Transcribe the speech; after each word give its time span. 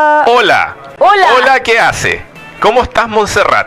Hola. 0.00 0.76
Hola. 1.00 1.34
Hola, 1.34 1.60
¿qué 1.64 1.80
hace? 1.80 2.22
¿Cómo 2.60 2.84
estás, 2.84 3.08
Montserrat? 3.08 3.66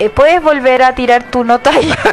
Eh, 0.00 0.10
¿Puedes 0.10 0.42
volver 0.42 0.82
a 0.82 0.92
tirar 0.96 1.30
tu 1.30 1.44
nota 1.44 1.70
ahí? 1.70 1.94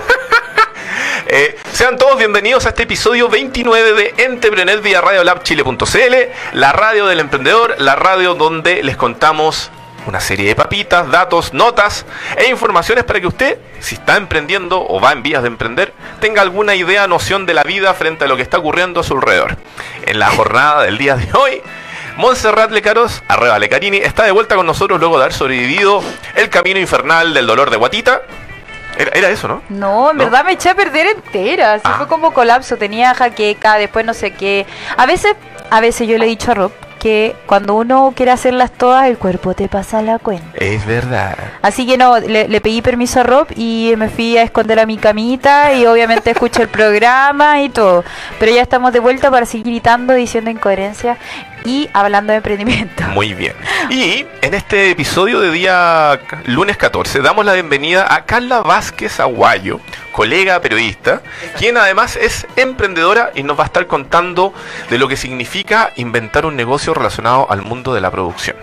Eh, 1.28 1.58
sean 1.72 1.98
todos 1.98 2.20
bienvenidos 2.20 2.68
a 2.68 2.70
este 2.70 2.84
episodio 2.84 3.28
29 3.28 3.94
de 3.94 4.24
Entrepreneur 4.26 4.80
vía 4.80 5.02
radiolabchile.cl, 5.02 6.16
la 6.54 6.72
radio 6.72 7.08
del 7.08 7.20
emprendedor, 7.20 7.76
la 7.80 7.96
radio 7.96 8.36
donde 8.36 8.84
les 8.84 8.96
contamos 8.96 9.72
una 10.06 10.20
serie 10.20 10.48
de 10.50 10.56
papitas, 10.56 11.10
datos, 11.10 11.52
notas 11.52 12.06
e 12.38 12.48
informaciones 12.50 13.06
para 13.06 13.20
que 13.20 13.26
usted, 13.26 13.58
si 13.80 13.96
está 13.96 14.18
emprendiendo 14.18 14.86
o 14.88 15.02
va 15.02 15.14
en 15.14 15.24
vías 15.24 15.42
de 15.42 15.48
emprender, 15.48 15.94
tenga 16.22 16.44
alguna 16.44 16.76
idea, 16.76 17.08
noción 17.08 17.48
de 17.48 17.56
la 17.56 17.64
vida 17.64 17.96
frente 17.96 18.26
a 18.26 18.28
lo 18.28 18.36
que 18.36 18.44
está 18.44 18.60
ocurriendo 18.60 19.00
a 19.00 19.04
su 19.04 19.16
alrededor. 19.16 19.58
En 20.06 20.20
la 20.20 20.30
jornada 20.30 20.84
del 20.84 21.00
día 21.00 21.16
de 21.16 21.28
hoy, 21.36 21.62
Montserrat 22.18 22.72
Lecaros, 22.72 23.24
arroba 23.28 23.60
Lecarini, 23.60 23.98
está 23.98 24.24
de 24.24 24.32
vuelta 24.32 24.56
con 24.56 24.66
nosotros 24.66 25.00
luego 25.00 25.18
de 25.18 25.24
haber 25.26 25.34
sobrevivido 25.34 26.02
el 26.36 26.50
camino 26.50 26.80
infernal 26.80 27.34
del 27.34 27.46
dolor 27.46 27.70
de 27.70 27.78
Guatita. 27.78 28.22
Era, 28.98 29.12
era 29.14 29.30
eso, 29.30 29.50
¿no? 29.50 29.62
No, 29.68 30.12
en 30.12 30.18
¿No? 30.18 30.24
verdad 30.24 30.46
me 30.46 30.54
eché 30.54 30.70
a 30.70 30.76
perder 30.76 31.08
entera. 31.08 31.74
Así 31.74 31.84
Ah. 31.86 31.96
fue 31.98 32.08
como 32.08 32.32
colapso. 32.34 32.78
Tenía 32.78 33.14
jaqueca, 33.14 33.76
después 33.76 34.06
no 34.06 34.14
sé 34.14 34.32
qué. 34.32 34.66
A 34.96 35.06
veces, 35.06 35.36
a 35.70 35.82
veces 35.82 36.08
yo 36.08 36.18
le 36.18 36.26
he 36.26 36.30
dicho 36.30 36.52
a 36.52 36.54
Rob 36.54 36.72
que 37.00 37.36
cuando 37.46 37.76
uno 37.76 38.14
quiere 38.16 38.32
hacerlas 38.32 38.72
todas, 38.72 39.06
el 39.08 39.18
cuerpo 39.18 39.54
te 39.54 39.68
pasa 39.68 40.02
la 40.02 40.18
cuenta. 40.18 40.46
Es 40.56 40.86
verdad. 40.86 41.36
Así 41.62 41.86
que 41.86 41.98
no, 41.98 42.18
le, 42.20 42.48
le 42.48 42.62
pedí 42.62 42.82
permiso 42.82 43.20
a 43.20 43.24
Rob 43.24 43.48
y 43.58 43.94
me 43.98 44.08
fui 44.08 44.38
a 44.38 44.44
esconder 44.44 44.80
a 44.80 44.86
mi 44.86 44.98
camita 44.98 45.74
y 45.74 45.86
obviamente 45.86 46.32
escuché 46.32 46.62
el 46.62 46.70
programa 46.70 47.62
y 47.62 47.68
todo. 47.70 48.06
Pero 48.40 48.54
ya 48.54 48.62
estamos 48.62 48.94
de 48.94 49.02
vuelta 49.02 49.30
para 49.30 49.46
seguir 49.46 49.66
gritando, 49.68 50.14
diciendo 50.14 50.50
incoherencias 50.50 51.18
y 51.66 51.90
hablando 51.94 52.32
de 52.32 52.38
emprendimiento. 52.38 53.04
Muy 53.14 53.34
bien. 53.34 53.54
Y 53.90 54.26
en 54.42 54.54
este 54.54 54.92
episodio 54.92 55.40
de 55.40 55.52
día 55.52 56.20
lunes 56.46 56.78
14 56.78 57.22
damos 57.22 57.46
la 57.46 57.54
bienvenida 57.54 58.14
a 58.14 58.26
Carla 58.26 58.62
Vázquez 58.62 59.20
Aguayo, 59.20 59.80
colega 60.12 60.62
periodista, 60.62 61.22
quien 61.58 61.78
además 61.78 62.16
es 62.16 62.48
emprendedora 62.56 63.32
y 63.36 63.44
nos 63.44 63.58
va 63.58 63.64
a 63.64 63.66
estar 63.68 63.88
contando 63.88 64.54
de 64.90 64.98
lo 64.98 65.08
que 65.08 65.18
significa 65.18 65.92
inventar 65.96 66.46
un 66.46 66.56
negocio 66.56 66.94
relacionado 66.94 67.48
al 67.50 67.62
mundo 67.62 67.94
de 67.94 68.02
la 68.02 68.12
producción. 68.12 68.56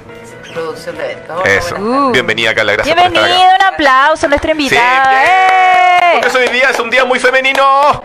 Producción 0.52 0.96
de 0.98 1.04
eventos. 1.12 1.46
Eso. 1.46 1.76
Uh. 1.76 2.12
Bienvenida 2.12 2.54
Carla, 2.54 2.72
gracias 2.74 2.94
por 2.94 3.06
estar 3.06 3.22
Bienvenido, 3.22 3.50
acá. 3.50 3.68
un 3.68 3.74
aplauso 3.74 4.26
a 4.26 4.28
nuestra 4.28 4.50
invitada. 4.52 5.24
¡Eh! 5.24 6.20
Porque 6.20 6.38
hoy 6.38 6.48
día 6.48 6.70
es 6.70 6.78
un 6.78 6.90
día 6.90 7.04
muy 7.04 7.18
femenino. 7.18 8.02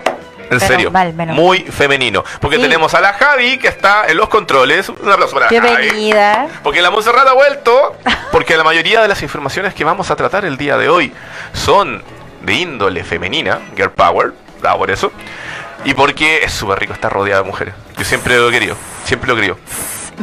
En 0.49 0.59
serio, 0.59 0.91
mal, 0.91 1.13
menos 1.13 1.35
muy 1.35 1.59
femenino. 1.59 2.23
Porque 2.39 2.57
Sí. 2.57 2.61
tenemos 2.61 2.93
a 2.93 3.01
la 3.01 3.13
Javi 3.13 3.57
que 3.57 3.67
está 3.67 4.05
en 4.07 4.17
los 4.17 4.29
controles. 4.29 4.89
Un 4.89 5.11
aplauso 5.11 5.35
para 5.35 5.51
la 5.51 5.61
Javi. 5.61 5.81
Bienvenida. 5.81 6.47
Porque 6.63 6.81
la 6.81 6.89
Montserrat 6.89 7.27
ha 7.27 7.33
vuelto, 7.33 7.95
porque 8.31 8.55
la 8.57 8.63
mayoría 8.63 9.01
de 9.01 9.07
las 9.07 9.21
informaciones 9.21 9.73
que 9.73 9.83
vamos 9.83 10.09
a 10.11 10.15
tratar 10.15 10.45
el 10.45 10.57
día 10.57 10.77
de 10.77 10.89
hoy 10.89 11.13
son 11.53 12.03
de 12.41 12.53
índole 12.53 13.03
femenina, 13.03 13.59
girl 13.75 13.91
power, 13.91 14.33
da 14.61 14.77
por 14.77 14.89
eso, 14.91 15.11
y 15.83 15.93
porque 15.93 16.43
es 16.43 16.53
súper 16.53 16.79
rico 16.79 16.93
estar 16.93 17.11
rodeada 17.11 17.41
de 17.41 17.47
mujeres. 17.47 17.73
Yo 17.97 18.05
siempre 18.05 18.37
lo 18.37 18.49
he 18.49 18.51
querido, 18.51 18.75
siempre 19.03 19.27
lo 19.27 19.33
he 19.33 19.37
querido. 19.37 19.57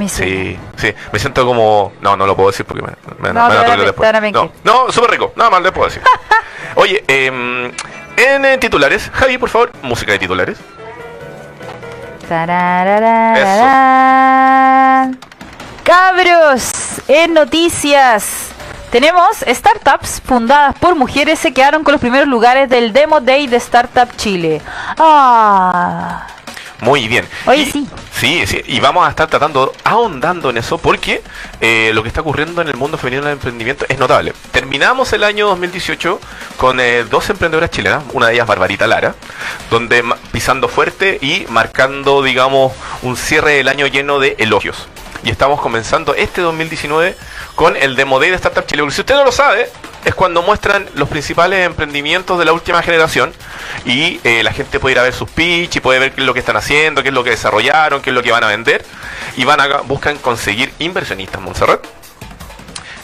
Sí, 0.08 0.58
sí, 0.76 0.92
me 1.12 1.18
siento 1.20 1.46
como... 1.46 1.92
No, 2.00 2.16
no 2.16 2.26
lo 2.26 2.34
puedo 2.34 2.50
decir 2.50 2.66
porque 2.66 2.82
me, 2.82 2.88
me, 3.20 3.32
No, 3.32 3.48
me 3.48 3.56
van 3.56 3.70
a 3.70 3.76
después. 3.76 4.32
No, 4.32 4.50
no 4.64 4.90
súper 4.90 5.12
rico, 5.12 5.32
nada 5.36 5.50
más 5.50 5.62
le 5.62 5.70
puedo 5.70 5.86
decir. 5.86 6.02
Oye, 6.74 7.04
em, 7.06 7.70
en 8.16 8.44
eh, 8.44 8.58
titulares, 8.58 9.10
Javi, 9.12 9.38
por 9.38 9.48
favor, 9.48 9.72
música 9.82 10.12
de 10.12 10.18
titulares. 10.18 10.58
Tarararararán. 12.28 15.18
Cabros, 15.82 16.70
en 17.08 17.34
noticias. 17.34 18.50
Tenemos 18.90 19.38
startups 19.46 20.22
fundadas 20.24 20.76
por 20.78 20.94
mujeres 20.94 21.40
se 21.40 21.52
quedaron 21.52 21.82
con 21.82 21.90
los 21.92 22.00
primeros 22.00 22.28
lugares 22.28 22.70
del 22.70 22.92
Demo 22.92 23.20
Day 23.20 23.48
de 23.48 23.56
Startup 23.56 24.08
Chile. 24.16 24.62
Ah, 24.96 26.28
Muy 26.80 27.08
bien. 27.08 27.26
Y- 27.54 27.66
sí. 27.70 27.86
Sí, 28.12 28.46
sí, 28.46 28.62
y 28.66 28.78
vamos 28.80 29.06
a 29.06 29.10
estar 29.10 29.28
tratando, 29.28 29.72
ahondando 29.82 30.48
en 30.50 30.56
eso, 30.56 30.78
porque 30.78 31.22
eh, 31.60 31.90
lo 31.94 32.02
que 32.02 32.08
está 32.08 32.20
ocurriendo 32.20 32.62
en 32.62 32.68
el 32.68 32.76
mundo 32.76 32.96
femenino 32.96 33.24
del 33.24 33.32
emprendimiento 33.32 33.84
es 33.88 33.98
notable. 33.98 34.32
Terminamos 34.52 35.12
el 35.12 35.24
año 35.24 35.48
2018 35.48 36.20
con 36.56 36.78
eh, 36.80 37.04
dos 37.04 37.28
emprendedoras 37.30 37.70
chilenas, 37.70 38.04
una 38.12 38.28
de 38.28 38.34
ellas 38.34 38.46
Barbarita 38.46 38.86
Lara, 38.86 39.14
donde 39.70 40.04
pisando 40.30 40.68
fuerte 40.68 41.18
y 41.20 41.44
marcando, 41.48 42.22
digamos, 42.22 42.72
un 43.02 43.16
cierre 43.16 43.54
del 43.54 43.68
año 43.68 43.86
lleno 43.88 44.18
de 44.20 44.36
elogios. 44.38 44.86
Y 45.24 45.30
estamos 45.30 45.60
comenzando 45.60 46.14
este 46.14 46.42
2019 46.42 47.16
con 47.54 47.76
el 47.76 47.96
Demo 47.96 48.20
Day 48.20 48.28
de 48.30 48.36
Startup 48.36 48.66
Chile. 48.66 48.82
Porque 48.82 48.94
si 48.94 49.00
usted 49.00 49.14
no 49.14 49.24
lo 49.24 49.32
sabe, 49.32 49.68
es 50.04 50.14
cuando 50.14 50.42
muestran 50.42 50.86
los 50.94 51.08
principales 51.08 51.64
emprendimientos 51.64 52.38
de 52.38 52.44
la 52.44 52.52
última 52.52 52.82
generación 52.82 53.32
y 53.86 54.20
eh, 54.24 54.42
la 54.42 54.52
gente 54.52 54.78
puede 54.78 54.92
ir 54.92 54.98
a 54.98 55.02
ver 55.02 55.14
sus 55.14 55.30
pitch 55.30 55.76
y 55.76 55.80
puede 55.80 55.98
ver 55.98 56.12
qué 56.12 56.20
es 56.20 56.26
lo 56.26 56.34
que 56.34 56.40
están 56.40 56.56
haciendo, 56.58 57.02
qué 57.02 57.08
es 57.08 57.14
lo 57.14 57.24
que 57.24 57.30
desarrollaron, 57.30 58.02
qué 58.02 58.10
es 58.10 58.14
lo 58.14 58.22
que 58.22 58.32
van 58.32 58.44
a 58.44 58.48
vender 58.48 58.84
y 59.36 59.44
van 59.44 59.60
a 59.62 59.78
buscan 59.78 60.18
conseguir 60.18 60.72
inversionistas 60.78 61.40
Montserrat 61.40 61.82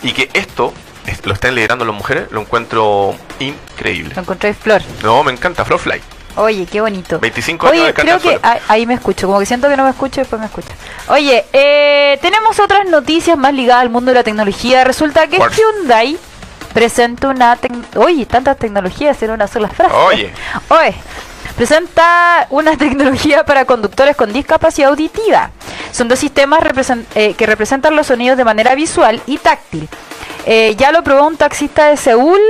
y 0.02 0.12
que 0.12 0.28
esto 0.34 0.74
es- 1.06 1.24
lo 1.24 1.32
están 1.32 1.54
liderando 1.54 1.86
las 1.86 1.94
mujeres 1.94 2.30
lo 2.30 2.40
encuentro 2.42 3.14
increíble. 3.38 4.14
lo 4.14 4.20
encontré 4.20 4.52
flor. 4.52 4.82
No, 5.02 5.24
me 5.24 5.32
encanta 5.32 5.64
Flowfly. 5.64 6.02
Oye, 6.36 6.66
qué 6.66 6.80
bonito. 6.80 7.18
25 7.18 7.66
años 7.66 7.78
Oye, 7.78 7.86
de 7.86 7.94
creo 7.94 8.18
que 8.18 8.38
ahí, 8.42 8.58
ahí 8.68 8.86
me 8.86 8.94
escucho. 8.94 9.26
Como 9.26 9.38
que 9.38 9.46
siento 9.46 9.68
que 9.68 9.76
no 9.76 9.84
me 9.84 9.90
escucho 9.90 10.20
y 10.20 10.22
después 10.22 10.40
me 10.40 10.46
escucho. 10.46 10.68
Oye, 11.08 11.44
eh, 11.52 12.18
tenemos 12.22 12.58
otras 12.60 12.86
noticias 12.88 13.36
más 13.36 13.52
ligadas 13.52 13.82
al 13.82 13.90
mundo 13.90 14.10
de 14.10 14.16
la 14.16 14.24
tecnología. 14.24 14.84
Resulta 14.84 15.26
que. 15.26 15.38
Hyundai 15.38 16.18
presenta 16.72 17.28
una... 17.28 17.58
Oye, 17.96 18.26
tantas 18.26 18.56
tecnologías 18.56 19.20
en 19.22 19.30
una 19.32 19.48
sola 19.48 19.68
frase. 19.68 19.94
Oye. 19.94 20.32
Oye, 20.68 20.94
presenta 21.56 22.46
una 22.50 22.76
tecnología 22.76 23.44
para 23.44 23.64
conductores 23.64 24.16
con 24.16 24.32
discapacidad 24.32 24.90
auditiva. 24.90 25.50
Son 25.92 26.08
dos 26.08 26.18
sistemas 26.18 26.60
eh, 27.14 27.34
que 27.34 27.46
representan 27.46 27.96
los 27.96 28.06
sonidos 28.06 28.38
de 28.38 28.44
manera 28.44 28.74
visual 28.74 29.20
y 29.26 29.38
táctil. 29.38 29.88
Eh, 30.46 30.74
ya 30.76 30.92
lo 30.92 31.02
probó 31.02 31.26
un 31.26 31.36
taxista 31.36 31.88
de 31.88 31.96
Seúl, 31.96 32.40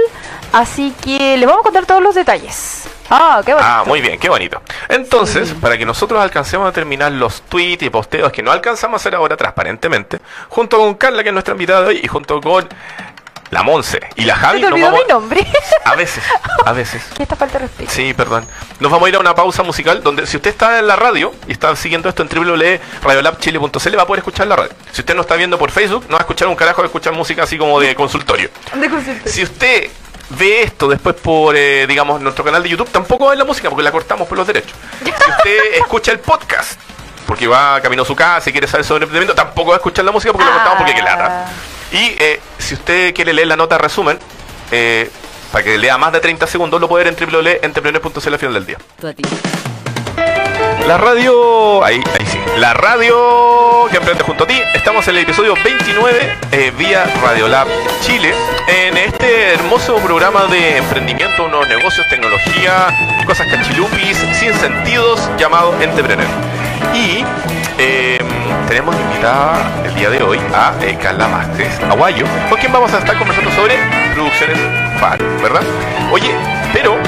así 0.53 0.95
que 1.03 1.37
les 1.37 1.47
vamos 1.47 1.63
a 1.63 1.65
contar 1.65 1.87
todos 1.87 2.03
los 2.03 2.15
detalles. 2.15 2.85
Ah, 3.11 3.43
qué 3.45 3.53
bonito. 3.53 3.69
Ah, 3.71 3.83
muy 3.87 4.01
bien, 4.01 4.19
qué 4.19 4.29
bonito. 4.29 4.63
Entonces, 4.89 5.53
para 5.61 5.77
que 5.77 5.85
nosotros 5.85 6.21
alcancemos 6.23 6.69
a 6.69 6.73
terminar 6.73 7.11
los 7.13 7.43
tweets 7.43 7.83
y 7.83 7.91
posteos 7.91 8.31
que 8.33 8.43
no 8.43 8.53
alcanzamos 8.53 8.95
a 8.95 8.97
hacer 9.03 9.15
ahora 9.15 9.37
transparentemente, 9.37 10.21
junto 10.49 10.79
con 10.79 10.95
Carla, 10.95 11.23
que 11.23 11.31
es 11.31 11.33
nuestra 11.33 11.53
invitada 11.53 11.83
de 11.83 11.87
hoy, 11.89 12.01
y 12.03 12.07
junto 12.09 12.41
con 12.41 12.69
la 13.51 13.65
Monse 13.65 13.99
y 14.15 14.25
la 14.27 14.37
Javi, 14.37 14.61
te 14.61 14.71
nos 14.71 14.81
vamos- 14.81 15.01
mi 15.01 15.13
nombre. 15.13 15.45
a 15.85 15.97
veces, 15.97 16.23
a 16.65 16.73
veces. 16.73 17.03
¿Qué 17.17 17.23
esta 17.25 17.35
falta 17.35 17.55
de 17.59 17.67
respeto? 17.67 17.91
Sí, 17.91 18.15
perdón. 18.15 18.47
Nos 18.79 18.93
vamos 18.93 19.07
a 19.07 19.09
ir 19.09 19.17
a 19.17 19.19
una 19.19 19.35
pausa 19.35 19.65
musical 19.65 20.05
donde 20.05 20.25
si 20.29 20.37
usted 20.37 20.51
está 20.51 20.79
en 20.79 20.87
la 20.87 20.95
radio 20.95 21.33
y 21.49 21.53
está 21.53 21.75
siguiendo 21.75 22.09
esto 22.09 22.23
en 22.23 22.29
www.radiolabchile.cl 22.29 23.99
va 23.99 24.03
a 24.03 24.07
poder 24.07 24.21
escuchar 24.21 24.47
la 24.47 24.55
radio. 24.55 24.71
Si 24.93 25.01
usted 25.01 25.17
no 25.17 25.23
está 25.23 25.35
viendo 25.35 25.59
por 25.59 25.73
Facebook, 25.73 26.05
no 26.09 26.13
va 26.13 26.19
a 26.19 26.21
escuchar 26.21 26.47
un 26.47 26.55
carajo 26.55 26.83
de 26.83 26.87
escuchar 26.87 27.13
música 27.13 27.43
así 27.43 27.59
como 27.59 27.81
de 27.81 27.95
consultorio. 27.97 28.51
De 28.75 28.89
consultorio. 28.89 29.33
Si 29.33 29.43
usted 29.43 29.91
ve 30.31 30.63
esto 30.63 30.89
después 30.89 31.17
por, 31.17 31.57
eh, 31.57 31.87
digamos, 31.87 32.21
nuestro 32.21 32.45
canal 32.45 32.63
de 32.63 32.69
YouTube, 32.69 32.89
tampoco 32.91 33.25
va 33.25 33.31
a 33.31 33.33
ver 33.33 33.39
la 33.39 33.45
música 33.45 33.69
porque 33.69 33.83
la 33.83 33.93
cortamos 33.93 34.29
por 34.29 34.39
los 34.39 34.47
derechos. 34.47 34.73
Si 35.05 35.11
usted 35.11 35.75
escucha 35.75 36.13
el 36.13 36.21
podcast, 36.21 36.81
porque 37.27 37.47
va 37.47 37.81
camino 37.81 38.03
a 38.03 38.07
su 38.07 38.17
casa 38.17 38.51
y 38.51 38.53
quiere 38.53 38.67
saber 38.67 38.85
sobre 38.85 39.05
emprendimiento, 39.05 39.35
tampoco 39.35 39.71
va 39.71 39.77
a 39.77 39.79
escuchar 39.79 40.05
la 40.05 40.13
música 40.13 40.33
porque 40.33 40.47
la 40.47 40.55
cortamos 40.55 40.79
porque 40.79 40.95
que 40.95 41.03
lata. 41.03 41.47
Y 41.93 42.17
eh, 42.19 42.41
si 42.59 42.75
usted 42.75 43.15
quiere 43.15 43.33
leer 43.33 43.49
la 43.49 43.57
nota 43.57 43.77
de 43.77 43.83
resumen, 43.83 44.19
eh, 44.71 45.11
para 45.53 45.65
que 45.65 45.79
lea 45.79 45.99
más 45.99 46.13
de 46.13 46.21
30 46.21 46.47
segundos, 46.47 46.81
lo 46.81 46.89
puede 46.89 47.05
ver 47.05 47.15
en 47.15 47.31
www.entrepreneur.cl 47.31 48.33
al 48.33 48.39
final 48.39 48.55
del 48.55 48.67
día. 48.67 48.79
La 50.87 50.99
radio. 50.99 51.85
Ahí, 51.85 52.03
ahí 52.19 52.27
sí. 52.27 52.39
La 52.57 52.75
radio 52.75 53.87
que 53.91 53.97
emprende 53.97 54.25
junto 54.25 54.45
a 54.45 54.47
ti. 54.47 54.61
Estamos 54.75 55.07
en 55.09 55.17
el 55.17 55.23
episodio 55.23 55.55
29 55.63 56.39
eh, 56.53 56.73
vía 56.77 57.05
Radiolab 57.23 57.67
Chile. 58.03 58.35
En 58.67 58.97
este 58.97 59.55
hermoso 59.55 59.97
programa 59.97 60.47
de 60.47 60.79
emprendimiento, 60.79 61.45
unos 61.45 61.69
negocios, 61.69 62.07
tecnología, 62.09 62.89
cosas 63.27 63.47
cachilupis, 63.49 64.17
sin 64.39 64.55
sentidos, 64.55 65.31
llamado 65.39 65.75
Entrepreneur. 65.81 66.27
Y 66.95 67.25
eh, 67.79 68.19
tenemos 68.69 68.95
invitada 68.95 69.83
el 69.85 69.95
día 69.95 70.11
de 70.11 70.23
hoy 70.23 70.39
a 70.55 70.75
eh, 70.83 70.97
Carla 71.01 71.27
Vázquez 71.29 71.81
Aguayo, 71.89 72.25
con 72.49 72.59
quien 72.59 72.73
vamos 72.73 72.93
a 72.93 72.99
estar 72.99 73.17
conversando 73.19 73.51
sobre 73.53 73.77
producciones 74.15 74.59
FAR, 75.01 75.19
¿verdad? 75.43 75.63
Oye, 76.13 76.31
pero 76.73 76.99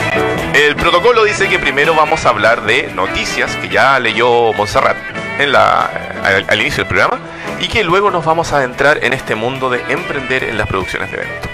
el 0.66 0.76
protocolo 0.76 1.24
dice 1.24 1.48
que 1.48 1.58
primero 1.58 1.94
vamos 1.94 2.24
a 2.24 2.28
hablar 2.28 2.62
de 2.62 2.90
noticias 2.94 3.56
que 3.56 3.68
ya 3.68 3.98
leyó 3.98 4.52
Montserrat 4.52 4.96
en 5.38 5.52
la, 5.52 5.90
al, 6.22 6.44
al 6.48 6.60
inicio 6.60 6.84
del 6.84 6.86
programa 6.86 7.18
y 7.60 7.68
que 7.68 7.82
luego 7.82 8.10
nos 8.10 8.24
vamos 8.24 8.52
a 8.52 8.58
adentrar 8.58 9.04
en 9.04 9.12
este 9.12 9.34
mundo 9.34 9.70
de 9.70 9.82
emprender 9.88 10.44
en 10.44 10.58
las 10.58 10.68
producciones 10.68 11.10
de 11.10 11.18
eventos. 11.18 11.50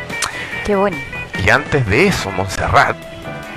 Qué 0.67 0.77
bonito. 0.77 1.03
Y 1.45 1.51
antes 1.51 1.87
de 1.87 2.07
eso, 2.07 2.31
Montserrat, 2.31 2.97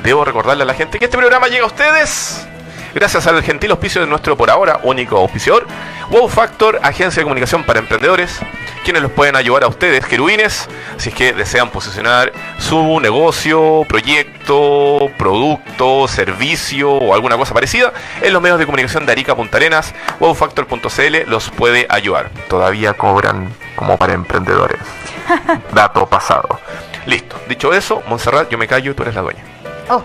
debo 0.03 0.24
recordarle 0.24 0.63
a 0.63 0.65
la 0.65 0.74
gente 0.74 1.00
que 1.00 1.06
este 1.06 1.18
programa 1.18 1.48
llega 1.48 1.63
a 1.63 1.68
ustedes 1.68 2.48
gracias 2.94 3.27
al 3.27 3.42
gentil 3.44 3.71
auspicio 3.71 4.01
de 4.01 4.07
nuestro 4.07 4.36
por 4.38 4.50
ahora 4.50 4.80
único 4.83 5.18
auspiciador, 5.18 5.65
Wow 6.09 6.27
Factor, 6.27 6.80
agencia 6.83 7.21
de 7.21 7.24
comunicación 7.24 7.63
para 7.63 7.80
emprendedores, 7.80 8.39
quienes 8.83 9.01
los 9.01 9.11
pueden 9.11 9.35
ayudar 9.35 9.63
a 9.63 9.67
ustedes, 9.67 10.05
querubines, 10.05 10.67
si 10.97 11.09
es 11.09 11.15
que 11.15 11.33
desean 11.33 11.69
posicionar 11.69 12.31
su 12.57 12.99
negocio, 12.99 13.85
proyecto, 13.87 15.09
producto, 15.17 16.07
servicio 16.07 16.91
o 16.91 17.13
alguna 17.13 17.37
cosa 17.37 17.53
parecida 17.53 17.93
en 18.21 18.33
los 18.33 18.41
medios 18.41 18.59
de 18.59 18.65
comunicación 18.65 19.05
de 19.05 19.11
Arica 19.11 19.35
Punta 19.35 19.57
Arenas, 19.57 19.93
wowfactor.cl 20.19 21.29
los 21.29 21.49
puede 21.51 21.85
ayudar. 21.89 22.29
Todavía 22.49 22.93
cobran 22.93 23.53
como 23.75 23.97
para 23.97 24.13
emprendedores. 24.13 24.81
Dato 25.73 26.05
pasado. 26.07 26.59
Listo. 27.05 27.35
Dicho 27.47 27.73
eso, 27.73 28.03
Montserrat, 28.07 28.49
yo 28.49 28.57
me 28.57 28.67
callo, 28.67 28.95
tú 28.95 29.03
eres 29.03 29.15
la 29.15 29.21
dueña. 29.21 29.43
Oh, 29.89 30.03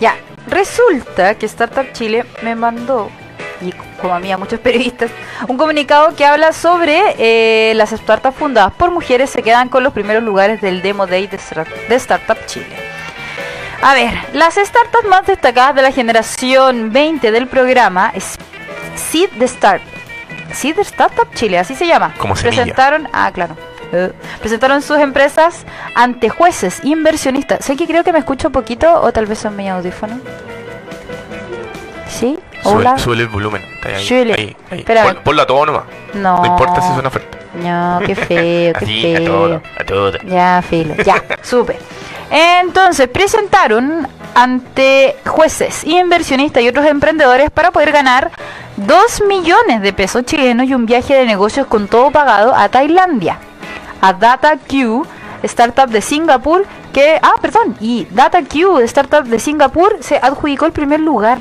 ya. 0.00 0.16
Resulta 0.46 1.34
que 1.34 1.44
Startup 1.44 1.92
Chile 1.92 2.24
me 2.42 2.54
mandó, 2.54 3.10
y 3.60 3.72
como 4.00 4.14
a 4.14 4.18
mí 4.18 4.30
a 4.30 4.38
muchos 4.38 4.60
periodistas, 4.60 5.10
un 5.46 5.56
comunicado 5.56 6.14
que 6.14 6.24
habla 6.24 6.52
sobre 6.52 7.14
eh, 7.18 7.74
las 7.74 7.90
startups 7.90 8.36
fundadas 8.36 8.72
por 8.74 8.90
mujeres 8.90 9.30
se 9.30 9.42
quedan 9.42 9.68
con 9.68 9.82
los 9.82 9.92
primeros 9.92 10.22
lugares 10.22 10.60
del 10.60 10.82
Demo 10.82 11.06
Day 11.06 11.26
de, 11.26 11.38
de 11.88 11.94
Startup 11.94 12.38
Chile. 12.46 12.66
A 13.80 13.94
ver, 13.94 14.12
las 14.32 14.56
startups 14.56 15.06
más 15.08 15.26
destacadas 15.26 15.74
de 15.76 15.82
la 15.82 15.92
generación 15.92 16.92
20 16.92 17.30
del 17.30 17.46
programa 17.46 18.10
es 18.14 18.36
Seed 18.96 19.30
de 19.32 19.46
Start. 19.46 19.82
Seed 20.52 20.78
Startup 20.80 21.32
Chile, 21.34 21.58
así 21.58 21.74
se 21.74 21.86
llama. 21.86 22.14
Como. 22.18 22.34
Presentaron, 22.34 23.08
ah, 23.12 23.30
claro. 23.32 23.56
Eh, 23.92 24.12
presentaron 24.40 24.82
sus 24.82 24.98
empresas 24.98 25.64
ante 25.94 26.28
jueces 26.28 26.84
inversionistas. 26.84 27.64
Sé 27.64 27.76
que 27.76 27.86
creo 27.86 28.02
que 28.04 28.12
me 28.12 28.18
escucho 28.18 28.48
un 28.48 28.52
poquito 28.52 29.00
o 29.00 29.12
tal 29.12 29.26
vez 29.26 29.38
son 29.38 29.56
mi 29.56 29.68
audífono. 29.68 30.18
¿Sí? 32.08 32.38
Hola. 32.76 32.90
Sube, 32.98 33.14
sube 33.14 33.22
el 33.22 33.28
volumen. 33.28 33.62
Está 33.74 33.88
ahí, 33.96 34.06
Súbele. 34.06 34.34
ahí, 34.34 34.56
ahí. 34.70 34.78
Espérame. 34.80 35.14
Pon- 35.14 35.22
ponlo 35.24 35.42
a 35.42 35.46
todo 35.46 35.66
nomás. 35.66 35.82
No. 36.14 36.38
No 36.38 36.46
importa 36.46 36.80
si 36.82 36.92
suena 36.94 37.10
fuerte. 37.10 37.38
No, 37.62 38.00
qué 38.06 38.14
feo, 38.14 38.72
qué 38.78 38.84
Así, 38.84 39.02
feo. 39.02 39.16
a 39.16 39.24
todo, 39.26 39.62
a 39.80 39.84
todo. 39.84 40.12
Ya, 40.26 40.62
filo, 40.68 40.94
ya, 41.04 41.22
supe. 41.42 41.78
Entonces, 42.30 43.08
presentaron 43.08 44.06
ante 44.34 45.16
jueces, 45.26 45.82
inversionistas 45.84 46.62
y 46.62 46.68
otros 46.68 46.86
emprendedores 46.86 47.50
para 47.50 47.70
poder 47.70 47.90
ganar 47.92 48.30
2 48.76 49.22
millones 49.26 49.80
de 49.80 49.92
pesos 49.92 50.24
chilenos 50.24 50.66
y 50.68 50.74
un 50.74 50.86
viaje 50.86 51.14
de 51.14 51.24
negocios 51.26 51.66
con 51.66 51.88
todo 51.88 52.10
pagado 52.10 52.54
a 52.54 52.68
Tailandia. 52.68 53.38
A 54.00 54.12
DataQ, 54.12 55.04
startup 55.42 55.88
de 55.88 56.00
Singapur, 56.00 56.64
que, 56.92 57.18
ah, 57.22 57.34
perdón, 57.40 57.76
y 57.80 58.06
DataQ, 58.10 58.78
startup 58.84 59.24
de 59.24 59.38
Singapur, 59.40 59.96
se 60.00 60.16
adjudicó 60.18 60.66
el 60.66 60.72
primer 60.72 61.00
lugar. 61.00 61.38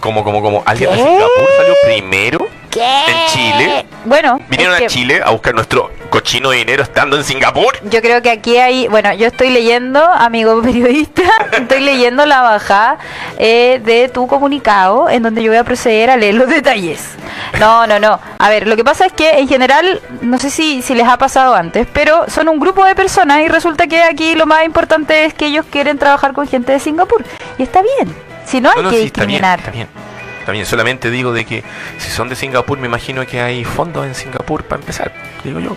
Como, 0.00 0.24
como, 0.24 0.42
como. 0.42 0.62
¿Alguien 0.66 0.90
de. 0.90 0.96
Singapur 0.96 1.48
salió 1.56 1.74
primero? 1.84 2.48
¿Qué? 2.70 2.80
¿En 2.80 3.26
Chile? 3.28 3.86
Bueno, 4.04 4.40
¿Vinieron 4.48 4.76
es 4.76 4.82
a 4.82 4.86
Chile 4.86 5.20
a 5.24 5.30
buscar 5.30 5.54
nuestro 5.54 5.90
cochino 6.08 6.50
de 6.50 6.58
dinero 6.58 6.82
estando 6.82 7.16
en 7.16 7.24
Singapur? 7.24 7.76
Yo 7.90 8.00
creo 8.00 8.22
que 8.22 8.30
aquí 8.30 8.56
hay, 8.56 8.86
bueno, 8.88 9.12
yo 9.12 9.26
estoy 9.26 9.50
leyendo, 9.50 10.02
amigo 10.02 10.62
periodista, 10.62 11.22
estoy 11.52 11.80
leyendo 11.80 12.24
la 12.26 12.42
baja 12.42 12.98
eh, 13.38 13.80
de 13.84 14.08
tu 14.08 14.26
comunicado 14.28 15.10
en 15.10 15.22
donde 15.22 15.42
yo 15.42 15.50
voy 15.50 15.58
a 15.58 15.64
proceder 15.64 16.10
a 16.10 16.16
leer 16.16 16.34
los 16.34 16.48
detalles. 16.48 17.16
No, 17.58 17.86
no, 17.86 17.98
no. 17.98 18.20
A 18.38 18.48
ver, 18.48 18.68
lo 18.68 18.76
que 18.76 18.84
pasa 18.84 19.04
es 19.04 19.12
que 19.12 19.40
en 19.40 19.48
general, 19.48 20.00
no 20.20 20.38
sé 20.38 20.50
si, 20.50 20.80
si 20.80 20.94
les 20.94 21.08
ha 21.08 21.18
pasado 21.18 21.54
antes, 21.54 21.88
pero 21.92 22.30
son 22.30 22.48
un 22.48 22.60
grupo 22.60 22.84
de 22.84 22.94
personas 22.94 23.42
y 23.42 23.48
resulta 23.48 23.88
que 23.88 24.02
aquí 24.02 24.34
lo 24.36 24.46
más 24.46 24.64
importante 24.64 25.24
es 25.24 25.34
que 25.34 25.46
ellos 25.46 25.66
quieren 25.70 25.98
trabajar 25.98 26.32
con 26.32 26.46
gente 26.46 26.72
de 26.72 26.78
Singapur. 26.78 27.24
Y 27.58 27.64
está 27.64 27.82
bien. 27.82 28.29
Si 28.50 28.60
no 28.60 28.70
hay 28.70 28.82
No, 28.82 28.90
que 28.90 28.96
sí, 28.96 29.02
discriminar. 29.02 29.60
Está 29.60 30.52
bien, 30.52 30.66
solamente 30.66 31.10
digo 31.10 31.32
de 31.32 31.44
que 31.44 31.62
si 31.98 32.10
son 32.10 32.28
de 32.28 32.34
Singapur, 32.34 32.78
me 32.78 32.86
imagino 32.86 33.24
que 33.26 33.40
hay 33.40 33.64
fondos 33.64 34.06
en 34.06 34.14
Singapur 34.14 34.64
para 34.64 34.80
empezar, 34.80 35.12
digo 35.44 35.60
yo. 35.60 35.76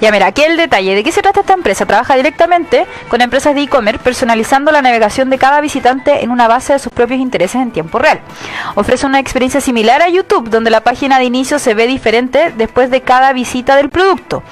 Ya 0.00 0.10
mira, 0.10 0.26
aquí 0.26 0.42
el 0.42 0.56
detalle. 0.56 0.96
¿De 0.96 1.04
qué 1.04 1.12
se 1.12 1.22
trata 1.22 1.40
esta 1.40 1.52
empresa? 1.52 1.86
Trabaja 1.86 2.16
directamente 2.16 2.86
con 3.08 3.20
empresas 3.20 3.54
de 3.54 3.62
e-commerce, 3.62 4.02
personalizando 4.02 4.72
la 4.72 4.82
navegación 4.82 5.30
de 5.30 5.38
cada 5.38 5.60
visitante 5.60 6.24
en 6.24 6.30
una 6.30 6.48
base 6.48 6.72
de 6.72 6.78
sus 6.80 6.92
propios 6.92 7.20
intereses 7.20 7.62
en 7.62 7.70
tiempo 7.70 8.00
real. 8.00 8.20
Ofrece 8.74 9.06
una 9.06 9.20
experiencia 9.20 9.60
similar 9.60 10.02
a 10.02 10.08
YouTube, 10.08 10.50
donde 10.50 10.70
la 10.70 10.80
página 10.80 11.18
de 11.20 11.24
inicio 11.26 11.60
se 11.60 11.74
ve 11.74 11.86
diferente 11.86 12.52
después 12.56 12.90
de 12.90 13.02
cada 13.02 13.32
visita 13.32 13.76
del 13.76 13.90
producto. 13.90 14.42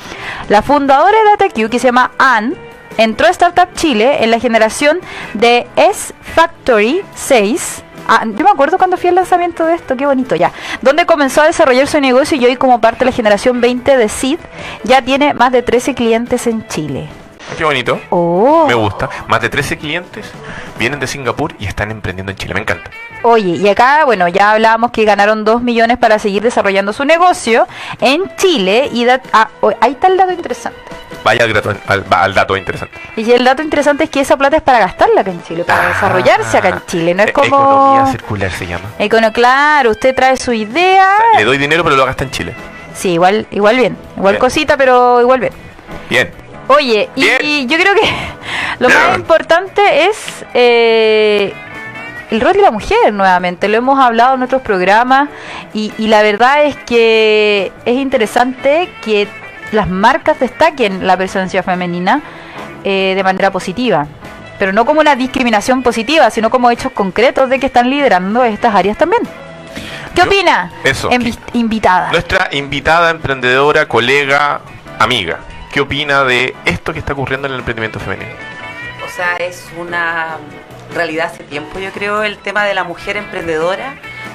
La 0.48 0.62
fundadora 0.62 1.18
de 1.18 1.30
DataQ, 1.30 1.68
que 1.68 1.80
se 1.80 1.88
llama 1.88 2.12
Ann, 2.18 2.54
entró 3.00 3.26
a 3.26 3.30
Startup 3.30 3.68
Chile 3.74 4.22
en 4.22 4.30
la 4.30 4.38
generación 4.38 5.00
de 5.34 5.66
S 5.76 6.14
Factory 6.34 7.00
6. 7.14 7.82
Ah, 8.06 8.24
yo 8.26 8.44
me 8.44 8.50
acuerdo 8.50 8.76
cuando 8.76 8.96
fui 8.96 9.08
al 9.08 9.14
lanzamiento 9.14 9.64
de 9.64 9.74
esto, 9.74 9.96
qué 9.96 10.04
bonito 10.04 10.34
ya. 10.36 10.52
Donde 10.82 11.06
comenzó 11.06 11.42
a 11.42 11.46
desarrollar 11.46 11.86
su 11.86 12.00
negocio 12.00 12.36
y 12.36 12.44
hoy 12.44 12.56
como 12.56 12.80
parte 12.80 13.00
de 13.00 13.06
la 13.06 13.12
generación 13.12 13.60
20 13.60 13.96
de 13.96 14.08
Seed 14.08 14.38
ya 14.84 15.02
tiene 15.02 15.32
más 15.32 15.52
de 15.52 15.62
13 15.62 15.94
clientes 15.94 16.46
en 16.46 16.66
Chile. 16.68 17.08
Qué 17.56 17.64
bonito. 17.64 18.00
Oh. 18.10 18.64
Me 18.66 18.74
gusta. 18.74 19.08
Más 19.28 19.40
de 19.42 19.48
13 19.48 19.76
clientes 19.78 20.30
vienen 20.78 20.98
de 21.00 21.06
Singapur 21.06 21.54
y 21.58 21.66
están 21.66 21.90
emprendiendo 21.90 22.32
en 22.32 22.38
Chile. 22.38 22.54
Me 22.54 22.60
encanta. 22.60 22.90
Oye, 23.22 23.50
y 23.56 23.68
acá, 23.68 24.04
bueno, 24.06 24.28
ya 24.28 24.52
hablábamos 24.52 24.92
que 24.92 25.04
ganaron 25.04 25.44
2 25.44 25.60
millones 25.62 25.98
para 25.98 26.18
seguir 26.18 26.42
desarrollando 26.42 26.92
su 26.94 27.04
negocio 27.04 27.66
en 28.00 28.34
Chile 28.36 28.88
y 28.92 29.04
da- 29.04 29.20
ah, 29.34 29.48
oh, 29.60 29.72
ahí 29.80 29.92
está 29.92 30.06
el 30.06 30.16
dato 30.16 30.32
interesante. 30.32 30.78
Vaya 31.22 31.44
al, 31.44 31.52
dato- 31.52 31.74
al- 31.86 32.32
dato 32.34 32.56
interesante. 32.56 32.94
Y 33.16 33.30
el 33.30 33.44
dato 33.44 33.60
interesante 33.62 34.04
es 34.04 34.10
que 34.10 34.20
esa 34.20 34.38
plata 34.38 34.56
es 34.56 34.62
para 34.62 34.78
gastarla 34.78 35.20
acá 35.20 35.30
en 35.30 35.42
Chile, 35.42 35.64
para 35.64 35.88
desarrollarse 35.88 36.56
acá 36.56 36.68
en 36.70 36.82
Chile, 36.86 37.12
no 37.12 37.22
es 37.24 37.26
Ah, 37.26 37.30
e- 37.30 37.32
como... 37.34 37.46
Economía 37.56 38.06
circular 38.10 38.50
se 38.52 38.66
llama. 38.66 38.84
Econo, 38.98 39.30
claro, 39.34 39.90
usted 39.90 40.14
trae 40.14 40.38
su 40.38 40.54
idea. 40.54 41.10
O 41.18 41.30
sea, 41.32 41.40
le 41.40 41.44
doy 41.44 41.58
dinero, 41.58 41.84
pero 41.84 41.96
lo 41.96 42.06
gasta 42.06 42.24
en 42.24 42.30
Chile. 42.30 42.54
Sí, 42.94 43.10
igual, 43.12 43.46
igual 43.50 43.76
bien. 43.76 43.98
Igual 44.16 44.34
Bien. 44.36 44.40
cosita, 44.40 44.78
pero 44.78 45.20
igual 45.20 45.40
bien. 45.40 45.52
Bien. 46.08 46.30
Oye, 46.72 47.08
y, 47.16 47.20
Bien. 47.22 47.38
y 47.42 47.66
yo 47.66 47.76
creo 47.78 47.94
que 47.94 48.08
lo 48.78 48.88
más 48.88 49.16
importante 49.16 50.04
es 50.06 50.44
eh, 50.54 51.52
el 52.30 52.40
rol 52.40 52.52
de 52.52 52.62
la 52.62 52.70
mujer 52.70 53.12
nuevamente. 53.12 53.66
Lo 53.68 53.76
hemos 53.76 53.98
hablado 53.98 54.34
en 54.36 54.42
otros 54.42 54.62
programas 54.62 55.28
y, 55.74 55.92
y 55.98 56.06
la 56.06 56.22
verdad 56.22 56.64
es 56.64 56.76
que 56.76 57.72
es 57.84 57.94
interesante 57.96 58.88
que 59.04 59.26
las 59.72 59.88
marcas 59.88 60.38
destaquen 60.38 61.06
la 61.06 61.16
presencia 61.16 61.62
femenina 61.62 62.22
eh, 62.84 63.14
de 63.16 63.22
manera 63.24 63.50
positiva. 63.50 64.06
Pero 64.58 64.72
no 64.72 64.84
como 64.84 65.00
una 65.00 65.16
discriminación 65.16 65.82
positiva, 65.82 66.30
sino 66.30 66.50
como 66.50 66.70
hechos 66.70 66.92
concretos 66.92 67.48
de 67.48 67.58
que 67.58 67.66
están 67.66 67.88
liderando 67.90 68.44
estas 68.44 68.74
áreas 68.74 68.96
también. 68.96 69.22
¿Qué 70.14 70.20
Yo- 70.22 70.26
opina? 70.26 70.70
eso. 70.84 71.08
Envi- 71.10 71.36
invitada. 71.54 72.10
Nuestra 72.12 72.48
invitada, 72.52 73.10
emprendedora, 73.10 73.86
colega, 73.88 74.60
amiga. 74.98 75.38
¿Qué 75.72 75.80
opina 75.80 76.24
de 76.24 76.54
esto 76.64 76.92
que 76.92 76.98
está 76.98 77.12
ocurriendo 77.12 77.46
en 77.46 77.52
el 77.54 77.60
emprendimiento 77.60 78.00
femenino? 78.00 78.30
O 79.04 79.08
sea, 79.08 79.36
es 79.36 79.68
una 79.78 80.38
realidad 80.94 81.26
hace 81.32 81.44
tiempo, 81.44 81.78
yo 81.78 81.90
creo, 81.92 82.22
el 82.22 82.38
tema 82.38 82.64
de 82.64 82.74
la 82.74 82.84
mujer 82.84 83.16
emprendedora. 83.16 83.94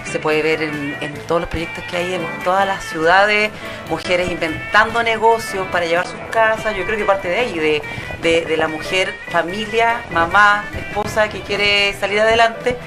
Se 0.09 0.19
puede 0.19 0.41
ver 0.43 0.61
en, 0.61 1.13
todos 1.27 1.41
los 1.41 1.49
proyectos 1.49 1.83
que 1.85 1.97
hay 1.97 2.13
en 2.13 2.25
todas 2.43 2.65
las 2.65 2.83
ciudades, 2.85 3.49
mujeres 3.89 4.31
inventando 4.31 5.03
negocios 5.03 5.67
para 5.71 5.85
llevar 5.87 6.05
sus 6.05 6.19
casas. 6.31 6.75
Yo 6.77 6.85
creo 6.85 6.97
que 6.97 7.03
parte 7.03 7.27
de 7.27 7.39
ahí, 7.39 7.59
de, 7.59 7.81
de- 8.21 8.45
de 8.45 8.57
la 8.57 8.67
mujer, 8.69 9.13
familia, 9.31 10.01
mamá, 10.11 10.63
esposa 10.77 11.27
que 11.27 11.41
quiere 11.41 11.93
salir 11.99 12.19
adelante 12.21 12.77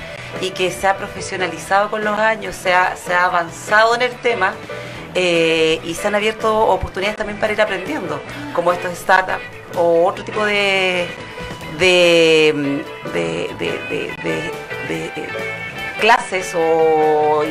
y 0.41 0.51
que 0.51 0.71
se 0.71 0.87
ha 0.87 0.97
profesionalizado 0.97 1.91
con 1.91 2.03
los 2.05 2.19
años, 2.19 2.55
se 2.57 2.73
ha, 2.73 2.97
se 2.97 3.13
ha 3.13 3.25
avanzado 3.25 3.95
en 3.97 4.03
el 4.03 4.13
tema 4.21 4.55
eh, 5.21 5.81
y 5.83 5.95
se 5.95 6.07
han 6.07 6.15
abierto 6.15 6.57
oportunidades 6.57 7.17
también 7.17 7.41
para 7.41 7.53
ir 7.53 7.61
aprendiendo, 7.61 8.23
como 8.55 8.73
estos 8.73 8.97
startups 8.97 9.43
o 9.75 10.07
otro 10.07 10.23
tipo 10.23 10.45
de, 10.45 11.09
de, 11.77 12.55
de, 13.59 14.53
clases 16.01 16.55
o 16.57 17.43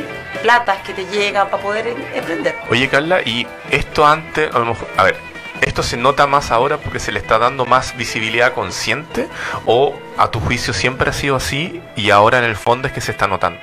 platas 0.41 0.77
que 0.83 0.93
te 0.93 1.05
llegan 1.07 1.49
para 1.49 1.61
poder 1.61 1.87
em- 1.87 1.97
emprender. 2.15 2.55
Oye, 2.69 2.87
Carla, 2.87 3.21
y 3.21 3.45
esto 3.69 4.07
antes, 4.07 4.49
a 4.55 4.59
lo 4.59 4.67
mejor, 4.67 4.87
a 4.95 5.03
ver, 5.03 5.17
¿esto 5.59 5.83
se 5.83 5.97
nota 5.97 6.25
más 6.25 6.51
ahora 6.51 6.77
porque 6.77 6.99
se 6.99 7.11
le 7.11 7.19
está 7.19 7.37
dando 7.37 7.65
más 7.65 7.97
visibilidad 7.97 8.53
consciente? 8.53 9.27
¿O 9.65 9.93
a 10.17 10.31
tu 10.31 10.39
juicio 10.39 10.73
siempre 10.73 11.09
ha 11.09 11.13
sido 11.13 11.35
así 11.35 11.81
y 11.97 12.11
ahora 12.11 12.37
en 12.37 12.45
el 12.45 12.55
fondo 12.55 12.87
es 12.87 12.93
que 12.93 13.01
se 13.01 13.11
está 13.11 13.27
notando? 13.27 13.59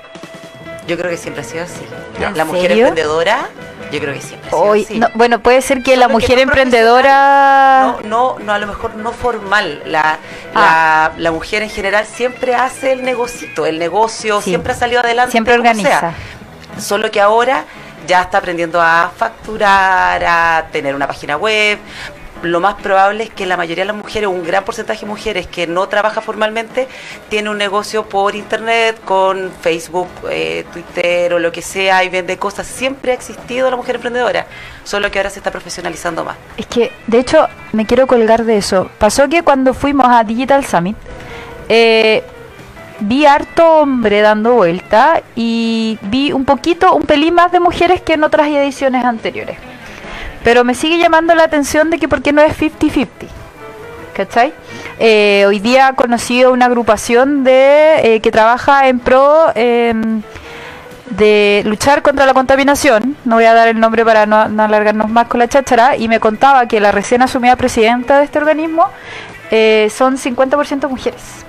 Yo 0.87 0.97
creo 0.99 1.11
que 1.11 1.17
siempre 1.17 1.43
ha 1.43 1.45
sido 1.45 1.65
así. 1.65 1.81
Ya. 2.21 2.31
La 2.31 2.43
¿En 2.43 2.49
mujer 2.49 2.69
serio? 2.69 2.87
emprendedora, 2.89 3.49
yo 3.91 4.01
creo 4.01 4.13
que 4.15 4.21
siempre 4.21 4.49
ha 4.49 4.51
sido 4.51 4.63
Hoy, 4.63 4.85
así. 4.85 4.99
no, 4.99 5.09
bueno, 5.15 5.41
puede 5.41 5.63
ser 5.63 5.83
que 5.83 5.93
Solo 5.93 6.01
la 6.01 6.07
que 6.09 6.13
mujer 6.13 6.37
no 6.37 6.43
emprendedora... 6.43 7.97
No, 8.05 8.09
no, 8.09 8.39
no, 8.45 8.53
a 8.53 8.59
lo 8.59 8.67
mejor 8.67 8.95
no 8.97 9.13
formal. 9.13 9.83
La, 9.87 10.19
Ah. 10.55 11.11
la, 11.17 11.23
la 11.23 11.33
mujer 11.33 11.63
en 11.63 11.71
general 11.71 12.07
siempre 12.07 12.55
hace 12.55 12.93
el 12.93 13.03
negocito, 13.03 13.67
el 13.67 13.79
negocio, 13.79 14.41
Sí. 14.41 14.51
siempre 14.51 14.73
ha 14.73 14.77
salido 14.77 15.01
adelante. 15.01 15.33
Siempre 15.33 15.55
organiza. 15.55 16.01
sea. 16.01 16.15
Solo 16.79 17.11
que 17.11 17.21
ahora 17.21 17.65
ya 18.07 18.23
está 18.23 18.39
aprendiendo 18.39 18.81
a 18.81 19.11
facturar, 19.17 20.23
a 20.25 20.67
tener 20.71 20.95
una 20.95 21.07
página 21.07 21.37
web, 21.37 21.79
lo 22.45 22.61
más 22.61 22.75
probable 22.75 23.25
es 23.25 23.31
que 23.31 23.47
la 23.47 23.57
mayoría 23.57 23.85
de 23.85 23.89
las 23.89 23.97
mujeres, 23.97 24.29
un 24.29 24.45
gran 24.45 24.65
porcentaje 24.65 25.01
de 25.01 25.07
mujeres 25.07 25.47
que 25.47 25.67
no 25.67 25.89
trabaja 25.89 26.21
formalmente, 26.21 26.89
tiene 27.29 27.51
un 27.51 27.59
negocio 27.59 28.09
por 28.09 28.35
internet, 28.35 29.01
con 29.05 29.51
Facebook, 29.61 30.09
eh, 30.31 30.65
Twitter 30.73 31.35
o 31.35 31.39
lo 31.39 31.53
que 31.53 31.63
sea, 31.63 32.05
y 32.05 32.09
vende 32.09 32.37
cosas. 32.37 32.67
Siempre 32.67 33.13
ha 33.13 33.15
existido 33.15 33.71
la 33.71 33.77
mujer 33.77 33.97
emprendedora, 33.97 34.47
solo 34.85 35.11
que 35.11 35.19
ahora 35.19 35.31
se 35.31 35.39
está 35.39 35.51
profesionalizando 35.51 36.25
más. 36.25 36.37
Es 36.57 36.67
que, 36.67 36.93
de 37.07 37.19
hecho, 37.19 37.49
me 37.73 37.87
quiero 37.87 38.07
colgar 38.07 38.45
de 38.45 38.57
eso. 38.57 38.91
Pasó 38.99 39.29
que 39.29 39.43
cuando 39.43 39.75
fuimos 39.75 40.07
a 40.09 40.25
Digital 40.25 40.65
Summit, 40.65 40.97
eh, 41.69 42.23
vi 43.01 43.27
harto 43.27 43.81
hombre 43.81 44.21
dando 44.21 44.55
vuelta 44.55 45.23
y 45.35 45.99
vi 46.03 46.33
un 46.33 46.45
poquito, 46.45 46.95
un 46.95 47.03
pelín 47.03 47.35
más 47.35 47.53
de 47.53 47.61
mujeres 47.61 48.01
que 48.01 48.15
en 48.15 48.25
otras 48.25 48.49
ediciones 48.49 49.05
anteriores. 49.05 49.74
Pero 50.45 50.63
me 50.63 50.75
sigue 50.75 50.99
llamando 50.99 51.35
la 51.35 51.45
atención 51.45 51.91
de 51.91 51.99
que 51.99 52.07
por 52.07 52.23
qué 52.23 52.33
no 52.33 52.43
es 52.43 52.57
50-50. 52.57 53.09
¿Cachai? 54.15 54.53
Eh, 55.01 55.45
hoy 55.49 55.59
día 55.59 55.89
he 55.89 55.95
conocido 55.97 56.53
una 56.53 56.67
agrupación 56.67 57.43
de 57.43 58.15
eh, 58.15 58.21
que 58.21 58.31
trabaja 58.31 58.87
en 58.87 59.01
pro 59.01 59.51
em, 59.57 60.23
de 61.11 61.63
luchar 61.65 62.03
contra 62.03 62.27
la 62.27 62.35
contaminación. 62.35 63.17
No 63.25 63.37
voy 63.37 63.47
a 63.47 63.55
dar 63.55 63.67
el 63.67 63.81
nombre 63.81 64.05
para 64.05 64.27
no, 64.27 64.49
no 64.49 64.63
alargarnos 64.63 65.11
más 65.11 65.27
con 65.27 65.41
la 65.41 65.49
cháchara. 65.49 65.97
Y 65.97 66.07
me 66.07 66.21
contaba 66.21 66.69
que 66.69 66.79
la 66.79 66.93
recién 66.93 67.23
asumida 67.23 67.57
presidenta 67.57 68.19
de 68.19 68.27
este 68.27 68.39
organismo 68.39 68.89
eh, 69.51 69.91
son 69.93 70.17
50% 70.17 70.89
mujeres. 70.89 71.45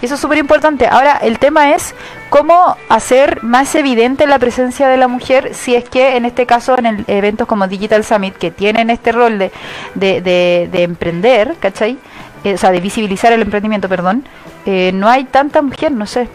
Y 0.00 0.06
eso 0.06 0.14
es 0.14 0.20
súper 0.20 0.38
importante. 0.38 0.86
Ahora, 0.86 1.18
el 1.22 1.38
tema 1.38 1.74
es 1.74 1.94
cómo 2.30 2.76
hacer 2.88 3.42
más 3.42 3.74
evidente 3.74 4.26
la 4.26 4.38
presencia 4.38 4.86
de 4.88 4.96
la 4.96 5.08
mujer 5.08 5.54
si 5.54 5.74
es 5.74 5.88
que 5.88 6.16
en 6.16 6.24
este 6.24 6.46
caso 6.46 6.78
en 6.78 6.86
el, 6.86 7.04
eventos 7.08 7.48
como 7.48 7.66
Digital 7.66 8.04
Summit, 8.04 8.36
que 8.36 8.50
tienen 8.50 8.90
este 8.90 9.10
rol 9.12 9.38
de, 9.38 9.50
de, 9.94 10.20
de- 10.20 10.68
de 10.70 10.82
emprender, 10.84 11.56
¿cachai? 11.58 11.98
Eh, 12.44 12.54
o 12.54 12.58
sea, 12.58 12.70
de 12.70 12.80
visibilizar 12.80 13.32
el 13.32 13.42
emprendimiento, 13.42 13.88
perdón, 13.88 14.24
eh, 14.66 14.92
no 14.94 15.08
hay 15.08 15.24
tanta 15.24 15.62
mujer, 15.62 15.90
no 15.90 16.06
sé. 16.06 16.28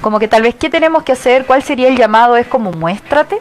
Como 0.00 0.20
que 0.20 0.28
tal 0.28 0.42
vez, 0.42 0.54
¿qué 0.54 0.70
tenemos 0.70 1.02
que 1.02 1.12
hacer? 1.12 1.46
¿Cuál 1.46 1.62
sería 1.64 1.88
el 1.88 1.96
llamado? 1.96 2.36
Es 2.36 2.46
como 2.46 2.70
muéstrate. 2.70 3.38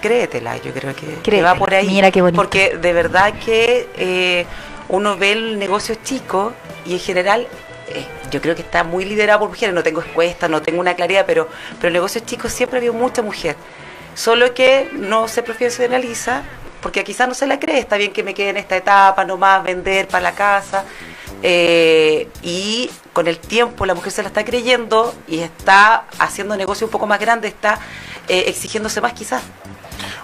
Créetela, 0.00 0.56
yo 0.58 0.72
creo 0.72 0.94
que, 1.22 1.42
va 1.42 1.54
por 1.56 1.74
ahí. 1.74 1.88
Mira 1.88 2.10
qué 2.10 2.22
bonito. 2.22 2.40
Porque 2.40 2.78
de 2.80 2.92
verdad 2.92 3.34
que 3.44 3.88
eh, 3.96 4.46
uno 4.88 5.16
ve 5.16 5.32
el 5.32 5.58
negocio 5.58 5.96
chico 6.04 6.52
y 6.86 6.92
en 6.94 7.00
general 7.00 7.46
eh, 7.94 8.06
yo 8.30 8.40
creo 8.40 8.54
que 8.54 8.62
está 8.62 8.84
muy 8.84 9.04
liderado 9.04 9.40
por 9.40 9.48
mujeres. 9.48 9.74
No 9.74 9.82
tengo 9.82 10.02
encuestas, 10.02 10.48
no 10.50 10.62
tengo 10.62 10.80
una 10.80 10.94
claridad, 10.94 11.24
pero, 11.26 11.48
pero 11.76 11.88
el 11.88 11.94
negocio 11.94 12.20
chico 12.24 12.48
siempre 12.48 12.78
ha 12.78 12.80
habido 12.80 12.94
mucha 12.94 13.22
mujer. 13.22 13.56
Solo 14.14 14.52
que 14.54 14.90
no 14.92 15.28
se 15.28 15.42
profesionaliza 15.42 16.42
porque 16.80 17.04
quizás 17.04 17.28
no 17.28 17.34
se 17.34 17.46
la 17.46 17.58
cree. 17.58 17.78
Está 17.78 17.96
bien 17.96 18.12
que 18.12 18.22
me 18.22 18.34
quede 18.34 18.50
en 18.50 18.56
esta 18.56 18.76
etapa, 18.76 19.24
nomás 19.24 19.62
vender 19.62 20.08
para 20.08 20.22
la 20.22 20.32
casa. 20.32 20.84
Eh, 21.42 22.28
y 22.42 22.90
con 23.12 23.28
el 23.28 23.38
tiempo 23.38 23.86
la 23.86 23.94
mujer 23.94 24.12
se 24.12 24.22
la 24.22 24.28
está 24.28 24.44
creyendo 24.44 25.14
y 25.28 25.40
está 25.40 26.04
haciendo 26.18 26.56
negocio 26.56 26.86
un 26.86 26.90
poco 26.90 27.06
más 27.06 27.20
grande, 27.20 27.48
está 27.48 27.78
eh, 28.28 28.44
exigiéndose 28.46 29.00
más 29.00 29.12
quizás. 29.12 29.42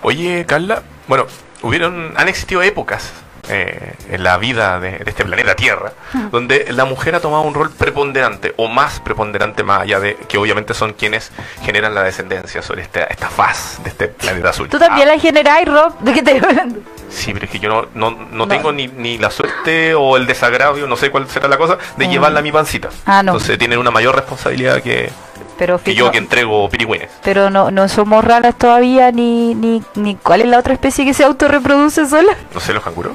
Oye, 0.03 0.45
Carla, 0.47 0.83
bueno, 1.07 1.27
hubieron, 1.63 2.15
han 2.17 2.29
existido 2.29 2.63
épocas 2.63 3.13
eh, 3.49 3.95
en 4.11 4.23
la 4.23 4.37
vida 4.39 4.81
de, 4.81 4.93
de 4.99 5.05
este 5.11 5.25
planeta 5.25 5.55
Tierra 5.55 5.93
donde 6.31 6.67
la 6.71 6.85
mujer 6.85 7.15
ha 7.15 7.21
tomado 7.21 7.43
un 7.43 7.55
rol 7.55 7.71
preponderante 7.71 8.55
o 8.57 8.69
más 8.69 9.01
preponderante 9.01 9.63
más 9.63 9.83
allá 9.83 10.01
de 10.01 10.17
que 10.17 10.39
obviamente 10.39 10.75
son 10.75 10.93
quienes 10.95 11.31
generan 11.63 11.95
la 11.95 12.03
descendencia 12.03 12.63
sobre 12.63 12.83
esta, 12.83 13.05
esta 13.05 13.29
faz 13.29 13.81
de 13.83 13.91
este 13.91 14.09
planeta 14.09 14.51
azul. 14.51 14.69
Tú 14.69 14.79
también 14.79 15.09
Ah, 15.09 15.15
la 15.15 15.21
generáis, 15.21 15.67
Rob. 15.69 15.99
¿De 16.01 16.13
qué 16.13 16.23
te 16.23 16.39
hablando? 16.39 16.81
Sí, 17.11 17.33
pero 17.33 17.45
es 17.47 17.51
que 17.51 17.59
yo 17.59 17.69
no, 17.69 17.87
no, 17.95 18.11
no 18.11 18.27
No. 18.33 18.49
tengo 18.49 18.73
ni, 18.73 18.89
ni 18.89 19.19
la 19.19 19.31
suerte 19.31 19.95
o 19.95 20.17
el 20.17 20.27
desagravio, 20.27 20.87
no 20.87 20.97
sé 20.97 21.11
cuál 21.11 21.29
será 21.29 21.49
la 21.49 21.57
cosa, 21.59 21.79
de 21.97 22.07
Mm. 22.07 22.11
llevarla 22.11 22.41
a 22.41 22.43
mi 22.43 22.51
pancita. 22.53 22.89
Ah, 23.07 23.23
no. 23.23 23.33
Entonces 23.33 23.59
tienen 23.59 23.79
una 23.79 23.91
mayor 23.91 24.15
responsabilidad 24.17 24.83
que, 24.83 25.11
Pero, 25.59 25.81
que 25.83 25.95
yo 25.95 26.11
que 26.11 26.19
entrego 26.19 26.69
pirigüines. 26.69 27.11
pero 27.23 27.51
no, 27.51 27.71
no 27.71 27.89
somos 27.89 28.25
raras 28.25 28.57
todavía, 28.59 29.13
ni, 29.13 29.55
ni, 29.55 29.83
ni 29.95 30.17
cuál 30.17 30.41
es 30.41 30.49
la 30.49 30.59
otra 30.59 30.73
especie 30.73 31.05
que 31.05 31.15
se 31.15 31.25
autorreproduce 31.25 32.07
sola. 32.09 32.35
No 32.53 32.61
sé, 32.61 32.73
los 32.73 32.83
canguros. 32.83 33.13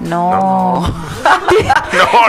No. 0.00 0.80
No, 0.82 0.88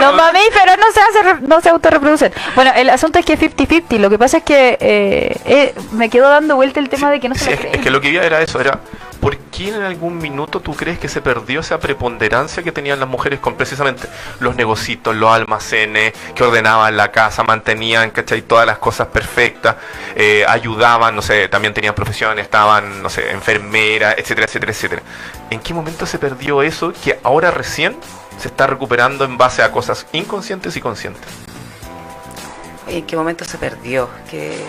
no. 0.00 0.12
mamíferos 0.14 0.76
no 0.78 0.92
se, 0.92 1.00
hace, 1.00 1.40
no 1.46 1.60
se 1.60 1.68
autorreproducen. 1.68 2.32
Bueno, 2.54 2.72
el 2.74 2.88
asunto 2.90 3.18
es 3.18 3.24
que 3.26 3.34
es 3.34 3.40
50-50. 3.40 3.98
Lo 3.98 4.10
que 4.10 4.18
pasa 4.18 4.38
es 4.38 4.42
que 4.44 4.76
eh, 4.80 5.36
eh, 5.44 5.74
me 5.92 6.08
quedo 6.08 6.28
dando 6.28 6.56
vuelta 6.56 6.80
el 6.80 6.88
tema 6.88 7.10
de 7.10 7.20
que 7.20 7.28
no 7.28 7.34
Sí, 7.34 7.44
se 7.44 7.52
es, 7.54 7.60
es 7.72 7.78
que 7.80 7.90
lo 7.90 8.00
que 8.00 8.10
iba 8.10 8.24
era 8.24 8.40
eso, 8.40 8.60
era 8.60 8.80
¿por 9.20 9.36
qué 9.36 9.68
en 9.68 9.82
algún 9.82 10.18
minuto 10.18 10.60
tú 10.60 10.74
crees 10.74 10.98
que 10.98 11.08
se 11.08 11.20
perdió 11.20 11.60
esa 11.60 11.78
preponderancia 11.80 12.62
que 12.62 12.72
tenían 12.72 13.00
las 13.00 13.08
mujeres 13.08 13.40
con 13.40 13.56
precisamente 13.56 14.08
los 14.40 14.56
negocitos, 14.56 15.14
los 15.14 15.30
almacenes, 15.30 16.12
que 16.34 16.44
ordenaban 16.44 16.96
la 16.96 17.10
casa, 17.10 17.42
mantenían, 17.42 18.10
¿cachai? 18.10 18.42
Todas 18.42 18.66
las 18.66 18.78
cosas 18.78 19.08
perfectas, 19.08 19.76
eh, 20.14 20.44
ayudaban, 20.46 21.14
no 21.16 21.22
sé, 21.22 21.48
también 21.48 21.74
tenían 21.74 21.94
profesión, 21.94 22.38
estaban, 22.38 23.02
no 23.02 23.10
sé, 23.10 23.30
enfermeras, 23.32 24.14
etcétera, 24.18 24.46
etcétera, 24.46 24.72
etcétera. 24.72 25.02
¿En 25.50 25.60
qué 25.60 25.74
momento 25.74 26.06
se 26.06 26.18
perdió 26.18 26.62
eso 26.62 26.92
que 26.92 27.18
ahora 27.22 27.50
recién 27.50 27.96
se 28.38 28.48
está 28.48 28.66
recuperando 28.66 29.24
en 29.24 29.36
base 29.36 29.62
a 29.62 29.72
cosas 29.72 30.06
inconscientes 30.12 30.76
y 30.76 30.80
conscientes? 30.80 31.22
¿En 32.86 33.04
qué 33.04 33.16
momento 33.16 33.44
se 33.44 33.58
perdió? 33.58 34.08
Que 34.30 34.64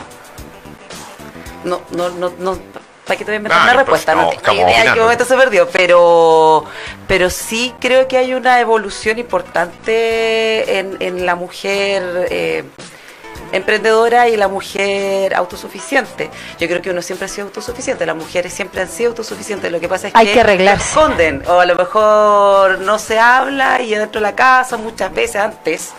no, 1.64 1.82
no, 1.92 2.10
no, 2.10 2.32
no. 2.40 2.58
¿Para 3.10 3.18
qué 3.18 3.26
te 3.26 3.32
voy 3.32 3.34
a 3.34 3.38
inventar 3.38 3.60
Ah, 3.60 3.64
una 3.64 3.74
respuesta? 3.74 4.14
pues, 4.14 4.26
No, 4.26 4.32
no, 4.32 4.38
tengo 4.40 4.54
idea 4.54 4.68
en 4.68 4.68
qué 4.68 4.80
opinando. 4.92 5.02
momento 5.04 5.26
se 5.26 5.36
perdió, 5.36 5.68
pero, 5.70 6.64
pero 7.08 7.30
sí 7.32 7.74
creo 7.82 8.08
que 8.08 8.18
hay 8.20 8.36
una 8.36 8.60
evolución 8.60 9.18
importante 9.18 10.78
en, 10.78 10.96
en 11.00 11.26
la 11.26 11.34
mujer 11.34 12.28
eh, 12.30 12.64
emprendedora 13.52 14.28
y 14.30 14.38
la 14.38 14.48
mujer 14.48 15.34
autosuficiente. 15.34 16.30
Yo 16.60 16.68
creo 16.68 16.84
que 16.84 16.92
uno 16.92 17.02
siempre 17.02 17.26
ha 17.26 17.28
sido 17.28 17.48
autosuficiente, 17.48 18.06
las 18.06 18.16
mujeres 18.16 18.54
siempre 18.54 18.82
han 18.82 18.88
sido 18.90 19.10
autosuficientes. 19.10 19.72
Lo 19.72 19.80
que 19.80 19.90
pasa 19.90 20.10
es 20.10 20.16
Hay 20.16 20.28
que, 20.28 20.34
que 20.34 20.42
arreglarse. 20.42 20.84
lo 20.96 21.02
esconden 21.02 21.44
o 21.48 21.60
a 21.60 21.66
lo 21.66 21.74
mejor 21.76 22.78
no 22.82 23.00
se 23.00 23.18
habla 23.18 23.82
y 23.82 23.90
dentro 23.96 24.22
de 24.22 24.28
la 24.28 24.36
casa 24.36 24.78
muchas 24.78 25.12
veces 25.12 25.38
antes 25.38 25.94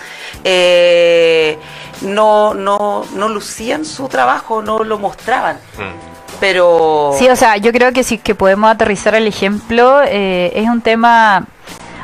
eh, 0.44 1.58
no, 2.02 2.54
no, 2.54 3.04
no 3.14 3.28
lucían 3.28 3.84
su 3.84 4.08
trabajo, 4.08 4.62
no 4.62 4.84
lo 4.84 4.98
mostraban. 5.00 5.56
Mm. 5.76 6.19
Pero 6.40 7.12
Sí, 7.18 7.28
o 7.28 7.36
sea, 7.36 7.58
yo 7.58 7.70
creo 7.72 7.92
que 7.92 8.02
sí 8.02 8.18
que 8.18 8.34
podemos 8.34 8.70
aterrizar 8.70 9.14
el 9.14 9.26
ejemplo. 9.26 10.00
eh, 10.06 10.50
es 10.54 10.66
un 10.68 10.80
tema, 10.80 11.46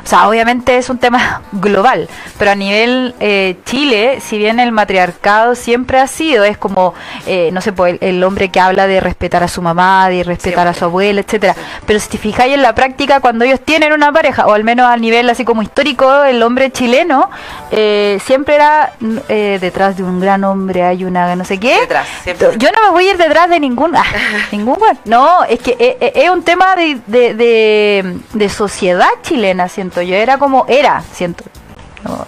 o 0.07 0.09
sea, 0.09 0.29
obviamente 0.29 0.77
es 0.77 0.89
un 0.89 0.99
tema 0.99 1.41
global, 1.51 2.07
pero 2.39 2.51
a 2.51 2.55
nivel 2.55 3.13
eh, 3.19 3.57
Chile, 3.65 4.19
si 4.21 4.37
bien 4.37 4.61
el 4.61 4.71
matriarcado 4.71 5.53
siempre 5.53 5.99
ha 5.99 6.07
sido, 6.07 6.45
es 6.45 6.57
como, 6.57 6.93
eh, 7.25 7.49
no 7.51 7.59
sé, 7.59 7.73
pues, 7.73 7.97
el, 7.99 8.15
el 8.15 8.23
hombre 8.23 8.47
que 8.47 8.61
habla 8.61 8.87
de 8.87 9.01
respetar 9.01 9.43
a 9.43 9.49
su 9.49 9.61
mamá, 9.61 10.07
de 10.07 10.23
respetar 10.23 10.65
a 10.65 10.73
su 10.73 10.85
abuela, 10.85 11.19
etcétera. 11.19 11.57
Pero 11.85 11.99
si 11.99 12.07
te 12.07 12.17
fijáis 12.17 12.53
en 12.53 12.61
la 12.61 12.73
práctica, 12.73 13.19
cuando 13.19 13.43
ellos 13.43 13.59
tienen 13.59 13.91
una 13.91 14.13
pareja, 14.13 14.47
o 14.47 14.53
al 14.53 14.63
menos 14.63 14.85
a 14.85 14.95
nivel 14.95 15.29
así 15.29 15.43
como 15.43 15.61
histórico, 15.61 16.23
el 16.23 16.41
hombre 16.41 16.71
chileno 16.71 17.29
eh, 17.71 18.17
siempre 18.23 18.55
era 18.55 18.93
eh, 19.27 19.57
detrás 19.59 19.97
de 19.97 20.03
un 20.03 20.21
gran 20.21 20.45
hombre 20.45 20.83
hay 20.83 21.03
una 21.03 21.35
no 21.35 21.43
sé 21.43 21.59
qué. 21.59 21.81
Detrás, 21.81 22.07
siempre. 22.23 22.47
Yo 22.57 22.69
no 22.71 22.81
me 22.87 22.91
voy 22.91 23.07
a 23.07 23.11
ir 23.11 23.17
detrás 23.17 23.49
de 23.49 23.59
ningún, 23.59 23.93
ah, 23.93 24.05
ningún. 24.53 24.77
No, 25.03 25.43
es 25.43 25.59
que 25.59 25.71
eh, 25.71 25.97
eh, 25.99 26.11
es 26.15 26.29
un 26.29 26.43
tema 26.43 26.77
de, 26.77 27.01
de, 27.07 27.33
de, 27.33 28.17
de 28.33 28.49
sociedad 28.49 29.09
chilena, 29.21 29.67
siento 29.67 29.96
yo. 30.01 30.15
Era 30.15 30.37
como, 30.37 30.65
era, 30.67 31.01
siento. 31.13 31.43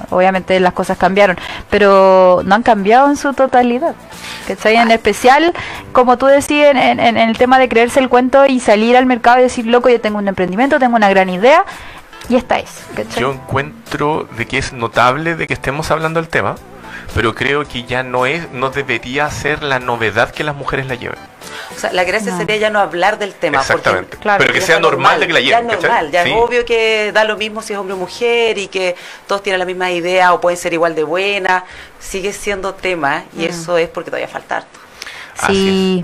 Obviamente 0.10 0.60
las 0.60 0.74
cosas 0.74 0.98
cambiaron, 0.98 1.38
pero 1.70 2.42
no 2.44 2.56
han 2.56 2.64
cambiado 2.64 3.10
en 3.10 3.16
su 3.16 3.34
totalidad. 3.34 3.96
¿Cachai? 4.48 4.76
En 4.76 4.92
especial, 4.92 5.54
como 5.94 6.18
tú 6.18 6.26
decías, 6.26 6.76
en, 6.76 7.00
el 7.18 7.38
tema 7.38 7.60
de 7.60 7.70
creerse 7.70 8.00
el 8.00 8.10
cuento 8.10 8.46
y 8.46 8.60
salir 8.60 8.98
al 8.98 9.06
mercado 9.06 9.40
y 9.40 9.44
decir, 9.44 9.68
loco, 9.68 9.88
yo 9.90 10.02
tengo 10.02 10.18
un 10.18 10.28
emprendimiento, 10.28 10.80
tengo 10.80 10.96
una 10.96 11.10
gran 11.10 11.30
idea, 11.30 11.64
y 12.30 12.36
esta 12.36 12.60
es. 12.60 12.84
Yo 13.18 13.34
encuentro 13.34 14.28
de 14.38 14.46
que 14.46 14.58
es 14.58 14.74
notable 14.74 15.36
de 15.36 15.48
que 15.48 15.54
estemos 15.54 15.90
hablando 15.92 16.20
del 16.20 16.30
tema, 16.30 16.56
pero 17.14 17.34
creo 17.36 17.66
que 17.68 17.84
ya 17.84 18.04
no 18.04 18.26
es, 18.26 18.52
no 18.52 18.70
debería 18.70 19.30
ser 19.30 19.64
la 19.64 19.80
novedad 19.80 20.32
que 20.32 20.44
las 20.44 20.56
mujeres 20.56 20.88
la 20.88 20.96
lleven. 20.96 21.18
o 21.76 21.80
sea, 21.80 21.92
la 21.94 22.04
gracia 22.04 22.32
No. 22.32 22.38
sería 22.38 22.58
ya 22.58 22.70
no 22.70 22.80
hablar 22.80 23.18
del 23.20 23.34
tema. 23.34 23.60
porque 23.60 23.74
Exactamente. 23.74 24.18
claro, 24.18 24.40
pero 24.40 24.54
que 24.54 24.60
ya 24.60 24.66
sea 24.66 24.80
normal, 24.80 25.20
de 25.20 25.28
que 25.28 25.34
la 25.34 25.40
Ya 25.40 25.46
lleven. 25.60 25.70
es 25.72 25.76
¿cachai? 25.78 25.90
normal, 25.90 26.12
ya 26.12 26.24
Sí. 26.24 26.30
es 26.32 26.36
obvio 26.36 26.66
que 26.66 27.12
da 27.14 27.24
lo 27.24 27.38
mismo 27.38 27.62
si 27.62 27.74
es 27.74 27.80
hombre 27.80 27.94
o 27.94 27.98
mujer 27.98 28.58
y 28.58 28.68
que 28.68 28.96
todos 29.28 29.42
tienen 29.44 29.60
la 29.60 29.66
misma 29.66 29.92
idea 29.92 30.34
o 30.34 30.42
pueden 30.42 30.58
ser 30.58 30.74
igual 30.74 30.94
de 30.96 31.04
buena. 31.04 31.64
Sigue 32.00 32.34
siendo 32.34 32.74
tema 32.74 33.24
y 33.36 33.42
Mm. 33.42 33.50
eso 33.50 33.78
es 33.78 33.90
porque 33.90 34.10
todavía 34.12 34.28
falta 34.28 34.58
harto. 34.58 34.80
Sí. 35.48 36.04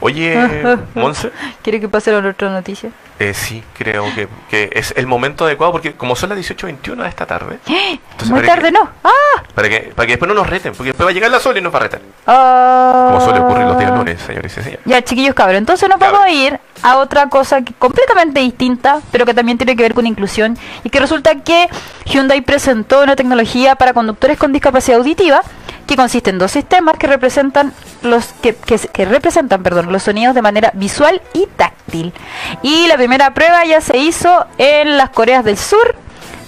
Oye, 0.00 0.36
Monse, 0.94 1.30
¿Quiere 1.62 1.80
que 1.80 1.88
pase 1.88 2.10
la 2.12 2.18
otra 2.28 2.50
noticia? 2.50 2.90
Eh, 3.20 3.32
sí, 3.32 3.62
creo 3.78 4.12
que, 4.14 4.26
que 4.50 4.70
es 4.72 4.92
el 4.96 5.06
momento 5.06 5.44
adecuado 5.44 5.70
porque 5.72 5.92
como 5.92 6.16
son 6.16 6.30
las 6.30 6.38
18.21 6.38 6.96
de 7.02 7.08
esta 7.08 7.26
tarde, 7.26 7.58
Entonces, 7.66 8.30
Muy 8.30 8.42
tarde, 8.42 8.62
que- 8.64 8.72
no. 8.72 8.88
¡Ah! 9.04 9.10
para 9.54 9.68
que, 9.68 9.92
para 9.94 10.06
que 10.06 10.12
después 10.14 10.28
no 10.28 10.34
nos 10.34 10.48
reten, 10.48 10.72
porque 10.74 10.88
después 10.90 11.06
va 11.06 11.10
a 11.10 11.14
llegar 11.14 11.30
la 11.30 11.38
sol 11.38 11.56
y 11.56 11.60
nos 11.60 11.72
va 11.72 11.78
a 11.78 11.82
retar. 11.82 12.00
Ah. 12.26 13.06
Como 13.12 13.20
suele 13.24 13.40
ocurrir 13.40 13.66
los 13.66 13.78
días 13.78 13.90
lunes, 13.96 14.20
señores 14.20 14.52
y 14.58 14.62
señores. 14.62 14.80
Ya, 14.84 15.02
chiquillos 15.02 15.34
cabros. 15.34 15.58
Entonces 15.58 15.88
nos 15.88 15.98
vamos 15.98 16.20
a 16.20 16.30
ir 16.30 16.58
a 16.82 16.96
otra 16.96 17.28
cosa 17.28 17.62
que- 17.62 17.72
completamente 17.74 18.40
distinta, 18.40 19.00
pero 19.12 19.24
que 19.26 19.32
también 19.34 19.58
tiene 19.58 19.76
que 19.76 19.82
ver 19.84 19.94
con 19.94 20.06
inclusión. 20.06 20.58
Y 20.82 20.90
que 20.90 20.98
resulta 20.98 21.36
que 21.36 21.68
Hyundai 22.06 22.40
presentó 22.40 23.02
una 23.02 23.14
tecnología 23.14 23.76
para 23.76 23.92
conductores 23.92 24.38
con 24.38 24.52
discapacidad 24.52 24.98
auditiva 24.98 25.40
que 25.86 25.96
consiste 25.96 26.30
en 26.30 26.38
dos 26.38 26.52
sistemas 26.52 26.96
que 26.98 27.06
representan 27.06 27.72
los 28.02 28.26
que, 28.42 28.54
que, 28.54 28.78
que 28.78 29.04
representan 29.04 29.62
perdón, 29.62 29.92
los 29.92 30.02
sonidos 30.02 30.34
de 30.34 30.42
manera 30.42 30.70
visual 30.74 31.20
y 31.32 31.46
táctil. 31.56 32.12
Y 32.62 32.86
la 32.86 32.96
primera 32.96 33.32
prueba 33.34 33.64
ya 33.64 33.80
se 33.80 33.98
hizo 33.98 34.46
en 34.58 34.96
las 34.96 35.10
Coreas 35.10 35.44
del 35.44 35.58
Sur, 35.58 35.96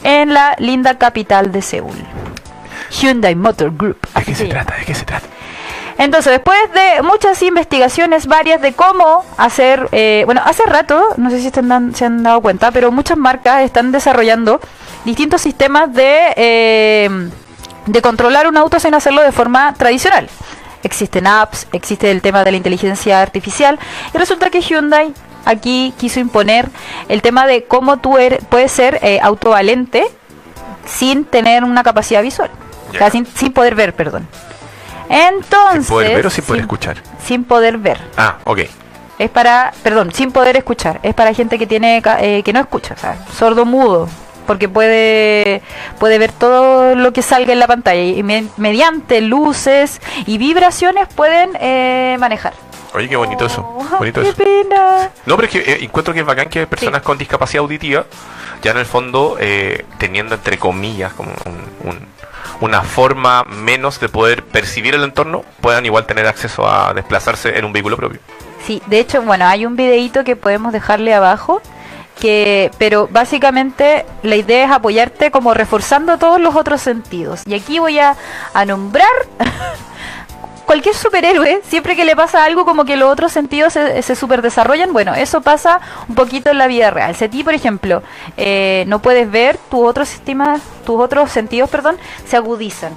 en 0.04 0.34
la 0.34 0.54
linda 0.58 0.98
capital 0.98 1.52
de 1.52 1.62
Seúl. 1.62 1.96
Hyundai 2.90 3.34
Motor 3.34 3.76
Group. 3.76 3.98
¿De 4.14 4.24
qué 4.24 4.34
se 4.34 4.46
trata? 4.46 4.76
¿De 4.76 4.84
qué 4.84 4.94
se 4.94 5.04
trata? 5.04 5.26
Entonces, 5.98 6.32
después 6.32 6.58
de 6.74 7.02
muchas 7.02 7.40
investigaciones 7.42 8.26
varias 8.26 8.60
de 8.60 8.74
cómo 8.74 9.24
hacer, 9.38 9.88
eh, 9.92 10.22
bueno, 10.26 10.42
hace 10.44 10.64
rato, 10.66 11.02
no 11.16 11.30
sé 11.30 11.40
si 11.40 11.46
están 11.46 11.94
se 11.94 12.04
han 12.04 12.22
dado 12.22 12.42
cuenta, 12.42 12.70
pero 12.70 12.92
muchas 12.92 13.16
marcas 13.16 13.62
están 13.62 13.92
desarrollando 13.92 14.60
distintos 15.06 15.40
sistemas 15.40 15.92
de, 15.94 16.34
eh, 16.36 17.30
de 17.86 18.02
controlar 18.02 18.46
un 18.46 18.56
auto 18.56 18.78
sin 18.80 18.94
hacerlo 18.94 19.22
de 19.22 19.32
forma 19.32 19.74
tradicional. 19.74 20.28
Existen 20.82 21.26
apps, 21.26 21.66
existe 21.72 22.10
el 22.10 22.20
tema 22.22 22.44
de 22.44 22.50
la 22.52 22.56
inteligencia 22.58 23.20
artificial 23.22 23.78
y 24.14 24.18
resulta 24.18 24.50
que 24.50 24.60
Hyundai 24.60 25.12
aquí 25.44 25.94
quiso 25.98 26.20
imponer 26.20 26.68
el 27.08 27.22
tema 27.22 27.46
de 27.46 27.64
cómo 27.64 27.96
tú 27.98 28.18
eres- 28.18 28.44
puedes 28.48 28.70
ser 28.72 28.98
eh, 29.02 29.18
autovalente 29.22 30.04
sin 30.84 31.24
tener 31.24 31.64
una 31.64 31.82
capacidad 31.82 32.22
visual, 32.22 32.50
o 32.90 32.92
sea, 32.98 33.10
sin, 33.10 33.26
sin 33.26 33.52
poder 33.52 33.74
ver, 33.74 33.94
perdón. 33.94 34.28
Entonces, 35.08 35.86
¿Sin 35.86 35.94
poder 35.94 36.16
ver 36.16 36.26
o 36.26 36.30
sin 36.30 36.44
poder 36.44 36.58
sin- 36.60 36.64
escuchar? 36.64 36.96
Sin 37.24 37.44
poder 37.44 37.78
ver. 37.78 37.98
Ah, 38.16 38.36
ok. 38.44 38.60
Es 39.18 39.30
para, 39.30 39.72
perdón, 39.82 40.12
sin 40.12 40.30
poder 40.30 40.56
escuchar. 40.56 41.00
Es 41.02 41.14
para 41.14 41.32
gente 41.32 41.58
que 41.58 41.66
tiene 41.66 42.02
eh, 42.20 42.42
que 42.44 42.52
no 42.52 42.60
escucha, 42.60 42.94
o 42.94 42.98
sea, 42.98 43.16
sordo 43.36 43.64
mudo, 43.64 44.08
porque 44.46 44.68
puede 44.68 45.62
puede 45.98 46.18
ver 46.18 46.32
todo 46.32 46.94
lo 46.94 47.12
que 47.12 47.22
salga 47.22 47.52
en 47.52 47.58
la 47.58 47.66
pantalla 47.66 48.02
y 48.02 48.22
me- 48.22 48.46
mediante 48.56 49.20
luces 49.20 50.00
y 50.26 50.38
vibraciones 50.38 51.08
pueden 51.14 51.50
eh, 51.60 52.16
manejar. 52.18 52.54
Oye, 52.94 53.08
qué 53.08 53.16
bonito 53.16 53.44
eso. 53.44 53.60
Oh, 53.62 53.98
Bonito 53.98 54.22
qué 54.22 54.28
eso. 54.28 54.36
pena. 54.38 55.10
No, 55.26 55.36
pero 55.36 55.48
es 55.48 55.52
que 55.52 55.58
eh, 55.72 55.78
encuentro 55.84 56.14
que 56.14 56.20
es 56.20 56.26
bacán 56.26 56.48
que 56.48 56.66
personas 56.66 57.02
con 57.02 57.18
discapacidad 57.18 57.60
auditiva, 57.62 58.06
ya 58.62 58.70
en 58.70 58.78
el 58.78 58.86
fondo, 58.86 59.36
eh, 59.38 59.84
teniendo 59.98 60.34
entre 60.34 60.56
comillas 60.58 61.12
como 61.12 61.30
un- 61.44 61.90
un- 61.90 62.06
una 62.60 62.80
forma 62.80 63.44
menos 63.44 64.00
de 64.00 64.08
poder 64.08 64.42
percibir 64.44 64.94
el 64.94 65.04
entorno, 65.04 65.44
puedan 65.60 65.84
igual 65.84 66.06
tener 66.06 66.26
acceso 66.26 66.66
a 66.66 66.94
desplazarse 66.94 67.58
en 67.58 67.66
un 67.66 67.72
vehículo 67.74 67.98
propio. 67.98 68.18
Sí, 68.66 68.82
de 68.86 68.98
hecho, 68.98 69.20
bueno, 69.20 69.46
hay 69.46 69.66
un 69.66 69.76
videíto 69.76 70.24
que 70.24 70.34
podemos 70.36 70.72
dejarle 70.72 71.12
abajo, 71.12 71.60
que, 72.20 72.70
pero 72.78 73.08
básicamente 73.10 74.06
la 74.22 74.36
idea 74.36 74.64
es 74.66 74.70
apoyarte 74.72 75.30
como 75.30 75.54
reforzando 75.54 76.18
todos 76.18 76.40
los 76.40 76.54
otros 76.56 76.80
sentidos. 76.80 77.42
Y 77.46 77.54
aquí 77.54 77.78
voy 77.78 77.98
a, 77.98 78.16
a 78.54 78.64
nombrar 78.64 79.06
cualquier 80.66 80.94
superhéroe, 80.94 81.60
siempre 81.68 81.94
que 81.94 82.04
le 82.04 82.16
pasa 82.16 82.44
algo 82.44 82.64
como 82.64 82.84
que 82.84 82.96
los 82.96 83.10
otros 83.12 83.32
sentidos 83.32 83.72
se, 83.74 84.02
se 84.02 84.16
super 84.16 84.42
desarrollan, 84.42 84.92
bueno, 84.92 85.14
eso 85.14 85.40
pasa 85.40 85.80
un 86.08 86.14
poquito 86.16 86.50
en 86.50 86.58
la 86.58 86.66
vida 86.66 86.90
real. 86.90 87.14
Si 87.14 87.24
a 87.24 87.30
ti, 87.30 87.44
por 87.44 87.54
ejemplo, 87.54 88.02
eh, 88.36 88.84
no 88.88 89.00
puedes 89.00 89.30
ver, 89.30 89.58
tus 89.70 89.86
otros 89.86 90.08
sistemas, 90.08 90.60
tus 90.84 91.00
otros 91.00 91.30
sentidos, 91.30 91.70
perdón, 91.70 91.96
se 92.26 92.36
agudizan. 92.36 92.92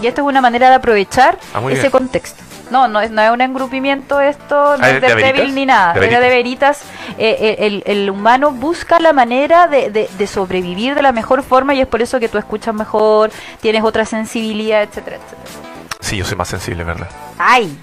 Y 0.00 0.06
esto 0.06 0.22
es 0.22 0.26
una 0.28 0.40
manera 0.40 0.70
de 0.70 0.76
aprovechar 0.76 1.38
Ah, 1.52 1.60
ese 1.68 1.80
bien. 1.80 1.90
contexto. 1.90 2.42
No, 2.70 2.86
no 2.88 3.00
es, 3.00 3.10
no 3.10 3.20
es 3.22 3.30
un 3.30 3.40
engrupimiento 3.40 4.20
esto, 4.20 4.76
no 4.76 4.84
Ah, 4.84 4.90
es 4.90 5.00
¿de 5.00 5.14
débil 5.14 5.54
ni 5.54 5.66
nada. 5.66 5.92
¿De 5.94 6.06
Era 6.06 6.20
de 6.20 6.28
veritas. 6.28 6.82
eh, 7.18 7.56
el, 7.60 7.82
el 7.86 8.08
humano 8.10 8.52
busca 8.52 9.00
la 9.00 9.12
manera 9.12 9.66
de, 9.66 9.90
de- 9.90 10.08
de 10.16 10.26
sobrevivir 10.26 10.94
de 10.94 11.02
la 11.02 11.12
mejor 11.12 11.42
forma 11.42 11.74
y 11.74 11.80
es 11.80 11.86
por 11.86 12.00
eso 12.02 12.20
que 12.20 12.28
tú 12.28 12.38
escuchas 12.38 12.74
mejor, 12.74 13.30
tienes 13.60 13.82
otra 13.82 14.04
sensibilidad, 14.04 14.82
etcétera, 14.82 15.16
etcétera. 15.16 15.50
Sí, 16.00 16.16
yo 16.16 16.24
soy 16.24 16.36
más 16.36 16.48
sensible, 16.48 16.84
¿verdad? 16.84 17.08
¡Ay! 17.38 17.76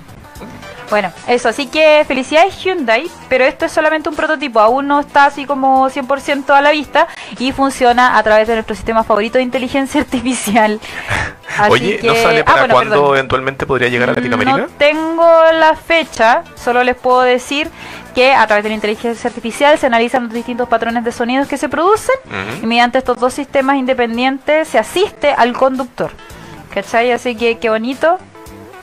Bueno, 0.89 1.11
eso, 1.27 1.49
así 1.49 1.67
que 1.67 2.03
felicidades 2.07 2.63
Hyundai, 2.63 3.09
pero 3.27 3.43
esto 3.43 3.65
es 3.65 3.71
solamente 3.71 4.07
un 4.07 4.15
prototipo, 4.15 4.59
aún 4.59 4.87
no 4.87 5.01
está 5.01 5.25
así 5.25 5.45
como 5.45 5.89
100% 5.89 6.49
a 6.51 6.61
la 6.61 6.71
vista 6.71 7.07
y 7.39 7.51
funciona 7.51 8.17
a 8.17 8.23
través 8.23 8.47
de 8.47 8.53
nuestro 8.53 8.75
sistema 8.75 9.03
favorito 9.03 9.37
de 9.37 9.43
inteligencia 9.43 10.01
artificial. 10.07 10.79
Así 11.57 11.71
Oye, 11.71 11.99
¿no 12.03 12.13
sale 12.13 12.41
ah, 12.41 12.45
para 12.45 12.59
bueno, 12.59 12.73
cuándo 12.75 12.95
perdón. 12.95 13.15
eventualmente 13.15 13.65
podría 13.65 13.89
llegar 13.89 14.11
a 14.11 14.13
Latinoamérica? 14.13 14.57
No 14.57 14.67
tengo 14.77 15.41
la 15.53 15.75
fecha, 15.75 16.43
solo 16.55 16.83
les 16.83 16.95
puedo 16.95 17.21
decir 17.21 17.71
que 18.13 18.33
a 18.33 18.45
través 18.45 18.63
de 18.63 18.69
la 18.69 18.75
inteligencia 18.75 19.27
artificial 19.27 19.77
se 19.79 19.87
analizan 19.87 20.25
los 20.25 20.33
distintos 20.33 20.69
patrones 20.69 21.03
de 21.03 21.11
sonidos 21.11 21.47
que 21.47 21.57
se 21.57 21.67
producen 21.67 22.15
y 22.61 22.65
mediante 22.67 22.99
estos 22.99 23.19
dos 23.19 23.33
sistemas 23.33 23.77
independientes 23.77 24.67
se 24.67 24.77
asiste 24.77 25.31
al 25.31 25.53
conductor. 25.53 26.11
¿Cachai? 26.73 27.11
Así 27.11 27.35
que 27.35 27.57
qué 27.57 27.71
bonito 27.71 28.19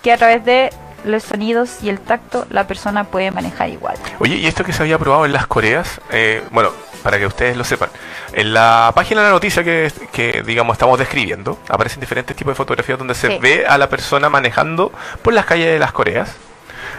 que 0.02 0.12
a 0.12 0.16
través 0.16 0.44
de 0.44 0.70
los 1.04 1.22
sonidos 1.22 1.82
y 1.82 1.88
el 1.88 2.00
tacto 2.00 2.46
la 2.50 2.66
persona 2.66 3.04
puede 3.04 3.30
manejar 3.30 3.68
igual. 3.68 3.96
Oye, 4.18 4.36
y 4.36 4.46
esto 4.46 4.64
que 4.64 4.72
se 4.72 4.82
había 4.82 4.98
probado 4.98 5.24
en 5.26 5.32
las 5.32 5.46
Coreas, 5.46 6.00
eh, 6.10 6.42
bueno, 6.50 6.70
para 7.02 7.18
que 7.18 7.26
ustedes 7.26 7.56
lo 7.56 7.64
sepan, 7.64 7.90
en 8.32 8.54
la 8.54 8.90
página 8.94 9.20
de 9.20 9.26
la 9.28 9.32
noticia 9.34 9.62
que, 9.62 9.92
que, 10.12 10.42
digamos 10.46 10.74
estamos 10.74 10.98
describiendo, 10.98 11.58
aparecen 11.68 12.00
diferentes 12.00 12.34
tipos 12.34 12.52
de 12.52 12.56
fotografías 12.56 12.98
donde 12.98 13.14
se 13.14 13.28
Sí. 13.28 13.38
ve 13.40 13.66
a 13.68 13.76
la 13.78 13.88
persona 13.88 14.28
manejando 14.30 14.90
por 15.22 15.34
las 15.34 15.44
calles 15.44 15.66
de 15.66 15.78
las 15.78 15.92
Coreas. 15.92 16.34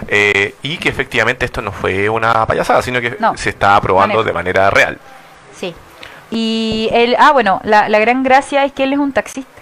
eh, 0.09 0.55
y 0.61 0.77
que 0.77 0.89
efectivamente 0.89 1.45
esto 1.45 1.61
no 1.61 1.71
fue 1.71 2.09
una 2.09 2.45
payasada, 2.45 2.81
sino 2.81 2.99
que 2.99 3.15
No. 3.19 3.35
se 3.37 3.49
está 3.49 3.79
probando 3.81 4.15
Manejo. 4.15 4.23
de 4.27 4.33
manera 4.33 4.69
real. 4.69 4.99
Sí. 5.57 5.73
Y 6.31 6.89
él, 6.91 7.15
ah, 7.17 7.31
bueno, 7.31 7.61
la, 7.63 7.87
la 7.87 7.99
gran 7.99 8.21
gracia 8.23 8.65
es 8.65 8.73
que 8.73 8.83
él 8.83 8.93
es 8.93 8.99
un 8.99 9.13
taxista. 9.13 9.54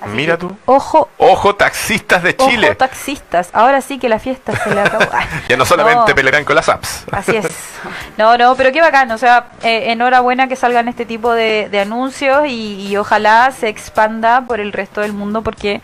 Así 0.00 0.10
Mira 0.12 0.36
que, 0.36 0.46
tú. 0.46 0.56
Ojo, 0.64 1.08
Ojo, 1.18 1.54
taxistas 1.56 2.22
de 2.22 2.34
Chile. 2.36 2.68
Ojo, 2.68 2.76
taxistas. 2.76 3.50
Ahora 3.52 3.80
sí 3.82 3.98
que 3.98 4.08
la 4.08 4.18
fiesta 4.18 4.56
se 4.56 4.74
le 4.74 4.80
acabó. 4.80 5.04
ya 5.48 5.56
no 5.56 5.64
solamente 5.66 6.10
No. 6.10 6.14
pelearán 6.14 6.44
con 6.44 6.56
las 6.56 6.68
apps. 6.68 7.04
Así 7.12 7.36
es. 7.36 7.46
No, 8.16 8.36
no, 8.36 8.54
pero 8.56 8.72
qué 8.72 8.80
bacán. 8.82 9.10
O 9.12 9.18
sea, 9.18 9.48
eh, 9.62 9.92
enhorabuena 9.92 10.46
que 10.48 10.56
salgan 10.56 10.88
este 10.88 11.06
tipo 11.06 11.32
de, 11.32 11.68
de 11.70 11.80
anuncios 11.80 12.46
y, 12.46 12.86
y 12.88 12.96
ojalá 12.98 13.50
se 13.52 13.68
expanda 13.68 14.42
por 14.46 14.60
el 14.60 14.72
resto 14.72 15.00
del 15.00 15.12
mundo 15.14 15.40
porque 15.42 15.80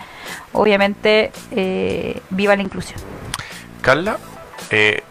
obviamente 0.52 1.32
eh, 1.52 2.20
viva 2.30 2.54
la 2.56 2.62
inclusión. 2.62 3.00
Carla, 3.80 4.18
eh, 4.70 5.02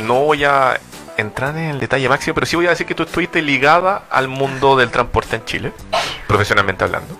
no 0.00 0.20
voy 0.24 0.44
a 0.44 0.78
entrar 1.16 1.56
en 1.56 1.64
el 1.70 1.80
detalle 1.80 2.08
máximo, 2.08 2.34
pero 2.34 2.46
sí 2.46 2.56
voy 2.56 2.66
a 2.66 2.70
decir 2.70 2.86
que 2.86 2.94
tú 2.94 3.04
estuviste 3.04 3.40
ligada 3.42 4.02
al 4.10 4.28
mundo 4.28 4.76
del 4.76 4.90
transporte 4.90 5.36
en 5.36 5.44
Chile, 5.44 5.72
profesionalmente 6.26 6.84
hablando. 6.84 7.16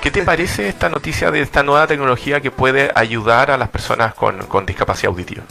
¿Qué 0.00 0.10
te 0.10 0.22
parece 0.22 0.68
esta 0.68 0.88
noticia 0.88 1.30
de 1.30 1.40
esta 1.42 1.62
nueva 1.62 1.86
tecnología 1.86 2.40
que 2.40 2.50
puede 2.50 2.90
ayudar 2.94 3.50
a 3.50 3.56
las 3.56 3.68
personas 3.68 4.14
con, 4.14 4.38
con 4.46 4.66
discapacidad 4.66 5.10
auditiva? 5.10 5.42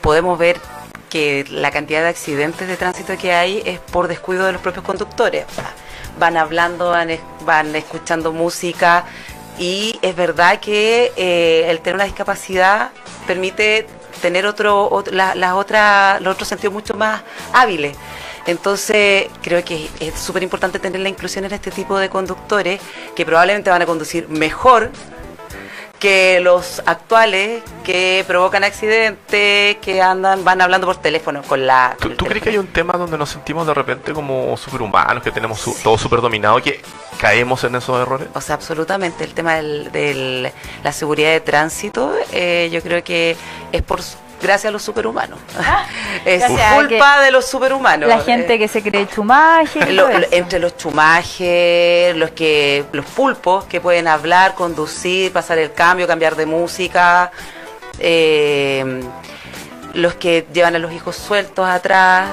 podemos 0.00 0.38
ver 0.38 0.60
que 1.08 1.46
la 1.48 1.70
cantidad 1.70 2.02
de 2.02 2.08
accidentes 2.08 2.68
de 2.68 2.76
tránsito 2.76 3.16
que 3.16 3.32
hay 3.32 3.62
es 3.64 3.78
por 3.78 4.06
descuido 4.08 4.44
de 4.44 4.52
los 4.52 4.60
propios 4.60 4.84
conductores. 4.84 5.46
Van 6.18 6.36
hablando, 6.36 6.90
van, 6.90 7.08
van 7.46 7.74
escuchando 7.74 8.32
música 8.32 9.04
y 9.58 9.98
es 10.02 10.14
verdad 10.14 10.60
que 10.60 11.12
eh, 11.16 11.66
el 11.70 11.80
tener 11.80 11.94
una 11.94 12.04
discapacidad 12.04 12.90
permite 13.26 13.86
tener 14.20 14.44
otro, 14.46 14.90
ot- 14.90 15.10
la- 15.10 15.34
las 15.34 15.52
otras, 15.54 16.20
los 16.20 16.34
otros 16.34 16.48
sentidos 16.48 16.72
mucho 16.74 16.94
más 16.94 17.22
hábiles. 17.52 17.96
Entonces, 18.46 19.28
creo 19.42 19.64
que 19.64 19.88
es 20.00 20.14
súper 20.18 20.42
importante 20.42 20.78
tener 20.78 21.00
la 21.00 21.08
inclusión 21.08 21.44
en 21.44 21.52
este 21.52 21.70
tipo 21.70 21.98
de 21.98 22.08
conductores 22.10 22.80
que 23.16 23.24
probablemente 23.24 23.70
van 23.70 23.82
a 23.82 23.86
conducir 23.86 24.28
mejor 24.28 24.90
que 25.98 26.38
los 26.40 26.82
actuales 26.84 27.62
que 27.82 28.24
provocan 28.26 28.62
accidentes, 28.62 29.76
que 29.76 30.02
andan, 30.02 30.44
van 30.44 30.60
hablando 30.60 30.86
por 30.86 30.96
teléfono 30.98 31.42
con 31.42 31.66
la. 31.66 31.96
¿Tú, 31.98 32.14
crees 32.26 32.42
que 32.42 32.50
hay 32.50 32.58
un 32.58 32.66
tema 32.66 32.92
donde 32.94 33.16
nos 33.16 33.30
sentimos 33.30 33.66
de 33.66 33.72
repente 33.72 34.12
como 34.12 34.54
superhumanos, 34.58 35.22
que 35.22 35.30
tenemos 35.30 35.58
su- 35.58 35.72
Sí. 35.72 35.82
todo 35.82 35.96
super 35.96 36.20
dominado, 36.20 36.60
que 36.60 36.82
caemos 37.18 37.64
en 37.64 37.76
esos 37.76 37.98
errores? 38.02 38.28
O 38.34 38.40
sea, 38.42 38.56
absolutamente. 38.56 39.24
El 39.24 39.32
tema 39.32 39.54
de 39.54 40.52
la 40.82 40.92
seguridad 40.92 41.30
de 41.30 41.40
tránsito, 41.40 42.12
eh, 42.32 42.68
yo 42.70 42.82
creo 42.82 43.02
que 43.02 43.34
es 43.72 43.82
por 43.82 44.00
gracias 44.44 44.68
a 44.68 44.70
los 44.72 44.82
superhumanos. 44.82 45.38
es 46.24 46.38
gracias 46.40 46.72
a 46.72 46.74
culpa 46.76 47.20
de 47.22 47.30
los 47.32 47.44
superhumanos. 47.46 48.08
La 48.08 48.20
gente 48.20 48.54
Eh, 48.54 48.58
que 48.58 48.68
se 48.68 48.82
cree 48.82 49.08
chumaje. 49.08 49.92
lo- 49.92 50.08
lo- 50.08 50.18
eso. 50.18 50.28
entre 50.30 50.58
los 50.60 50.76
chumajes, 50.76 52.14
los 52.16 52.30
que 52.30 52.84
los 52.92 53.04
pulpos 53.06 53.64
que 53.64 53.80
pueden 53.80 54.06
hablar, 54.06 54.54
conducir, 54.54 55.32
pasar 55.32 55.58
el 55.58 55.72
cambio, 55.72 56.06
cambiar 56.06 56.36
de 56.36 56.46
música. 56.46 57.32
eh, 57.98 59.02
los 59.94 60.14
que 60.14 60.46
llevan 60.52 60.74
a 60.74 60.78
los 60.80 60.92
hijos 60.92 61.14
sueltos 61.14 61.68
atrás 61.68 62.28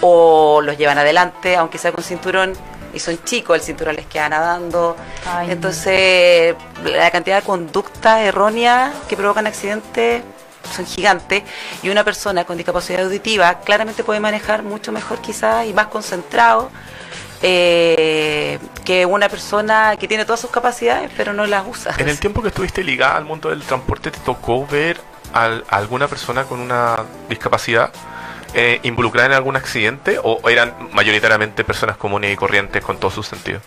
o 0.00 0.60
los 0.62 0.76
llevan 0.76 0.98
adelante, 0.98 1.54
aunque 1.56 1.78
sea 1.78 1.92
con 1.92 2.02
cinturón, 2.02 2.52
y 2.92 2.98
son 2.98 3.22
chicos, 3.22 3.54
el 3.56 3.62
cinturón 3.62 3.94
les 3.96 4.06
queda 4.06 4.28
nadando. 4.28 4.96
Ay. 5.32 5.52
Entonces, 5.52 6.56
la 6.84 7.10
cantidad 7.12 7.36
de 7.36 7.42
conductas 7.42 8.20
erróneas 8.22 8.92
que 9.08 9.16
provocan 9.16 9.46
accidentes 9.46 10.22
son 10.74 10.86
gigantes 10.86 11.42
y 11.82 11.88
una 11.90 12.04
persona 12.04 12.44
con 12.44 12.56
discapacidad 12.56 13.04
auditiva 13.04 13.60
claramente 13.60 14.04
puede 14.04 14.20
manejar 14.20 14.62
mucho 14.62 14.92
mejor 14.92 15.20
quizás 15.20 15.66
y 15.66 15.72
más 15.74 15.86
concentrado 15.88 16.70
eh, 17.42 18.58
que 18.84 19.06
una 19.06 19.28
persona 19.28 19.96
que 19.98 20.08
tiene 20.08 20.24
todas 20.24 20.40
sus 20.40 20.50
capacidades 20.50 21.10
pero 21.16 21.32
no 21.32 21.46
las 21.46 21.64
usa. 21.66 21.94
En 21.98 22.08
el 22.08 22.18
tiempo 22.18 22.42
que 22.42 22.48
estuviste 22.48 22.82
ligada 22.82 23.16
al 23.16 23.24
mundo 23.24 23.50
del 23.50 23.62
transporte, 23.62 24.10
¿te 24.10 24.18
tocó 24.20 24.66
ver 24.66 25.00
a 25.32 25.60
alguna 25.70 26.08
persona 26.08 26.44
con 26.44 26.58
una 26.60 26.96
discapacidad 27.28 27.92
eh, 28.54 28.80
involucrada 28.82 29.26
en 29.26 29.34
algún 29.34 29.56
accidente 29.56 30.18
o 30.22 30.48
eran 30.48 30.74
mayoritariamente 30.92 31.64
personas 31.64 31.96
comunes 31.96 32.32
y 32.32 32.36
corrientes 32.36 32.82
con 32.82 32.98
todos 32.98 33.14
sus 33.14 33.26
sentidos? 33.26 33.62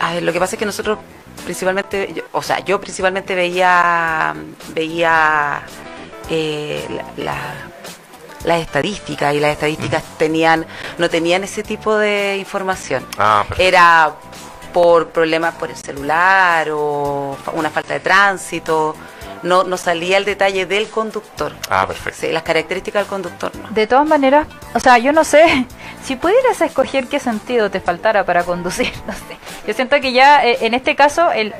A 0.00 0.14
ver, 0.14 0.22
lo 0.22 0.32
que 0.32 0.40
pasa 0.40 0.56
es 0.56 0.58
que 0.58 0.66
nosotros 0.66 0.98
principalmente, 1.44 2.12
yo- 2.14 2.24
o 2.32 2.42
sea, 2.42 2.58
yo 2.60 2.80
principalmente 2.80 3.34
veía, 3.34 4.34
veía 4.74 5.62
eh, 6.30 6.86
la, 7.16 7.24
la- 7.24 7.54
las 8.44 8.60
estadísticas 8.60 9.34
y 9.34 9.40
las 9.40 9.52
estadísticas 9.52 10.02
tenían, 10.18 10.66
no 10.98 11.08
tenían 11.08 11.44
ese 11.44 11.62
tipo 11.62 11.96
de 11.96 12.36
información. 12.36 13.02
Ah. 13.18 13.44
Era 13.56 14.12
por 14.74 15.08
problemas 15.08 15.54
por 15.54 15.70
el 15.70 15.76
celular 15.76 16.68
o 16.70 17.36
una 17.54 17.70
falta 17.70 17.94
de 17.94 18.00
tránsito. 18.00 18.94
No, 19.44 19.62
no 19.64 19.76
salía 19.78 20.16
el 20.18 20.24
detalle 20.26 20.66
del 20.66 20.88
conductor. 20.88 21.52
Ah, 21.70 21.86
perfecto. 21.86 22.20
Sí, 22.22 22.32
las 22.32 22.42
características 22.42 23.02
del 23.02 23.08
conductor 23.08 23.50
no. 23.56 23.68
De 23.70 23.86
todas 23.86 24.06
maneras, 24.06 24.46
o 24.74 24.80
sea, 24.80 24.98
yo 24.98 25.12
no 25.12 25.22
sé, 25.24 25.66
si 26.04 26.16
pudieras 26.16 26.60
escoger 26.60 27.06
qué 27.08 27.20
sentido 27.20 27.70
te 27.70 27.80
faltara 27.80 28.24
para 28.24 28.42
conducir, 28.44 28.92
no 29.06 29.12
sé. 29.14 29.38
Yo 29.66 29.72
siento 29.74 29.98
que 30.02 30.12
ya 30.12 30.44
eh, 30.44 30.58
en 30.62 30.74
este 30.74 30.96
caso 30.96 31.30
el, 31.32 31.54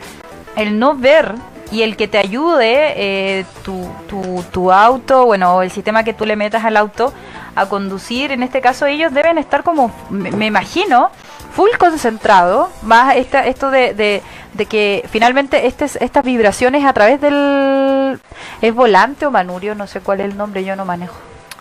el 0.56 0.78
no 0.78 0.94
ver 0.96 1.34
y 1.74 1.82
el 1.82 1.96
que 1.96 2.06
te 2.06 2.18
ayude 2.18 2.94
eh, 2.96 3.44
tu, 3.64 3.90
tu, 4.08 4.44
tu 4.52 4.70
auto, 4.70 5.26
bueno, 5.26 5.56
o 5.56 5.62
el 5.62 5.72
sistema 5.72 6.04
que 6.04 6.14
tú 6.14 6.24
le 6.24 6.36
metas 6.36 6.64
al 6.64 6.76
auto 6.76 7.12
a 7.56 7.66
conducir, 7.66 8.30
en 8.30 8.44
este 8.44 8.60
caso 8.60 8.86
ellos 8.86 9.12
deben 9.12 9.38
estar 9.38 9.64
como, 9.64 9.92
me, 10.08 10.30
me 10.30 10.46
imagino, 10.46 11.10
full 11.52 11.70
concentrado, 11.76 12.70
más 12.82 13.16
esta, 13.16 13.44
esto 13.46 13.72
de, 13.72 13.92
de, 13.92 14.22
de 14.52 14.66
que 14.66 15.04
finalmente 15.10 15.66
este, 15.66 15.84
estas 15.84 16.24
vibraciones 16.24 16.84
a 16.84 16.92
través 16.92 17.20
del... 17.20 18.20
¿Es 18.62 18.72
volante 18.72 19.26
o 19.26 19.32
manurio? 19.32 19.74
No 19.74 19.88
sé 19.88 20.00
cuál 20.00 20.20
es 20.20 20.26
el 20.26 20.36
nombre, 20.36 20.64
yo 20.64 20.76
no 20.76 20.84
manejo. 20.84 21.16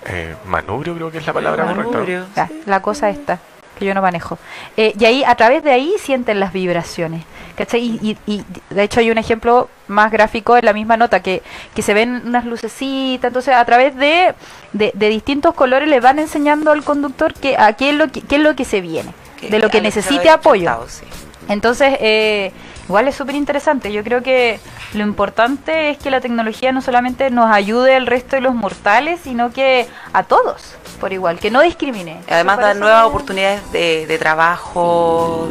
Eh, 0.05 0.35
manubrio 0.45 0.93
creo 0.95 1.11
que 1.11 1.17
es 1.17 1.25
la 1.25 1.33
palabra 1.33 1.65
correcta. 1.65 2.49
La 2.65 2.81
cosa 2.81 3.09
esta, 3.09 3.39
que 3.77 3.85
yo 3.85 3.93
no 3.93 4.01
manejo. 4.01 4.37
Eh, 4.77 4.93
y 4.99 5.05
ahí, 5.05 5.23
a 5.23 5.35
través 5.35 5.63
de 5.63 5.71
ahí 5.71 5.93
sienten 5.99 6.39
las 6.39 6.53
vibraciones. 6.53 7.23
¿cachai? 7.55 7.81
Y, 7.81 8.17
y, 8.25 8.33
y 8.33 8.45
de 8.69 8.83
hecho 8.83 8.99
hay 8.99 9.11
un 9.11 9.17
ejemplo 9.17 9.69
más 9.87 10.11
gráfico 10.11 10.57
en 10.57 10.65
la 10.65 10.73
misma 10.73 10.97
nota, 10.97 11.21
que, 11.21 11.43
que 11.75 11.81
se 11.81 11.93
ven 11.93 12.23
unas 12.25 12.45
lucecitas, 12.45 13.29
entonces 13.29 13.53
a 13.53 13.63
través 13.65 13.95
de, 13.95 14.33
de, 14.73 14.91
de 14.93 15.09
distintos 15.09 15.53
colores 15.53 15.87
le 15.87 15.99
van 15.99 16.19
enseñando 16.19 16.71
al 16.71 16.83
conductor 16.83 17.33
que, 17.33 17.55
a 17.57 17.73
qué 17.73 17.91
es 17.91 17.95
lo 17.95 18.11
que, 18.11 18.21
qué 18.21 18.37
es 18.37 18.41
lo 18.41 18.55
que 18.55 18.65
se 18.65 18.81
viene, 18.81 19.13
de 19.41 19.59
lo 19.59 19.69
que 19.69 19.81
necesite 19.81 20.29
apoyo. 20.29 20.85
sí. 20.87 21.05
Entonces, 21.49 21.97
eh, 21.99 22.53
igual 22.85 23.07
es 23.07 23.15
súper 23.15 23.35
interesante. 23.35 23.91
Yo 23.91 24.03
creo 24.03 24.21
que 24.23 24.59
lo 24.93 25.03
importante 25.03 25.89
es 25.89 25.97
que 25.97 26.09
la 26.11 26.21
tecnología 26.21 26.71
no 26.71 26.81
solamente 26.81 27.29
nos 27.29 27.49
ayude 27.51 27.95
al 27.95 28.05
resto 28.07 28.35
de 28.35 28.41
los 28.41 28.53
mortales, 28.53 29.19
sino 29.23 29.51
que 29.51 29.87
a 30.13 30.23
todos, 30.23 30.75
por 30.99 31.13
igual, 31.13 31.39
que 31.39 31.49
no 31.51 31.61
discrimine. 31.61 32.19
Además 32.29 32.57
da 32.59 32.73
nuevas 32.73 33.05
oportunidades 33.05 33.71
de, 33.71 34.05
de 34.07 34.17
trabajo. 34.17 35.49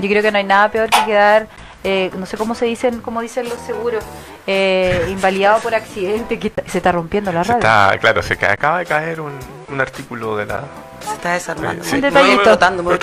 Yo 0.00 0.08
creo 0.08 0.22
que 0.22 0.30
no 0.30 0.38
hay 0.38 0.44
nada 0.44 0.70
peor 0.70 0.88
que 0.90 1.04
quedar, 1.04 1.48
eh, 1.84 2.10
no 2.16 2.26
sé 2.26 2.36
cómo 2.36 2.54
se 2.54 2.64
dicen, 2.66 3.00
cómo 3.00 3.20
dicen 3.20 3.48
los 3.48 3.58
seguros, 3.66 4.04
eh, 4.46 5.06
invalidado 5.10 5.58
por 5.60 5.74
accidente, 5.74 6.38
que 6.38 6.52
se 6.66 6.78
está 6.78 6.92
rompiendo 6.92 7.32
la 7.32 7.42
Se 7.44 7.52
radio. 7.52 7.58
está, 7.66 7.98
claro, 7.98 8.22
se 8.22 8.36
ca- 8.36 8.52
acaba 8.52 8.78
de 8.78 8.86
caer 8.86 9.20
un, 9.20 9.32
un 9.68 9.80
artículo 9.80 10.36
de 10.36 10.46
la... 10.46 10.62
Se 11.00 11.14
está 11.14 11.32
desarmando. 11.34 11.82
Sí. 11.84 11.96
Un 11.96 12.00
Me 12.02 12.10
voy 12.10 12.20
detallito. 12.30 12.42
explotando. 12.42 12.98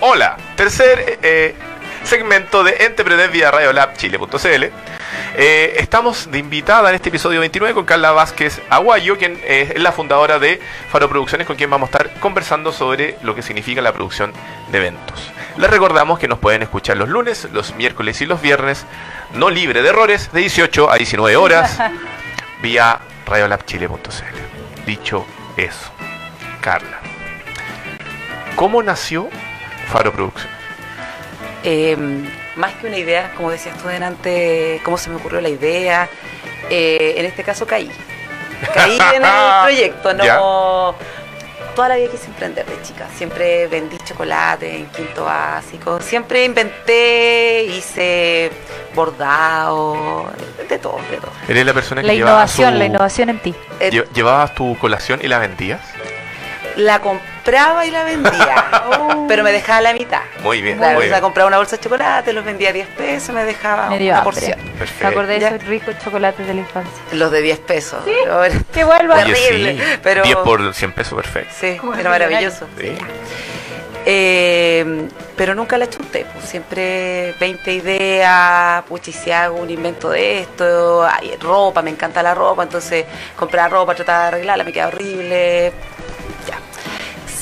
Hola, 0.00 0.36
tercer 0.56 1.18
eh, 1.22 1.54
segmento 2.04 2.64
de 2.64 2.84
Entrepreneur 2.84 3.30
vía 3.30 3.50
Radiolab.chile.cl. 3.50 4.64
Eh, 5.36 5.74
estamos 5.76 6.30
de 6.30 6.38
invitada 6.38 6.88
en 6.88 6.94
este 6.94 7.08
episodio 7.08 7.40
29 7.40 7.74
con 7.74 7.84
Carla 7.84 8.12
Vázquez 8.12 8.60
Aguayo, 8.68 9.16
quien 9.16 9.38
eh, 9.44 9.72
es 9.74 9.82
la 9.82 9.92
fundadora 9.92 10.38
de 10.38 10.60
Faro 10.90 11.08
Producciones, 11.08 11.46
con 11.46 11.56
quien 11.56 11.70
vamos 11.70 11.88
a 11.88 11.98
estar 11.98 12.20
conversando 12.20 12.72
sobre 12.72 13.16
lo 13.22 13.34
que 13.34 13.42
significa 13.42 13.80
la 13.80 13.92
producción 13.92 14.32
de 14.70 14.78
eventos. 14.78 15.30
Les 15.56 15.70
recordamos 15.70 16.18
que 16.18 16.28
nos 16.28 16.38
pueden 16.38 16.62
escuchar 16.62 16.96
los 16.96 17.08
lunes, 17.08 17.48
los 17.52 17.74
miércoles 17.74 18.20
y 18.20 18.26
los 18.26 18.40
viernes, 18.40 18.86
no 19.34 19.50
libre 19.50 19.82
de 19.82 19.88
errores, 19.88 20.32
de 20.32 20.40
18 20.40 20.90
a 20.90 20.96
19 20.96 21.36
horas, 21.36 21.78
vía 22.62 23.00
Radiolab.chile.cl. 23.26 24.84
Dicho 24.86 25.26
eso, 25.56 25.92
Carla, 26.60 27.00
¿cómo 28.56 28.82
nació 28.82 29.28
Faro 29.92 30.12
Producciones? 30.12 30.59
Eh, 31.62 31.96
más 32.56 32.72
que 32.74 32.86
una 32.86 32.96
idea, 32.98 33.32
como 33.36 33.50
decías 33.50 33.76
tú 33.78 33.88
delante, 33.88 34.80
cómo 34.84 34.96
se 34.98 35.10
me 35.10 35.16
ocurrió 35.16 35.40
la 35.40 35.48
idea, 35.48 36.08
eh, 36.70 37.14
en 37.16 37.26
este 37.26 37.42
caso 37.42 37.66
caí. 37.66 37.90
Caí 38.74 38.98
en 39.14 39.24
el 39.24 39.30
proyecto, 39.62 40.14
no... 40.14 40.94
Toda 41.74 41.90
la 41.90 41.96
vida 41.96 42.10
quise 42.10 42.26
emprender 42.26 42.66
de 42.66 42.82
chica, 42.82 43.06
siempre 43.16 43.68
vendí 43.68 43.96
chocolate 43.98 44.74
en 44.76 44.86
quinto 44.86 45.24
básico, 45.24 46.00
siempre 46.00 46.44
inventé, 46.44 47.62
hice 47.62 48.50
bordado, 48.94 50.26
de 50.68 50.78
todo, 50.78 50.98
de 51.10 51.16
todo. 51.18 51.30
¿Eres 51.48 51.64
la 51.64 51.72
persona 51.72 52.00
que 52.00 52.08
La 52.08 52.14
llevaba 52.14 52.32
innovación, 52.38 52.72
su- 52.72 52.78
la 52.78 52.84
innovación 52.84 53.28
en 53.30 53.38
ti. 53.38 53.54
Eh, 53.78 53.90
lle- 53.92 54.06
¿Llevabas 54.12 54.54
tu 54.56 54.76
colación 54.78 55.20
y 55.22 55.28
la 55.28 55.38
vendías? 55.38 55.80
La 56.76 57.00
compraba 57.00 57.84
y 57.86 57.90
la 57.90 58.04
vendía, 58.04 58.64
pero 59.28 59.42
me 59.44 59.52
dejaba 59.52 59.80
la 59.80 59.92
mitad. 59.92 60.20
Muy 60.42 60.62
bien, 60.62 60.78
Claro, 60.78 60.94
muy 60.94 61.04
o 61.04 61.08
sea, 61.08 61.16
bien. 61.16 61.22
compraba 61.22 61.48
una 61.48 61.56
bolsa 61.58 61.76
de 61.76 61.82
chocolate, 61.82 62.32
los 62.32 62.44
vendía 62.44 62.70
a 62.70 62.72
10 62.72 62.88
pesos, 62.88 63.34
me 63.34 63.44
dejaba 63.44 63.88
Me 63.90 63.98
dio 63.98 64.10
una 64.12 64.18
hambre. 64.22 64.32
porción. 64.34 64.58
Me 65.00 65.06
acordé 65.06 65.38
de 65.38 65.46
esos 65.46 65.64
ricos 65.66 65.94
chocolates 66.02 66.46
de 66.46 66.54
la 66.54 66.60
infancia. 66.60 66.92
Los 67.12 67.30
de 67.30 67.42
10 67.42 67.58
pesos. 67.60 68.00
pero 68.04 68.44
era- 68.44 68.58
Que 68.72 68.84
vuelva. 68.84 69.16
Terrible, 69.16 69.72
sí, 69.78 69.82
pero- 70.02 70.22
10 70.22 70.36
por 70.38 70.74
100 70.74 70.92
pesos, 70.92 71.14
perfecto. 71.14 71.54
Sí, 71.58 71.76
Como 71.76 71.94
era 71.94 72.10
maravilloso. 72.10 72.66
Sí. 72.78 72.96
Eh, 74.06 75.08
pero 75.36 75.54
nunca 75.54 75.76
la 75.76 75.88
chunté, 75.88 76.24
pues 76.32 76.46
siempre 76.46 77.34
20 77.38 77.72
ideas, 77.72 78.82
pucha, 78.84 79.10
y 79.10 79.12
si 79.12 79.30
hago 79.30 79.56
un 79.58 79.68
invento 79.68 80.08
de 80.10 80.40
esto, 80.40 81.04
hay 81.06 81.36
ropa, 81.36 81.82
me 81.82 81.90
encanta 81.90 82.22
la 82.22 82.34
ropa, 82.34 82.62
entonces 82.62 83.04
comprar 83.36 83.70
ropa, 83.70 83.94
tratar 83.94 84.22
de 84.22 84.28
arreglarla, 84.28 84.64
me 84.64 84.72
queda 84.72 84.88
horrible. 84.88 85.72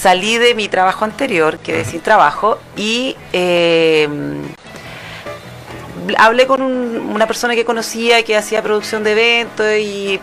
Salí 0.00 0.38
de 0.38 0.54
mi 0.54 0.68
trabajo 0.68 1.04
anterior, 1.04 1.58
quedé 1.58 1.84
sin 1.84 2.00
trabajo 2.00 2.58
y 2.76 3.16
eh, 3.32 4.08
hablé 6.16 6.46
con 6.46 6.62
un- 6.62 7.10
una 7.14 7.26
persona 7.26 7.54
que 7.56 7.64
conocía 7.64 8.22
que 8.22 8.36
hacía 8.36 8.62
producción 8.62 9.02
de 9.02 9.12
eventos 9.12 9.66
y, 9.76 10.14
y 10.14 10.20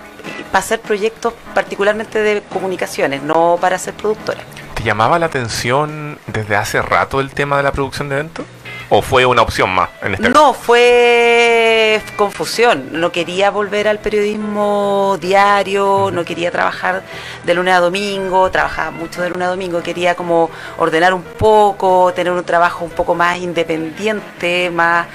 para 0.51 0.59
hacer 0.59 0.79
proyectos 0.79 1.33
particularmente 1.53 2.19
de 2.19 2.41
comunicaciones, 2.43 3.21
no 3.21 3.57
para 3.59 3.77
ser 3.77 3.93
productora. 3.95 4.39
¿Te 4.75 4.83
llamaba 4.83 5.19
la 5.19 5.25
atención 5.25 6.19
desde 6.27 6.55
hace 6.55 6.81
rato 6.81 7.19
el 7.19 7.31
tema 7.31 7.57
de 7.57 7.63
la 7.63 7.71
producción 7.73 8.07
de 8.09 8.15
eventos? 8.15 8.45
¿O 8.89 9.01
fue 9.01 9.25
una 9.25 9.41
opción 9.41 9.69
más 9.69 9.89
en 10.01 10.13
este 10.13 10.29
No, 10.29 10.53
fue 10.53 12.01
confusión. 12.17 12.89
No 12.91 13.11
quería 13.11 13.49
volver 13.49 13.87
al 13.87 13.99
periodismo 13.99 15.17
diario, 15.19 16.11
no 16.13 16.23
quería 16.23 16.51
trabajar 16.51 17.03
de 17.43 17.53
lunes 17.53 17.73
a 17.73 17.79
domingo, 17.79 18.49
trabajaba 18.51 18.91
mucho 18.91 19.21
de 19.21 19.29
lunes 19.29 19.47
a 19.47 19.51
domingo, 19.51 19.81
quería 19.81 20.15
como 20.15 20.49
ordenar 20.77 21.13
un 21.13 21.23
poco, 21.23 22.13
tener 22.13 22.31
un 22.31 22.43
trabajo 22.43 22.85
un 22.85 22.91
poco 22.91 23.15
más 23.15 23.37
independiente, 23.37 24.69
más 24.69 25.07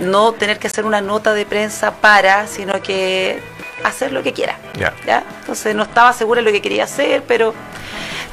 no 0.00 0.32
tener 0.32 0.58
que 0.58 0.66
hacer 0.66 0.84
una 0.84 1.00
nota 1.00 1.32
de 1.34 1.46
prensa 1.46 1.92
para, 1.92 2.46
sino 2.46 2.82
que 2.82 3.40
hacer 3.84 4.12
lo 4.12 4.22
que 4.22 4.32
quiera. 4.32 4.58
Ya. 4.78 4.92
¿ya? 5.06 5.24
Entonces 5.40 5.74
no 5.74 5.84
estaba 5.84 6.12
segura 6.12 6.40
de 6.40 6.46
lo 6.46 6.52
que 6.52 6.60
quería 6.60 6.84
hacer, 6.84 7.22
pero 7.26 7.54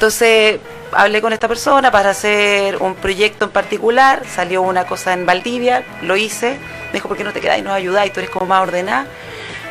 entonces 0.01 0.59
hablé 0.93 1.21
con 1.21 1.31
esta 1.31 1.47
persona 1.47 1.91
para 1.91 2.09
hacer 2.09 2.77
un 2.77 2.95
proyecto 2.95 3.45
en 3.45 3.51
particular, 3.51 4.23
salió 4.27 4.63
una 4.63 4.87
cosa 4.87 5.13
en 5.13 5.27
Valdivia, 5.27 5.83
lo 6.01 6.17
hice, 6.17 6.57
me 6.87 6.93
dijo, 6.93 7.07
¿por 7.07 7.15
qué 7.17 7.23
no 7.23 7.31
te 7.31 7.39
quedas 7.39 7.59
y 7.59 7.61
nos 7.61 7.73
ayudáis? 7.73 8.11
Tú 8.11 8.19
eres 8.19 8.31
como 8.31 8.47
más 8.47 8.63
ordenada. 8.63 9.05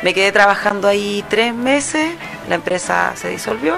Me 0.03 0.13
quedé 0.13 0.31
trabajando 0.31 0.87
ahí 0.87 1.21
tres 1.27 1.53
meses, 1.53 2.13
la 2.47 2.55
empresa 2.55 3.11
se 3.15 3.27
disolvió 3.27 3.77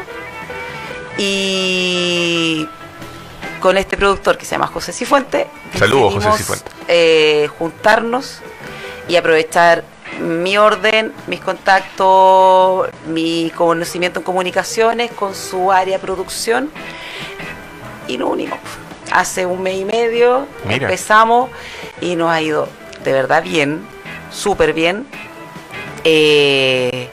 y 1.18 2.70
con 3.60 3.76
este 3.78 3.98
productor 3.98 4.38
que 4.38 4.46
se 4.46 4.52
llama 4.52 4.68
José 4.68 4.94
Cifuente. 4.94 5.48
Saludos, 5.76 6.14
José 6.14 6.28
decidimos, 6.28 6.38
Cifuente. 6.38 6.72
eh, 6.88 7.50
juntarnos 7.58 8.42
y 9.08 9.16
aprovechar 9.16 9.84
mi 10.20 10.58
orden, 10.58 11.14
mis 11.28 11.40
contactos, 11.40 12.90
mi 13.08 13.52
conocimiento 13.56 14.20
en 14.20 14.26
comunicaciones 14.26 15.12
con 15.12 15.36
su 15.36 15.72
área 15.72 15.98
de 15.98 16.04
producción 16.04 16.72
y 18.08 18.18
nos 18.18 18.30
unimos. 18.30 18.60
Hace 19.12 19.46
un 19.46 19.62
mes 19.62 19.76
y 19.76 19.86
medio 19.86 20.48
Mira. 20.66 20.86
empezamos 20.86 21.50
y 22.02 22.16
nos 22.16 22.32
ha 22.32 22.42
ido 22.42 22.68
de 23.04 23.12
verdad 23.14 23.44
bien, 23.44 23.86
súper 24.32 24.74
bien. 24.74 25.06
Eh, 26.04 27.10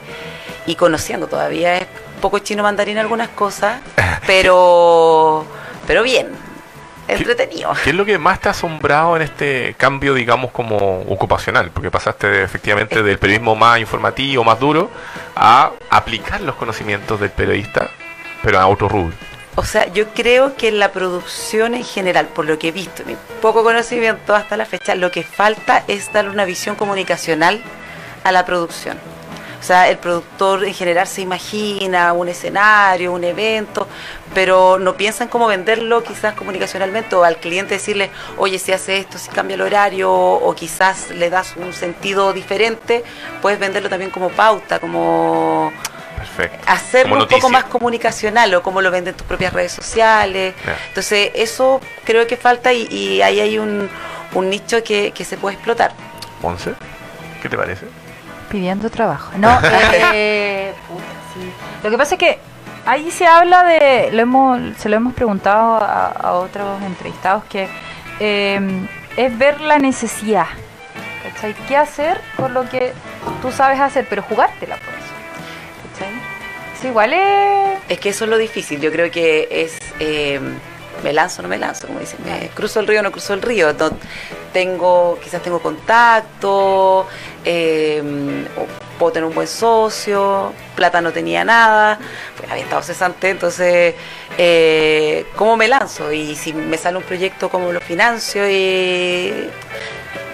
y 0.65 0.75
conociendo 0.75 1.27
todavía 1.27 1.77
es 1.77 1.87
poco 2.21 2.39
chino 2.39 2.63
mandarín 2.63 2.97
algunas 2.97 3.29
cosas, 3.29 3.81
pero, 4.27 5.45
pero 5.87 6.03
bien, 6.03 6.29
entretenido. 7.19 7.73
¿Qué 7.83 7.89
es 7.91 7.95
lo 7.95 8.05
que 8.05 8.17
más 8.17 8.39
te 8.39 8.47
ha 8.47 8.51
asombrado 8.51 9.15
en 9.15 9.21
este 9.23 9.75
cambio, 9.77 10.13
digamos, 10.13 10.51
como 10.51 11.01
ocupacional? 11.01 11.71
Porque 11.71 11.91
pasaste 11.91 12.27
de- 12.27 12.43
efectivamente 12.43 13.01
del 13.03 13.17
periodismo 13.17 13.55
más 13.55 13.79
informativo, 13.79 14.43
más 14.43 14.59
duro, 14.59 14.89
a 15.35 15.71
aplicar 15.89 16.41
los 16.41 16.55
conocimientos 16.55 17.19
del 17.19 17.29
periodista, 17.31 17.89
pero 18.43 18.59
a 18.59 18.67
otro 18.67 18.87
rubro. 18.89 19.13
O 19.55 19.65
sea, 19.65 19.91
yo 19.91 20.07
creo 20.13 20.55
que 20.55 20.69
en 20.69 20.79
la 20.79 20.91
producción 20.93 21.75
en 21.75 21.83
general, 21.83 22.27
por 22.27 22.45
lo 22.45 22.57
que 22.57 22.69
he 22.69 22.71
visto, 22.71 23.03
mi 23.05 23.17
poco 23.41 23.63
conocimiento 23.63 24.33
hasta 24.33 24.55
la 24.55 24.65
fecha, 24.65 24.95
lo 24.95 25.11
que 25.11 25.23
falta 25.23 25.83
es 25.89 26.11
darle 26.13 26.31
una 26.31 26.45
visión 26.45 26.75
comunicacional 26.75 27.61
a 28.23 28.31
la 28.31 28.45
producción. 28.45 28.97
O 29.61 29.63
sea, 29.63 29.89
el 29.89 29.99
productor 29.99 30.63
en 30.63 30.73
general 30.73 31.05
se 31.05 31.21
imagina 31.21 32.13
un 32.13 32.27
escenario, 32.27 33.13
un 33.13 33.23
evento, 33.23 33.87
pero 34.33 34.79
no 34.79 34.95
piensa 34.95 35.23
en 35.23 35.29
cómo 35.29 35.45
venderlo 35.45 36.03
quizás 36.03 36.33
comunicacionalmente 36.33 37.15
o 37.15 37.23
al 37.23 37.37
cliente 37.37 37.75
decirle, 37.75 38.09
oye, 38.37 38.57
si 38.57 38.71
hace 38.71 38.97
esto, 38.97 39.19
si 39.19 39.29
cambia 39.29 39.53
el 39.53 39.61
horario, 39.61 40.11
o 40.11 40.55
quizás 40.55 41.11
le 41.11 41.29
das 41.29 41.53
un 41.57 41.73
sentido 41.73 42.33
diferente, 42.33 43.03
puedes 43.39 43.59
venderlo 43.59 43.87
también 43.87 44.09
como 44.09 44.29
pauta, 44.29 44.79
como 44.79 45.71
Perfecto. 46.17 46.57
hacerlo 46.65 47.11
Como 47.11 47.23
un 47.23 47.29
poco 47.29 47.49
más 47.49 47.65
comunicacional 47.65 48.51
o 48.55 48.63
cómo 48.63 48.81
lo 48.81 48.89
venden 48.89 49.13
tus 49.13 49.27
propias 49.27 49.53
redes 49.53 49.73
sociales. 49.73 50.55
Entonces, 50.87 51.29
eso 51.35 51.79
creo 52.03 52.25
que 52.25 52.35
falta 52.35 52.73
y, 52.73 52.87
y 52.89 53.21
ahí 53.21 53.39
hay 53.39 53.59
un, 53.59 53.87
un 54.33 54.49
nicho 54.49 54.83
que, 54.83 55.11
que 55.11 55.23
se 55.23 55.37
puede 55.37 55.53
explotar. 55.53 55.93
Monse, 56.41 56.73
¿qué 57.43 57.47
te 57.47 57.55
parece? 57.55 57.85
Pidiendo 58.51 58.89
trabajo. 58.89 59.31
No, 59.37 59.49
eh, 60.13 60.73
puta, 60.87 61.03
sí. 61.33 61.51
Lo 61.83 61.89
que 61.89 61.97
pasa 61.97 62.15
es 62.15 62.19
que 62.19 62.39
ahí 62.85 63.09
se 63.11 63.25
habla 63.25 63.63
de, 63.63 64.09
lo 64.11 64.21
hemos, 64.21 64.59
se 64.77 64.89
lo 64.89 64.97
hemos 64.97 65.13
preguntado 65.13 65.75
a, 65.75 66.07
a 66.07 66.33
otros 66.33 66.81
entrevistados, 66.83 67.43
que 67.45 67.67
eh, 68.19 68.59
es 69.15 69.37
ver 69.37 69.61
la 69.61 69.79
necesidad. 69.79 70.47
¿Cachai? 71.23 71.53
¿Qué 71.67 71.77
hacer 71.77 72.19
con 72.35 72.53
lo 72.53 72.67
que 72.69 72.93
tú 73.41 73.51
sabes 73.51 73.79
hacer, 73.79 74.05
pero 74.09 74.21
jugártela 74.23 74.75
por 74.75 74.93
eso? 74.93 75.93
¿Cachai? 75.93 76.13
Eso 76.77 76.87
igual 76.87 77.13
es... 77.13 77.79
Es 77.89 77.99
que 77.99 78.09
eso 78.09 78.25
es 78.25 78.29
lo 78.29 78.37
difícil. 78.37 78.79
Yo 78.81 78.91
creo 78.91 79.09
que 79.11 79.47
es. 79.49 79.77
eh, 79.99 80.39
me 81.03 81.13
lanzo 81.13 81.41
o 81.41 81.43
no 81.43 81.49
me 81.49 81.57
lanzo, 81.57 81.87
como 81.87 81.99
dicen. 81.99 82.19
Me 82.25 82.49
cruzo 82.49 82.79
el 82.79 82.87
río 82.87 82.99
o 82.99 83.03
no 83.03 83.11
cruzo 83.11 83.33
el 83.33 83.41
río. 83.41 83.73
No, 83.73 83.91
tengo, 84.53 85.17
quizás 85.23 85.41
tengo 85.41 85.59
contacto, 85.59 87.07
eh, 87.45 88.03
puedo 88.99 89.13
tener 89.13 89.27
un 89.27 89.33
buen 89.33 89.47
socio, 89.47 90.53
plata 90.75 91.01
no 91.01 91.11
tenía 91.11 91.43
nada, 91.43 91.97
pues 92.37 92.51
había 92.51 92.63
estado 92.63 92.83
cesante, 92.83 93.29
entonces, 93.29 93.95
eh, 94.37 95.25
¿cómo 95.35 95.57
me 95.57 95.67
lanzo? 95.67 96.11
Y 96.11 96.35
si 96.35 96.53
me 96.53 96.77
sale 96.77 96.97
un 96.97 97.03
proyecto, 97.03 97.49
¿cómo 97.49 97.71
lo 97.71 97.81
financio? 97.81 98.47
Y 98.49 99.49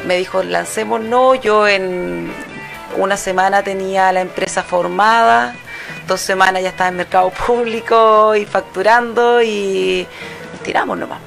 me 0.05 0.17
dijo, 0.17 0.43
lancemos, 0.43 1.01
no, 1.01 1.35
yo 1.35 1.67
en 1.67 2.31
una 2.97 3.17
semana 3.17 3.63
tenía 3.63 4.11
la 4.11 4.21
empresa 4.21 4.63
formada, 4.63 5.55
dos 6.07 6.19
semanas 6.19 6.63
ya 6.63 6.69
estaba 6.69 6.89
en 6.89 6.97
mercado 6.97 7.29
público 7.29 8.35
y 8.35 8.45
facturando 8.45 9.41
y 9.41 10.07
tiramos 10.67 10.97
nomás. 10.97 11.19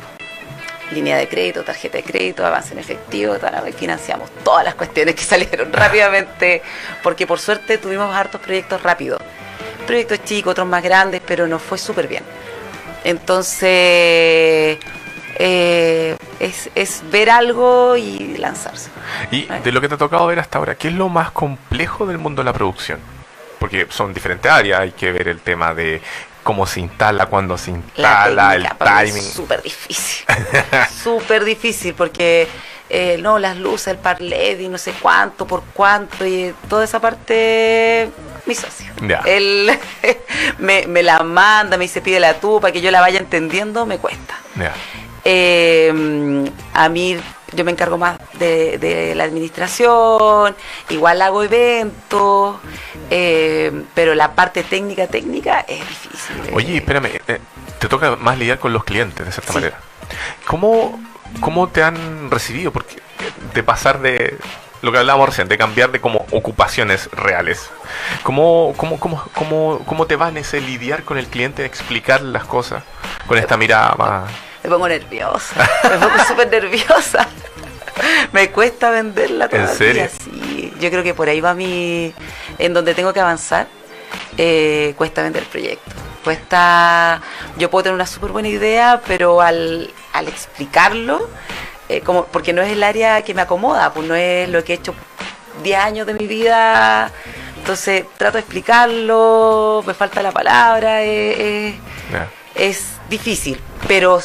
Línea 0.92 1.16
de 1.16 1.26
crédito, 1.26 1.64
tarjeta 1.64 1.96
de 1.96 2.05
crédito, 2.05 2.44
avance 2.44 2.74
en 2.74 2.79
efectivo, 2.79 3.37
financiamos 3.74 4.29
todas 4.44 4.64
las 4.64 4.74
cuestiones 4.74 5.14
que 5.14 5.22
salieron 5.35 5.72
rápidamente, 5.72 6.62
porque 7.03 7.26
por 7.26 7.38
suerte 7.38 7.79
tuvimos 7.79 8.14
hartos 8.14 8.40
proyectos 8.40 8.83
rápidos. 8.83 9.22
Proyectos 9.87 10.22
chicos, 10.24 10.50
otros 10.53 10.68
más 10.68 10.83
grandes, 10.83 11.22
pero 11.26 11.46
nos 11.46 11.62
fue 11.62 11.79
súper 11.79 12.07
bien. 12.07 12.22
Entonces, 13.03 14.79
eh, 15.38 16.16
es, 16.38 16.70
es 16.74 17.03
ver 17.11 17.31
algo 17.31 17.96
y 17.96 18.37
lanzarse. 18.37 18.90
Y 19.31 19.46
de 19.46 19.72
lo 19.72 19.81
que 19.81 19.88
te 19.88 19.94
ha 19.94 19.98
tocado 19.98 20.26
ver 20.26 20.38
hasta 20.38 20.59
ahora, 20.59 20.74
¿qué 20.74 20.88
es 20.88 20.94
lo 20.94 21.09
más 21.09 21.31
complejo 21.31 22.05
del 22.05 22.18
mundo 22.18 22.42
de 22.42 22.44
la 22.44 22.53
producción? 22.53 23.00
Porque 23.59 23.87
son 23.88 24.12
diferentes 24.12 24.50
áreas, 24.53 24.81
hay 24.81 24.92
que 24.92 25.12
ver 25.12 25.29
el 25.29 25.40
tema 25.40 25.72
de 25.72 26.03
cómo 26.51 26.67
se 26.67 26.81
instala, 26.81 27.27
cuándo 27.27 27.57
se 27.57 27.71
La 27.71 27.77
instala, 27.77 28.57
el 28.57 28.63
técnica 28.65 28.85
timing. 28.85 29.17
es 29.19 29.33
súper 29.33 29.63
difícil. 29.63 30.27
súper 31.05 31.45
difícil 31.45 31.95
porque 31.95 32.49
eh, 32.89 33.19
no, 33.23 33.39
las 33.39 33.57
luces, 33.57 33.87
el 33.87 33.99
par 33.99 34.21
LED 34.21 34.59
y 34.59 34.67
no 34.69 34.77
sé 34.77 34.93
cuánto, 35.01 35.47
por 35.47 35.63
cuánto 35.73 36.27
y 36.27 36.53
toda 36.69 36.83
esa 36.83 36.99
parte, 37.01 38.11
mi 38.47 38.57
socio. 38.57 38.91
Él 39.27 39.71
me, 40.59 40.89
me 40.89 41.05
la 41.05 41.23
manda, 41.23 41.77
me 41.77 41.85
dice 41.85 42.01
pide 42.01 42.19
la 42.19 42.35
tú 42.35 42.61
para 42.61 42.73
que 42.73 42.81
yo 42.81 42.91
la 42.91 43.01
vaya 43.01 43.21
entendiendo, 43.21 43.87
me 43.87 43.99
cuesta. 43.99 44.35
Eh, 45.25 46.51
a 46.75 46.89
mí 46.89 47.17
yo 47.53 47.65
me 47.65 47.71
encargo 47.73 47.99
más 47.99 48.19
de, 48.39 48.79
de 48.79 49.15
la 49.15 49.25
administración, 49.25 50.55
igual 50.89 51.21
hago 51.23 51.43
eventos, 51.43 52.57
eh, 53.11 53.85
pero 53.95 54.15
la 54.15 54.33
parte 54.35 54.63
técnica 54.63 55.07
técnica 55.07 55.61
es 55.61 55.81
difícil. 55.81 56.37
Oye, 56.53 56.77
espérame, 56.77 57.07
eh, 57.29 57.39
te 57.79 57.89
toca 57.89 58.17
más 58.17 58.39
lidiar 58.39 58.59
con 58.59 58.73
los 58.73 58.85
clientes, 58.85 59.25
de 59.27 59.33
cierta 59.33 59.53
Sí. 59.53 59.59
manera. 59.59 59.79
¿Cómo, 60.47 61.01
¿Cómo 61.41 61.69
te 61.69 61.83
han 61.83 62.31
recibido? 62.31 62.73
Porque 62.73 62.97
eh, 62.97 63.33
de 63.55 63.63
pasar 63.63 64.01
de 64.01 64.37
lo 64.83 64.93
que 64.93 64.99
hablábamos 64.99 65.29
recién, 65.29 65.47
de 65.49 65.59
cambiar 65.59 65.91
de 65.93 66.01
como 66.01 66.25
ocupaciones 66.31 67.11
reales. 67.13 67.69
¿Cómo, 68.23 68.73
cómo, 68.77 68.99
cómo, 68.99 69.23
cómo, 69.35 69.83
cómo 69.85 70.07
te 70.07 70.17
va 70.17 70.29
en 70.31 70.39
ese 70.39 70.61
lidiar 70.61 71.03
con 71.05 71.19
el 71.19 71.27
cliente, 71.27 71.65
explicar 71.67 72.23
las 72.23 72.45
cosas 72.45 72.83
con 73.27 73.37
esta 73.39 73.57
mirada 73.57 73.95
más... 73.99 74.31
Me 74.62 74.70
pongo 74.70 74.88
nerviosa, 74.88 75.55
me 75.85 75.99
pongo 75.99 76.25
súper 76.29 76.51
nerviosa. 76.51 77.27
Me 78.33 78.51
cuesta 78.51 78.90
venderla 78.90 79.44
¿En 79.44 79.51
todavía. 79.51 79.75
serio? 79.75 80.09
Sí, 80.25 80.73
yo 80.81 80.90
creo 80.90 81.03
que 81.03 81.14
por 81.14 81.29
ahí 81.29 81.40
va 81.40 81.55
mi. 81.55 82.12
En 82.59 82.73
donde 82.75 82.94
tengo 82.94 83.12
que 83.12 83.20
avanzar, 83.20 83.66
eh, 84.38 84.94
cuesta 84.96 85.23
vender 85.23 85.42
el 85.42 85.49
proyecto. 85.49 85.90
Cuesta. 86.25 87.20
Yo 87.57 87.70
puedo 87.70 87.85
tener 87.85 87.94
una 87.94 88.07
súper 88.07 88.31
buena 88.33 88.49
idea, 88.49 89.01
pero 89.07 89.40
al, 89.40 89.92
al 90.12 90.29
explicarlo, 90.29 91.29
eh, 91.88 92.01
como, 92.03 92.25
porque 92.27 92.53
no 92.53 92.62
es 92.62 92.70
el 92.73 92.83
área 92.83 93.23
que 93.23 93.35
me 93.35 93.42
acomoda, 93.42 93.92
pues 93.92 94.07
no 94.07 94.14
es 94.14 94.49
lo 94.49 94.62
que 94.64 94.75
he 94.75 94.77
hecho 94.77 94.94
10 95.62 95.79
años 95.79 96.07
de 96.07 96.14
mi 96.14 96.27
vida. 96.27 97.11
Entonces 97.59 98.05
trato 98.16 98.35
de 98.38 98.40
explicarlo, 98.40 99.83
me 99.87 99.92
falta 99.94 100.23
la 100.23 100.33
palabra, 100.33 101.03
eh, 101.03 101.68
eh, 101.70 101.75
es 102.55 102.85
difícil, 103.11 103.61
pero 103.87 104.20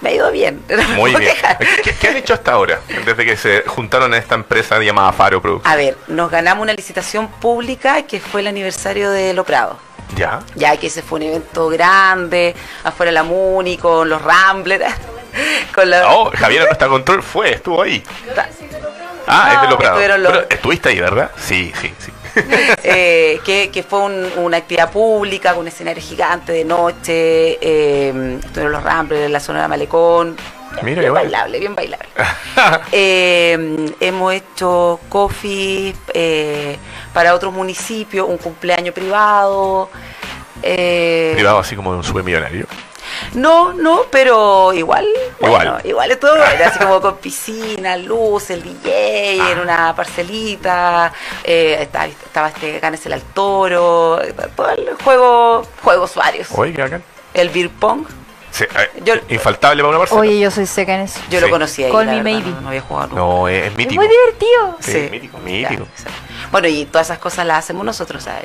me 0.00 0.10
ha 0.10 0.14
ido 0.14 0.30
bien. 0.30 0.62
no 0.68 0.82
Muy 0.94 1.14
bien. 1.14 1.34
¿Qué, 1.82 1.94
qué 1.94 2.08
han 2.08 2.16
hecho 2.16 2.34
hasta 2.34 2.52
ahora? 2.52 2.80
Desde 3.04 3.24
que 3.24 3.36
se 3.36 3.62
juntaron 3.66 4.12
en 4.14 4.20
esta 4.20 4.34
empresa 4.34 4.78
llamada 4.80 5.12
Faro 5.12 5.40
Productions. 5.42 5.72
A 5.72 5.76
ver, 5.76 5.96
nos 6.08 6.30
ganamos 6.30 6.62
una 6.62 6.72
licitación 6.74 7.28
pública 7.28 8.02
que 8.02 8.20
fue 8.20 8.40
el 8.42 8.46
aniversario 8.46 9.10
de 9.10 9.34
Lo 9.34 9.44
Prado. 9.44 9.78
¿Ya? 10.16 10.40
Ya 10.54 10.76
que 10.76 10.86
ese 10.86 11.02
fue 11.02 11.18
un 11.20 11.26
evento 11.26 11.68
grande, 11.68 12.54
afuera 12.84 13.10
de 13.10 13.14
la 13.14 13.22
Muni, 13.24 13.76
con 13.76 14.08
los 14.08 14.22
Ramblers. 14.22 14.84
Con 15.74 15.88
la, 15.90 16.08
Oh, 16.10 16.32
Javier 16.34 16.64
no 16.64 16.72
está 16.72 16.88
control, 16.88 17.22
fue, 17.22 17.52
estuvo 17.52 17.82
ahí. 17.82 18.02
Ah, 19.26 19.52
es 19.54 19.60
de 19.62 19.68
lo 19.68 19.76
Prado. 19.78 19.92
estuvieron 19.94 20.22
los- 20.22 20.32
Pero 20.32 20.46
estuviste 20.48 20.88
ahí, 20.88 21.00
¿verdad? 21.00 21.30
Sí, 21.36 21.70
sí, 21.80 21.94
sí. 21.98 22.10
eh, 22.84 23.40
que, 23.44 23.70
que 23.70 23.82
fue 23.82 24.00
un- 24.00 24.30
una 24.36 24.56
actividad 24.58 24.90
pública 24.90 25.50
con 25.52 25.60
un 25.62 25.68
escenario 25.68 26.02
gigante 26.02 26.52
de 26.52 26.64
noche, 26.64 27.58
eh, 27.60 28.38
estuvieron 28.44 28.72
los 28.72 28.82
Ramblers 28.82 29.26
en 29.26 29.32
la 29.32 29.40
zona 29.40 29.62
de 29.62 29.68
Malecón. 29.68 30.36
Mira, 30.82 31.00
bien 31.00 31.14
bailable, 31.14 31.58
bien 31.58 31.74
bailable. 31.74 32.08
Eh, 32.92 33.92
hemos 34.00 34.34
hecho 34.34 34.98
coffee 35.08 35.94
eh, 36.12 36.76
para 37.14 37.34
otros 37.34 37.52
municipios, 37.52 38.28
un 38.28 38.36
cumpleaños 38.38 38.92
privado. 38.94 39.88
eh, 40.62 41.32
Privado 41.34 41.58
así 41.60 41.76
como 41.76 41.92
de 41.92 41.98
un 41.98 42.04
supermillonario. 42.04 42.66
No, 43.34 43.72
no, 43.72 44.02
pero 44.10 44.72
igual, 44.72 45.06
Igual. 45.40 45.50
bueno, 45.52 45.78
igual 45.84 46.10
es 46.10 46.20
todo, 46.20 46.34
así 46.42 46.78
como 46.78 47.00
con 47.00 47.16
piscina, 47.18 47.96
luz, 47.96 48.50
el 48.50 48.62
DJ, 48.62 49.52
en 49.52 49.58
una 49.60 49.94
parcelita, 49.94 51.12
eh, 51.44 51.78
estaba, 51.80 52.06
estaba 52.06 52.48
este 52.48 52.80
Ganesel 52.80 53.12
al 53.12 53.22
Toro, 53.22 54.20
todo 54.56 54.70
el 54.70 54.88
juego, 55.04 55.62
juegos 55.82 56.14
varios. 56.14 56.48
Oye, 56.52 56.72
qué 56.72 56.82
bacán. 56.82 57.02
El 57.34 57.50
beer 57.50 57.70
pong, 57.70 58.06
Sí, 58.58 58.64
eh, 58.64 58.90
Yo- 59.04 59.14
infaltable 59.28 59.82
para 59.82 59.90
una 59.90 59.98
persona. 60.00 60.20
Oye, 60.20 60.40
yo 60.40 60.50
soy 60.50 60.66
seca 60.66 60.94
en 60.96 61.02
eso. 61.02 61.20
Yo 61.30 61.38
Sí. 61.38 61.44
lo 61.44 61.50
conocí 61.50 61.84
ahí. 61.84 61.92
Call 61.92 62.06
la 62.06 62.12
me 62.14 62.22
verdad, 62.24 62.38
maybe. 62.40 62.50
No, 62.50 62.60
no 62.62 62.68
había 62.68 62.80
jugado 62.80 63.08
nunca. 63.08 63.20
no, 63.20 63.48
es, 63.48 63.58
es 63.60 63.66
Es 63.70 63.76
mítico. 63.76 64.02
muy 64.02 64.08
divertido. 64.08 64.76
Sí, 64.80 65.08
mítico, 65.10 65.38
mítico. 65.38 65.84
Ya, 65.84 65.90
sí. 65.96 66.04
Bueno, 66.50 66.66
y 66.68 66.84
todas 66.86 67.06
esas 67.08 67.18
cosas 67.18 67.46
las 67.46 67.58
hacemos 67.58 67.84
nosotros, 67.84 68.22
sea, 68.24 68.40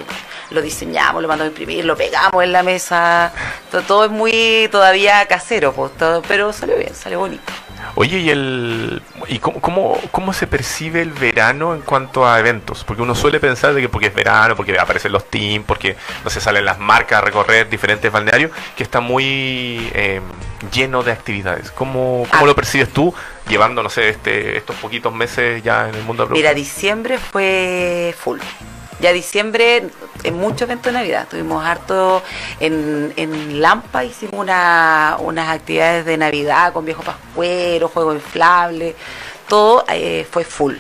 lo 0.52 0.62
diseñamos, 0.62 1.22
lo 1.22 1.28
mandamos 1.28 1.50
a 1.50 1.52
imprimir, 1.60 1.86
lo 1.86 1.96
pegamos 1.98 2.44
en 2.44 2.52
la 2.52 2.62
mesa, 2.62 3.32
todo, 3.72 3.82
todo 3.82 4.06
es 4.06 4.12
muy 4.12 4.68
todavía 4.72 5.26
casero, 5.26 5.74
pues, 5.74 5.96
todo- 5.98 6.22
pero 6.28 6.54
salió 6.54 6.76
bien, 6.78 6.94
salió 6.94 7.20
bonito. 7.20 7.52
Oye, 7.96 8.18
¿y, 8.20 8.30
el, 8.32 9.04
y 9.28 9.38
cómo, 9.40 9.60
cómo, 9.62 10.00
cómo 10.12 10.34
se 10.34 10.48
percibe 10.48 11.02
el 11.02 11.12
verano 11.12 11.76
en 11.76 11.82
cuanto 11.82 12.26
a 12.28 12.40
eventos? 12.40 12.84
Porque 12.86 13.02
uno 13.04 13.14
suele 13.14 13.40
pensar 13.40 13.74
de 13.74 13.82
que 13.82 13.90
porque 13.90 14.08
es 14.08 14.16
verano, 14.16 14.56
porque 14.56 14.78
aparecen 14.80 15.12
los 15.12 15.30
teams, 15.30 15.66
porque 15.68 15.96
no 16.24 16.30
se 16.30 16.40
salen 16.42 16.66
las 16.66 16.80
marcas 16.80 17.20
a 17.20 17.22
recorrer 17.22 17.70
diferentes 17.70 18.10
balnearios, 18.12 18.52
que 18.76 18.84
está 18.84 19.00
muy 19.02 19.92
eh, 19.94 20.03
lleno 20.72 21.04
de 21.04 21.12
actividades. 21.12 21.72
¿Cómo, 21.72 22.26
cómo 22.32 22.44
Ah. 22.44 22.48
lo 22.48 22.56
percibes 22.56 22.90
tú 22.94 23.14
llevando, 23.48 23.84
no 23.84 23.90
sé, 23.90 24.10
este, 24.10 24.58
estos 24.58 24.76
poquitos 24.78 25.14
meses 25.14 25.62
ya 25.64 25.90
en 25.90 25.96
el 25.96 26.04
mundo 26.04 26.26
de 26.26 26.34
Mira, 26.34 26.54
diciembre 26.54 27.18
fue 27.18 28.16
full. 28.18 28.40
Ya 29.00 29.12
diciembre, 29.12 29.84
en 30.24 30.34
muchos 30.36 30.62
eventos 30.62 30.94
de 30.94 31.00
Navidad, 31.00 31.28
tuvimos 31.30 31.66
harto 31.66 32.24
en, 32.62 33.12
en 33.18 33.62
Lampa, 33.62 34.06
hicimos 34.06 34.36
una, 34.40 35.18
unas 35.20 35.50
actividades 35.50 36.06
de 36.06 36.16
Navidad 36.16 36.72
con 36.72 36.86
viejo 36.86 37.04
pascuero, 37.04 37.90
juego 37.90 38.14
inflable, 38.14 38.96
todo 39.50 39.84
eh, 39.90 40.26
fue 40.32 40.46
full. 40.46 40.76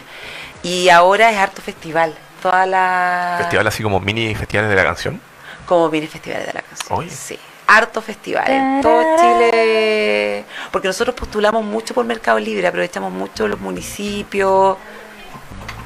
Y 0.61 0.87
ahora 0.87 1.31
es 1.31 1.37
harto 1.37 1.61
festival, 1.61 2.13
toda 2.41 2.65
la... 2.65 3.35
Festival 3.39 3.67
así 3.67 3.83
como 3.83 3.99
mini 3.99 4.33
festivales 4.35 4.69
de 4.69 4.75
la 4.77 4.83
canción. 4.85 5.19
Como 5.65 5.89
mini 5.89 6.07
festivales 6.07 6.47
de 6.47 6.53
la 6.53 6.61
canción. 6.61 6.99
Oye. 6.99 7.09
Sí. 7.09 7.37
Harto 7.77 8.01
festivales. 8.01 8.49
en 8.51 8.81
Todo 8.81 9.03
Chile. 9.17 10.45
Porque 10.71 10.87
nosotros 10.87 11.15
postulamos 11.15 11.63
mucho 11.63 11.93
por 11.93 12.05
Mercado 12.05 12.39
Libre, 12.39 12.67
aprovechamos 12.67 13.11
mucho 13.11 13.47
los 13.47 13.59
municipios. 13.59 14.77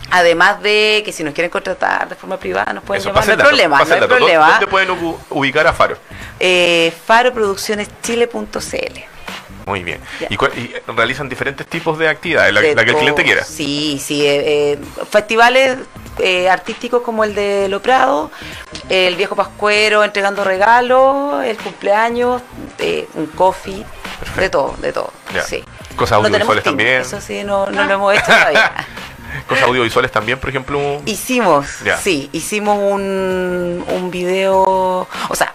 Además 0.09 0.61
de 0.61 1.01
que 1.03 1.11
si 1.11 1.23
nos 1.23 1.33
quieren 1.33 1.51
contratar 1.51 2.07
de 2.07 2.15
forma 2.15 2.37
privada 2.37 2.71
nos 2.71 2.83
pueden 2.83 3.01
Eso, 3.01 3.09
llamar, 3.09 3.25
no 3.25 3.31
hay 3.31 3.37
dato, 3.37 3.49
problema, 3.49 3.77
no 3.77 3.83
hay 3.83 3.89
dato. 3.89 4.07
¿Dó- 4.07 4.15
problema. 4.17 4.51
¿Dónde 4.51 4.67
pueden 4.67 4.89
ubicar 5.29 5.67
a 5.67 5.73
Faro? 5.73 5.97
Eh, 6.39 6.93
faroproduccioneschile.cl 7.05 8.99
Muy 9.65 9.83
bien. 9.83 9.99
¿Y, 10.29 10.37
cuál- 10.37 10.57
y 10.57 10.73
realizan 10.95 11.27
diferentes 11.27 11.67
tipos 11.67 11.97
de 11.99 12.07
actividades, 12.07 12.53
la, 12.53 12.61
De 12.61 12.73
la 12.75 12.85
que 12.85 12.91
el 12.91 12.97
cliente 12.97 13.23
quiera? 13.23 13.43
Sí, 13.43 14.01
sí. 14.03 14.25
eh, 14.25 14.73
eh, 14.73 14.79
festivales 15.09 15.77
eh, 16.19 16.49
artísticos 16.49 17.01
como 17.01 17.23
el 17.25 17.35
de 17.35 17.67
Lo 17.67 17.81
Prado, 17.81 18.31
el 18.89 19.15
viejo 19.15 19.35
pascuero 19.35 20.03
entregando 20.05 20.43
regalos, 20.45 21.43
el 21.43 21.57
cumpleaños, 21.57 22.41
eh, 22.79 23.07
un 23.15 23.27
coffee, 23.27 23.85
Perfecto. 24.19 24.41
de 24.41 24.49
todo, 24.49 24.75
de 24.81 24.93
todo. 24.93 25.13
Ya. 25.33 25.41
Sí. 25.43 25.63
Cosas 25.97 26.13
audiovisuales 26.19 26.63
también. 26.63 27.01
Eso 27.01 27.19
sí, 27.19 27.43
no, 27.43 27.65
no 27.67 27.83
lo 27.83 27.93
hemos 27.93 28.13
hecho 28.13 28.25
todavía. 28.25 28.71
Cosas 29.47 29.63
audiovisuales 29.65 30.11
también, 30.11 30.39
por 30.39 30.49
ejemplo. 30.49 31.01
Hicimos, 31.05 31.67
Ya. 31.83 31.97
sí, 31.97 32.29
hicimos 32.31 32.77
un, 32.79 33.83
un 33.87 34.11
video, 34.11 34.61
o 35.29 35.35
sea, 35.35 35.53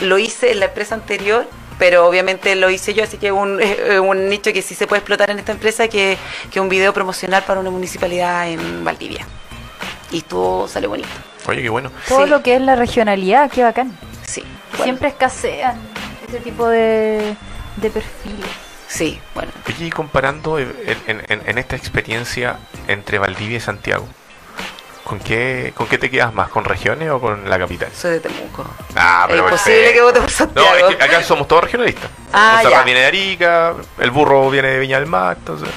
lo 0.00 0.18
hice 0.18 0.52
en 0.52 0.60
la 0.60 0.66
empresa 0.66 0.94
anterior, 0.94 1.46
pero 1.78 2.06
obviamente 2.06 2.54
lo 2.56 2.70
hice 2.70 2.94
yo, 2.94 3.04
así 3.04 3.16
que 3.18 3.32
un, 3.32 3.58
eh, 3.62 4.00
un 4.00 4.28
nicho 4.28 4.52
que 4.52 4.62
sí 4.62 4.74
se 4.74 4.86
puede 4.86 4.98
explotar 5.00 5.30
en 5.30 5.38
esta 5.38 5.52
empresa, 5.52 5.88
que 5.88 6.16
que 6.50 6.60
un 6.60 6.68
video 6.68 6.92
promocional 6.92 7.42
para 7.44 7.60
una 7.60 7.70
municipalidad 7.70 8.48
en 8.48 8.84
Valdivia. 8.84 9.26
Y 10.10 10.18
estuvo, 10.18 10.66
salió 10.68 10.88
bonito, 10.88 11.08
Oye, 11.46 11.62
qué 11.62 11.68
bueno. 11.68 11.90
Todo 12.08 12.24
Sí. 12.24 12.30
lo 12.30 12.42
que 12.42 12.54
es 12.56 12.60
la 12.62 12.76
regionalidad, 12.76 13.50
qué 13.50 13.62
bacán. 13.62 13.96
sí. 14.22 14.42
bueno, 14.70 14.84
Siempre 14.84 15.08
escasean 15.08 15.76
ese 16.26 16.38
tipo 16.40 16.66
de, 16.68 17.34
de 17.76 17.90
perfiles. 17.90 18.48
Sí, 18.86 19.20
bueno, 19.34 19.52
Oye, 19.66 19.86
y 19.86 19.90
comparando 19.90 20.58
en, 20.58 20.74
en- 21.06 21.22
en- 21.28 21.42
en 21.46 21.58
esta 21.58 21.76
experiencia 21.76 22.58
entre 22.86 23.18
Valdivia 23.18 23.58
y 23.58 23.60
Santiago, 23.60 24.08
¿con 25.08 25.18
qué, 25.20 25.72
¿con 25.74 25.86
qué 25.88 25.96
te 25.98 26.10
quedas 26.10 26.32
más? 26.34 26.48
¿Con 26.50 26.64
regiones 26.64 27.10
o 27.10 27.18
con 27.20 27.48
la 27.48 27.58
capital? 27.58 27.88
soy 27.92 28.12
de 28.12 28.20
Temuco. 28.20 28.64
Ah, 28.94 29.26
es 29.28 29.36
imposible 29.38 29.92
perfecto. 29.92 29.94
que 29.94 30.02
vote 30.02 30.20
por 30.20 30.30
No, 30.30 30.36
Santiago. 30.36 30.88
es 30.90 30.96
que 30.96 31.02
acá 31.02 31.22
somos 31.22 31.48
todos 31.48 31.64
regionalistas. 31.64 32.10
Ah, 32.32 32.60
ya. 32.62 32.82
viene 32.82 33.00
de 33.00 33.06
Arica, 33.06 33.74
el 33.98 34.10
burro 34.10 34.50
viene 34.50 34.68
de 34.68 34.78
Viña 34.78 34.98
del 35.00 35.08
Mar, 35.08 35.36
entonces 35.38 35.68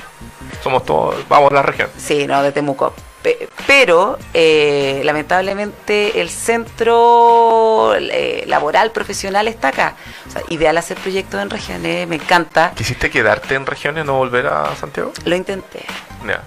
somos 0.62 0.86
todos, 0.86 1.16
vamos 1.30 1.50
a 1.52 1.56
la 1.56 1.62
región. 1.64 1.90
Sí, 1.98 2.28
no, 2.28 2.44
de 2.44 2.52
Temuco. 2.52 2.94
Pe- 3.24 3.48
Pero, 3.68 4.18
eh, 4.34 5.02
lamentablemente, 5.06 6.20
el 6.20 6.30
centro 6.30 7.94
eh, 7.96 8.44
laboral, 8.48 8.92
profesional 8.92 9.48
está 9.48 9.70
acá. 9.70 9.96
O 10.28 10.32
sea, 10.32 10.42
ideal 10.50 10.76
hacer 10.78 10.98
proyectos 10.98 11.42
en 11.42 11.50
regiones, 11.50 12.08
me 12.08 12.16
encanta. 12.16 12.74
¿Quisiste 12.76 13.10
quedarte 13.10 13.56
en 13.56 13.66
regiones, 13.66 14.06
no 14.06 14.16
volver 14.18 14.48
a 14.48 14.76
Santiago? 14.76 15.14
Lo 15.26 15.36
intenté, 15.36 15.86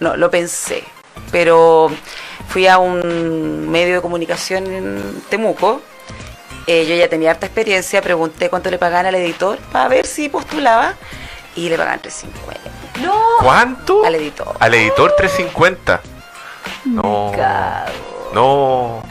no, 0.01 0.17
lo 0.17 0.31
pensé. 0.31 0.85
Pero 1.31 1.91
fui 2.49 2.67
a 2.67 2.79
un 2.79 3.69
medio 3.71 3.97
de 3.97 4.01
comunicación 4.03 4.67
en 4.67 5.23
Temuco. 5.29 5.81
eh, 6.67 6.87
yo 6.87 6.95
ya 6.95 7.09
tenía 7.09 7.31
harta 7.33 7.47
experiencia, 7.47 8.01
pregunté 8.01 8.49
cuánto 8.49 8.71
le 8.71 8.79
pagaban 8.79 9.07
al 9.07 9.15
editor 9.17 9.59
para 9.73 9.89
ver 9.89 10.07
si 10.07 10.29
postulaba. 10.29 10.95
Y 11.57 11.69
le 11.69 11.77
pagaban 11.77 12.01
350 12.01 12.71
¡No! 13.01 13.15
¿Cuánto? 13.41 14.05
al 14.05 14.15
editor. 14.17 14.57
Al 14.59 14.75
editor 14.75 15.15
350. 15.17 16.01
No. 16.87 17.33
No. 18.33 19.03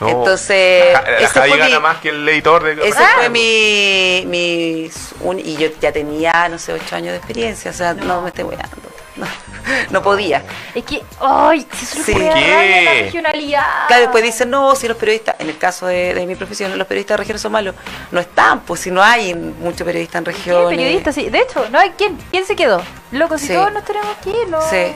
no. 0.00 0.08
Entonces, 0.08 0.94
Ja- 0.96 1.02
la 1.02 1.18
ese 1.18 1.26
fue 1.40 1.50
mi- 1.50 1.56
gana 1.58 1.80
más 1.80 1.98
que 1.98 2.08
el 2.10 2.28
editor 2.28 2.62
de 2.62 2.88
Ese 2.88 3.04
fue 3.16 3.28
mi, 3.28 4.24
mi 4.26 4.90
un- 5.20 5.38
y 5.38 5.56
yo 5.56 5.68
ya 5.80 5.92
tenía, 5.92 6.48
no 6.48 6.58
sé, 6.58 6.72
ocho 6.72 6.96
años 6.96 7.12
de 7.12 7.18
experiencia, 7.18 7.70
o 7.70 7.74
sea, 7.74 7.94
no, 7.94 8.22
me 8.22 8.28
estoy 8.28 8.44
weando. 8.44 8.76
No, 9.16 9.26
no 9.90 10.02
podía. 10.02 10.42
Es 10.74 10.84
que, 10.84 11.02
¡ay! 11.20 11.66
Si 11.72 11.84
eso 11.84 12.02
Sí. 12.04 12.14
la 12.14 12.34
regionalidad. 13.02 13.86
Claro, 13.86 14.02
después 14.02 14.24
dicen, 14.24 14.50
no, 14.50 14.74
si 14.74 14.88
los 14.88 14.96
periodistas, 14.96 15.36
en 15.38 15.48
el 15.48 15.58
caso 15.58 15.86
de, 15.86 16.14
de 16.14 16.26
mi 16.26 16.34
profesión, 16.34 16.76
los 16.76 16.86
periodistas 16.86 17.14
de 17.14 17.18
regiones 17.18 17.42
son 17.42 17.52
malos. 17.52 17.74
No 18.10 18.20
están, 18.20 18.60
pues 18.60 18.80
si 18.80 18.90
no 18.90 19.02
hay 19.02 19.34
muchos 19.34 19.84
periodistas 19.86 20.18
en 20.20 20.24
¿Qué 20.24 20.30
regiones. 20.32 20.76
periodista? 20.78 21.12
Sí. 21.12 21.30
De 21.30 21.38
hecho, 21.40 21.66
no 21.70 21.78
hay 21.78 21.90
quién. 21.90 22.18
¿Quién 22.30 22.44
se 22.46 22.56
quedó? 22.56 22.82
Loco, 23.12 23.38
si 23.38 23.48
Sí. 23.48 23.52
todos 23.54 23.72
nos 23.72 23.84
tenemos 23.84 24.16
que 24.22 24.30
ir, 24.30 24.48
¿no? 24.48 24.60
Sí. 24.68 24.92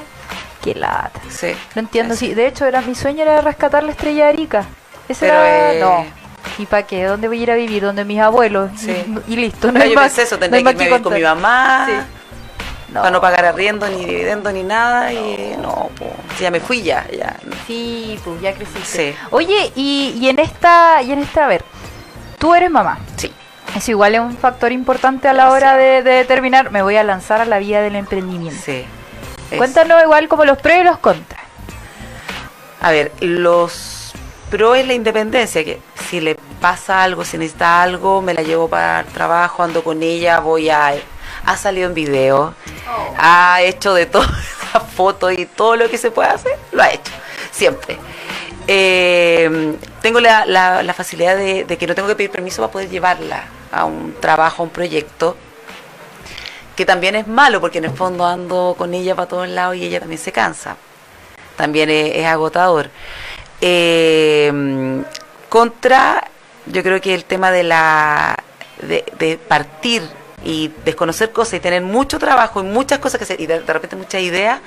Qué 0.63 0.75
lata. 0.75 1.21
Sí. 1.31 1.55
No 1.77 1.81
entiendo, 1.81 2.15
Sí. 2.15 2.29
sí. 2.29 2.35
De 2.35 2.47
hecho, 2.49 2.67
era 2.67 2.81
mi 2.81 2.95
sueño 2.95 3.23
era 3.23 3.41
rescatar 3.41 3.85
la 3.85 3.93
estrella 3.93 4.25
de 4.25 4.31
Arica. 4.31 4.65
Ese 5.09 5.27
Pero, 5.27 5.35
era... 5.35 5.73
eh, 5.75 5.81
No. 5.81 6.05
¿Y 6.59 6.67
para 6.67 6.83
qué? 6.85 7.05
¿Dónde 7.05 7.29
voy 7.29 7.39
a 7.41 7.43
ir 7.45 7.51
a 7.53 7.55
vivir? 7.55 7.83
¿Dónde 7.85 8.05
mis 8.05 8.21
abuelos? 8.21 8.71
Sí. 8.77 8.91
Y, 9.29 9.33
y 9.33 9.37
listo. 9.37 9.69
No 9.69 9.75
No, 9.79 9.85
hay 9.85 9.91
yo 9.91 9.95
más, 9.95 10.07
pensé 10.07 10.23
eso, 10.23 10.35
no 10.37 10.41
tendría 10.41 10.65
que 10.65 10.71
irme 10.71 10.83
a 10.83 10.87
vivir 10.89 11.03
con 11.03 11.15
mi 11.15 11.23
mamá. 11.23 11.87
Sí. 11.87 11.93
No. 12.93 13.01
Para 13.01 13.11
no 13.11 13.21
pagar 13.21 13.45
arriendo, 13.45 13.87
ni 13.89 14.05
dividendo, 14.05 14.51
ni 14.51 14.63
nada. 14.63 15.13
Y 15.13 15.57
no, 15.61 15.91
pues, 15.99 16.11
ya 16.41 16.51
me 16.51 16.59
fui 16.61 16.83
ya. 16.83 17.07
ya. 17.11 17.37
Sí, 17.67 18.19
pues 18.25 18.41
ya 18.41 18.55
creciste. 18.55 19.13
Sí. 19.13 19.19
Oye, 19.31 19.73
y, 19.75 20.17
y 20.19 20.29
en 20.29 20.39
esta, 20.39 21.03
y 21.03 21.13
en 21.13 21.19
esta, 21.19 21.45
a 21.45 21.49
ver, 21.49 21.65
tú 22.39 22.55
eres 22.55 22.71
mamá. 22.71 22.99
Sí. 23.17 23.33
Eso 23.77 23.91
igual 23.91 24.15
es 24.15 24.21
un 24.21 24.37
factor 24.39 24.73
importante 24.73 25.29
a 25.29 25.35
la 25.35 25.51
hora 25.51 25.77
de, 25.77 26.03
de 26.03 26.13
determinar, 26.13 26.71
me 26.71 26.81
voy 26.83 26.97
a 26.97 27.05
lanzar 27.05 27.43
a 27.43 27.45
la 27.45 27.59
vía 27.59 27.83
del 27.83 27.97
emprendimiento. 27.97 28.59
Sí. 28.65 28.87
Es- 29.51 29.59
Cuéntanos 29.59 30.03
igual 30.03 30.27
como 30.29 30.47
los 30.47 30.57
pros 30.57 30.77
y 30.79 30.85
los 30.85 30.99
contras. 30.99 31.43
A 32.81 32.91
ver, 32.91 33.13
los 33.21 34.13
pro 34.51 34.75
es 34.75 34.87
la 34.87 34.95
independencia, 34.95 35.63
que 35.65 35.81
si 36.09 36.21
le 36.21 36.37
pasa 36.61 37.03
algo, 37.03 37.25
si 37.25 37.37
necesita 37.37 37.83
algo, 37.83 38.23
me 38.23 38.33
la 38.33 38.43
llevo 38.43 38.69
para 38.69 39.01
el 39.01 39.07
trabajo, 39.07 39.63
ando 39.63 39.85
con 39.85 40.03
ella, 40.03 40.41
voy 40.41 40.71
a... 40.71 40.95
Ha 41.49 41.57
salido 41.57 41.89
en 41.89 41.95
video, 41.95 42.55
ha 43.17 43.63
hecho 43.63 43.95
de 43.95 44.07
todo, 44.07 44.23
esa 44.69 44.81
foto 44.81 45.31
y 45.31 45.47
todo 45.47 45.77
lo 45.77 45.89
que 45.89 45.97
se 45.97 46.11
puede 46.11 46.29
hacer, 46.29 46.59
lo 46.73 46.83
ha 46.83 46.91
hecho, 46.91 47.13
siempre. 47.51 47.99
Eh, 48.67 49.77
tengo 50.03 50.21
la, 50.21 50.95
facilidad 50.95 51.37
de, 51.37 51.65
que 51.65 51.87
no 51.87 51.95
tengo 51.95 52.07
que 52.09 52.17
pedir 52.17 52.31
permiso 52.31 52.61
para 52.61 52.71
poder 52.71 52.91
llevarla 52.91 53.45
a 53.73 53.87
un 53.87 54.15
trabajo, 54.21 54.63
a 54.63 54.67
un 54.67 54.71
proyecto, 54.71 55.37
que 56.77 56.85
también 56.85 57.17
es 57.17 57.27
malo 57.27 57.61
porque 57.61 57.79
en 57.79 57.87
el 57.87 57.93
fondo 57.93 58.27
ando 58.27 58.75
con 58.77 58.93
ella 58.93 59.15
para 59.15 59.29
todos 59.29 59.49
lados 59.49 59.77
y 59.77 59.85
ella 59.85 60.01
también 60.01 60.21
se 60.21 60.33
cansa 60.33 60.77
también 61.59 61.91
es, 61.91 62.25
agotador. 62.25 62.89
Eh, 63.61 65.03
contra, 65.49 66.25
yo 66.67 66.83
creo 66.83 67.01
que 67.01 67.15
el 67.15 67.25
tema 67.25 67.51
de 67.51 67.65
la 67.65 68.37
de 68.81 69.39
partir 69.49 70.09
y 70.45 70.73
desconocer 70.85 71.33
cosas 71.33 71.55
y 71.55 71.61
tener 71.61 71.83
mucho 71.83 72.19
trabajo 72.19 72.61
y 72.61 72.65
muchas 72.65 72.99
cosas 72.99 73.19
que 73.19 73.25
hacer 73.25 73.41
y 73.41 73.47
de, 73.47 73.61
repente 73.61 73.97
muchas 73.97 74.23
ideas, 74.23 74.61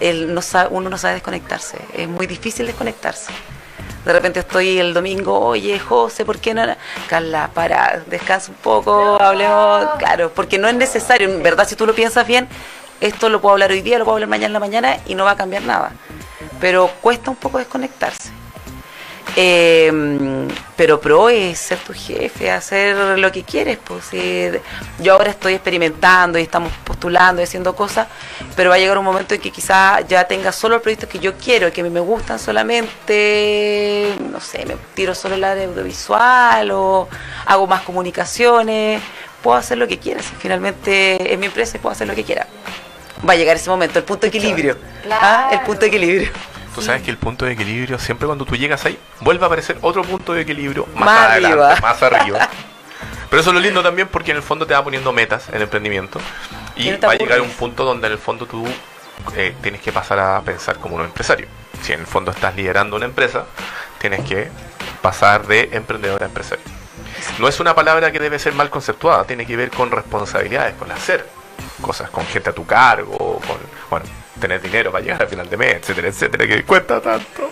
el 0.00 0.32
no 0.34 0.42
sabe- 0.42 0.68
uno 0.70 0.88
no 0.90 0.98
sabe 0.98 1.14
desconectarse. 1.14 1.78
Es 1.94 2.08
muy 2.08 2.26
difícil 2.26 2.66
desconectarse. 2.66 3.32
De 4.04 4.12
repente 4.14 4.40
estoy 4.40 4.78
el 4.78 4.94
domingo, 4.94 5.38
oye, 5.38 5.78
José, 5.78 6.24
¿por 6.24 6.38
qué 6.38 6.54
no? 6.54 6.64
Carla, 7.08 7.50
para, 7.52 8.02
descansa 8.06 8.50
un 8.50 8.56
poco, 8.56 9.20
hablemos. 9.20 9.90
Claro, 9.98 10.32
porque 10.34 10.58
no 10.58 10.68
es 10.68 10.74
necesario, 10.74 11.28
en 11.28 11.42
verdad, 11.42 11.68
si 11.68 11.76
tú 11.76 11.86
lo 11.86 11.94
piensas 11.94 12.26
bien, 12.26 12.48
esto 13.00 13.28
lo 13.28 13.42
puedo 13.42 13.52
hablar 13.52 13.70
hoy 13.72 13.82
día, 13.82 13.98
lo 13.98 14.04
puedo 14.04 14.14
hablar 14.16 14.28
mañana 14.30 14.46
en 14.46 14.52
la 14.54 14.60
mañana 14.60 14.96
y 15.06 15.14
no 15.14 15.24
va 15.24 15.32
a 15.32 15.36
cambiar 15.36 15.62
nada. 15.64 15.92
Pero 16.60 16.90
cuesta 17.02 17.30
un 17.30 17.36
poco 17.36 17.58
desconectarse. 17.58 18.30
Eh, 19.36 20.48
pero 20.76 20.98
pro 21.00 21.28
es 21.28 21.58
ser 21.58 21.78
tu 21.78 21.92
jefe, 21.92 22.50
hacer 22.50 23.18
lo 23.18 23.30
que 23.30 23.42
quieres. 23.42 23.78
Pues, 23.84 24.04
si 24.06 24.50
yo 24.98 25.12
ahora 25.12 25.30
estoy 25.30 25.52
experimentando 25.52 26.38
y 26.38 26.42
estamos 26.42 26.72
postulando 26.84 27.42
y 27.42 27.44
haciendo 27.44 27.76
cosas, 27.76 28.08
pero 28.56 28.70
va 28.70 28.76
a 28.76 28.78
llegar 28.78 28.96
un 28.96 29.04
momento 29.04 29.34
en 29.34 29.40
que 29.42 29.50
quizás 29.50 30.06
ya 30.08 30.24
tenga 30.24 30.52
solo 30.52 30.76
el 30.76 30.80
proyecto 30.80 31.08
que 31.08 31.18
yo 31.18 31.34
quiero, 31.34 31.70
que 31.70 31.82
a 31.82 31.84
mí 31.84 31.90
me 31.90 32.00
gustan 32.00 32.38
solamente, 32.38 34.14
no 34.32 34.40
sé, 34.40 34.64
me 34.64 34.76
tiro 34.94 35.14
solo 35.14 35.36
la 35.36 35.54
de 35.54 35.64
audiovisual 35.64 36.70
o 36.70 37.08
hago 37.44 37.66
más 37.66 37.82
comunicaciones. 37.82 39.02
Puedo 39.42 39.56
hacer 39.56 39.78
lo 39.78 39.86
que 39.86 39.98
quiera, 39.98 40.22
si 40.22 40.34
finalmente 40.36 41.32
es 41.32 41.38
mi 41.38 41.46
empresa 41.46 41.78
puedo 41.78 41.92
hacer 41.92 42.06
lo 42.06 42.14
que 42.14 42.24
quiera. 42.24 42.46
Va 43.28 43.34
a 43.34 43.36
llegar 43.36 43.56
ese 43.56 43.68
momento, 43.68 43.98
el 43.98 44.04
punto 44.06 44.22
de 44.22 44.28
equilibrio. 44.28 44.78
Claro. 45.02 45.20
¿ah? 45.22 45.50
El 45.52 45.60
punto 45.60 45.80
de 45.80 45.86
equilibrio. 45.88 46.30
Tú 46.80 46.86
sabes 46.86 47.02
que 47.02 47.10
el 47.10 47.18
punto 47.18 47.44
de 47.44 47.52
equilibrio, 47.52 47.98
siempre 47.98 48.26
cuando 48.26 48.46
tú 48.46 48.56
llegas 48.56 48.86
ahí, 48.86 48.98
vuelve 49.20 49.44
a 49.44 49.46
aparecer 49.48 49.76
otro 49.82 50.02
punto 50.02 50.32
de 50.32 50.40
equilibrio 50.40 50.86
más, 50.94 51.04
Más 51.04 51.30
adelante, 51.30 51.62
arriba. 51.62 51.80
más 51.82 52.02
arriba. 52.02 52.48
Pero 53.28 53.42
eso 53.42 53.50
es 53.50 53.54
lo 53.54 53.60
lindo 53.60 53.82
también 53.82 54.08
porque 54.08 54.30
en 54.30 54.38
el 54.38 54.42
fondo 54.42 54.66
te 54.66 54.72
va 54.72 54.82
poniendo 54.82 55.12
metas 55.12 55.48
en 55.50 55.56
el 55.56 55.62
emprendimiento 55.62 56.18
y 56.76 56.90
va 56.92 57.12
a 57.12 57.16
llegar 57.16 57.42
un 57.42 57.50
punto 57.50 57.84
donde 57.84 58.06
en 58.06 58.14
el 58.14 58.18
fondo 58.18 58.46
tú 58.46 58.66
eh, 59.36 59.54
tienes 59.62 59.82
que 59.82 59.92
pasar 59.92 60.18
a 60.18 60.40
pensar 60.40 60.78
como 60.78 60.96
un 60.96 61.02
empresario. 61.02 61.46
Si 61.82 61.92
en 61.92 62.00
el 62.00 62.06
fondo 62.06 62.30
estás 62.30 62.56
liderando 62.56 62.96
una 62.96 63.04
empresa, 63.04 63.44
tienes 63.98 64.24
que 64.26 64.48
pasar 65.02 65.46
de 65.46 65.68
emprendedor 65.72 66.22
a 66.22 66.26
empresario. 66.26 66.64
No 67.38 67.46
es 67.46 67.60
una 67.60 67.74
palabra 67.74 68.10
que 68.10 68.18
debe 68.18 68.38
ser 68.38 68.54
mal 68.54 68.70
conceptuada, 68.70 69.24
tiene 69.24 69.44
que 69.44 69.54
ver 69.54 69.70
con 69.70 69.90
responsabilidades, 69.90 70.74
con 70.76 70.90
hacer 70.90 71.26
cosas, 71.82 72.08
con 72.08 72.24
gente 72.26 72.48
a 72.50 72.52
tu 72.54 72.64
cargo, 72.64 73.38
con, 73.46 73.58
bueno, 73.90 74.06
tener 74.40 74.60
dinero 74.60 74.90
para 74.90 75.04
llegar 75.04 75.22
al 75.22 75.28
final 75.28 75.48
de 75.48 75.56
mes, 75.56 75.76
etcétera, 75.76 76.08
etcétera, 76.08 76.46
que 76.46 76.64
cuesta 76.64 77.00
tanto. 77.00 77.50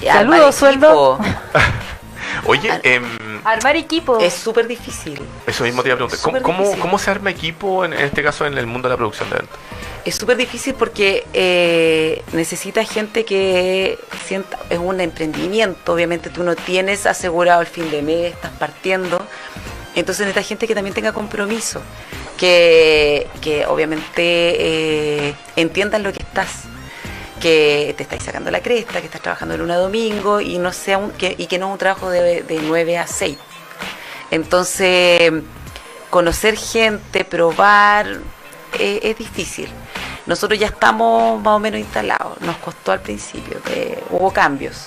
Y 0.00 0.06
Saludos, 0.06 0.54
sueldo. 0.54 1.18
Oye, 2.46 2.70
Al- 2.70 2.80
em, 2.84 3.40
Armar 3.44 3.76
equipo. 3.76 4.18
Es 4.18 4.34
súper 4.34 4.66
difícil. 4.66 5.20
eso 5.46 5.64
mismo 5.64 5.82
te 5.82 5.88
iba 5.88 5.94
a 5.94 5.98
preguntar. 5.98 6.42
¿Cómo, 6.42 6.78
cómo, 6.78 6.98
se 6.98 7.10
arma 7.10 7.30
equipo, 7.30 7.84
en, 7.84 7.92
en 7.92 8.00
este 8.00 8.22
caso, 8.22 8.46
en 8.46 8.56
el 8.56 8.66
mundo 8.66 8.88
de 8.88 8.94
la 8.94 8.96
producción 8.96 9.28
de 9.30 9.36
eventos? 9.36 9.58
Es 10.04 10.14
súper 10.14 10.36
difícil 10.38 10.74
porque 10.74 11.26
eh, 11.34 12.22
necesita 12.32 12.82
gente 12.84 13.24
que 13.26 13.98
sienta, 14.26 14.58
es 14.70 14.78
un 14.78 14.98
emprendimiento, 15.00 15.92
obviamente 15.92 16.30
tú 16.30 16.42
no 16.42 16.56
tienes 16.56 17.04
asegurado 17.04 17.60
el 17.60 17.66
fin 17.66 17.90
de 17.90 18.00
mes, 18.00 18.32
estás 18.32 18.52
partiendo, 18.52 19.20
entonces 19.94 20.20
necesita 20.26 20.42
gente 20.48 20.66
que 20.66 20.74
también 20.74 20.94
tenga 20.94 21.12
compromiso, 21.12 21.82
que, 22.40 23.28
que 23.42 23.66
obviamente 23.66 24.14
eh, 24.16 25.34
entiendan 25.56 26.02
lo 26.02 26.10
que 26.10 26.22
estás, 26.22 26.62
que 27.38 27.94
te 27.98 28.02
estáis 28.02 28.22
sacando 28.22 28.50
la 28.50 28.62
cresta, 28.62 29.00
que 29.00 29.06
estás 29.06 29.20
trabajando 29.20 29.52
de 29.52 29.58
luna 29.58 29.74
a 29.74 29.76
domingo 29.76 30.40
y 30.40 30.56
no 30.56 30.72
sea 30.72 30.96
un, 30.96 31.10
que, 31.10 31.34
y 31.36 31.46
que 31.48 31.58
no 31.58 31.66
es 31.66 31.72
un 31.72 31.78
trabajo 31.78 32.08
de, 32.08 32.42
de 32.42 32.60
9 32.62 32.96
a 32.96 33.06
6. 33.06 33.36
Entonces, 34.30 35.30
conocer 36.08 36.56
gente, 36.56 37.26
probar, 37.26 38.06
eh, 38.78 39.00
es 39.02 39.18
difícil. 39.18 39.68
Nosotros 40.24 40.58
ya 40.58 40.68
estamos 40.68 41.42
más 41.42 41.56
o 41.56 41.58
menos 41.58 41.78
instalados. 41.78 42.40
Nos 42.40 42.56
costó 42.56 42.92
al 42.92 43.00
principio, 43.00 43.58
eh, 43.68 44.02
hubo 44.08 44.32
cambios 44.32 44.86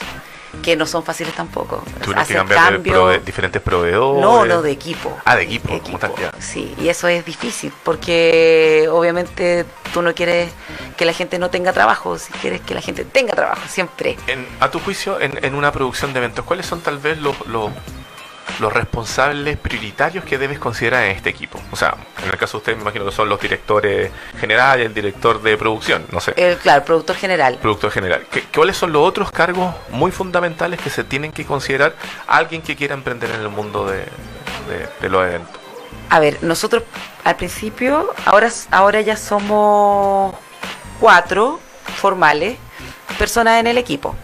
que 0.62 0.76
no 0.76 0.86
son 0.86 1.04
fáciles 1.04 1.34
tampoco. 1.34 1.84
Tuvieron 2.04 2.26
que 2.26 2.34
cambiar 2.36 2.60
de 2.72 2.76
cambios- 2.78 2.96
prove- 2.96 3.24
diferentes 3.24 3.62
proveedores. 3.62 4.22
no, 4.22 4.46
no, 4.46 4.62
de 4.62 4.72
equipo. 4.72 5.18
Ah, 5.26 5.36
de 5.36 5.44
equipo, 5.44 5.80
como 5.82 5.98
tal. 6.00 6.14
Sí, 6.40 6.74
y 6.80 6.88
eso 6.90 7.08
es 7.08 7.26
difícil 7.26 7.74
porque 7.84 8.88
obviamente 8.92 9.66
tú 9.94 10.02
no 10.02 10.14
quieres 10.14 10.52
que 10.98 11.06
la 11.06 11.14
gente 11.14 11.40
no 11.40 11.50
tenga 11.50 11.74
trabajo, 11.74 12.18
si 12.18 12.32
quieres 12.34 12.62
que 12.62 12.74
la 12.74 12.82
gente 12.82 13.04
tenga 13.06 13.34
trabajo 13.34 13.62
siempre. 13.68 14.18
En- 14.28 14.48
a 14.60 14.70
tu 14.70 14.80
juicio, 14.80 15.20
en, 15.20 15.44
en 15.44 15.56
una 15.56 15.72
producción 15.72 16.14
de 16.14 16.20
eventos, 16.20 16.46
¿cuáles 16.46 16.66
son 16.66 16.82
tal 16.82 16.98
vez 17.00 17.18
los, 17.18 17.36
los, 17.48 17.72
los 18.60 18.72
responsables 18.72 19.58
prioritarios 19.58 20.24
que 20.26 20.38
debes 20.38 20.60
considerar 20.60 21.04
en 21.04 21.12
este 21.12 21.30
equipo? 21.30 21.60
O 21.72 21.76
sea, 21.76 21.96
en 22.24 22.30
el 22.30 22.38
caso 22.38 22.54
de 22.54 22.58
usted, 22.60 22.76
me 22.76 22.82
imagino 22.82 23.06
que 23.06 23.12
son 23.12 23.30
los 23.30 23.40
directores 23.40 24.12
generales, 24.40 24.86
el 24.88 24.94
director 24.94 25.42
de 25.42 25.58
producción, 25.58 26.06
no 26.12 26.20
sé. 26.20 26.34
El, 26.38 26.58
claro, 26.58 26.84
productor 26.86 27.16
general. 27.16 27.58
productor 27.62 27.92
general. 27.92 28.26
¿Qué- 28.32 28.44
¿Cuáles 28.54 28.78
son 28.78 28.92
los 28.94 29.08
otros 29.08 29.32
cargos 29.32 29.74
muy 29.90 30.12
fundamentales 30.12 30.80
que 30.80 30.90
se 30.90 31.04
tienen 31.04 31.32
que 31.32 31.46
considerar 31.46 31.96
alguien 32.28 32.62
que 32.62 32.76
quiera 32.76 32.94
emprender 32.94 33.30
en 33.32 33.42
el 33.42 33.50
mundo 33.50 33.86
de, 33.88 33.98
de- 34.00 34.88
de 35.02 35.10
los 35.10 35.26
eventos? 35.26 35.60
A 36.10 36.20
ver, 36.20 36.38
nosotros 36.44 36.84
al 37.24 37.36
principio, 37.38 38.14
ahora, 38.26 38.50
ahora 38.72 39.02
ya 39.02 39.16
somos 39.18 40.36
cuatro 41.00 41.60
formales 41.96 42.58
personas 43.18 43.60
en 43.60 43.68
el 43.68 43.78
equipo. 43.78 44.16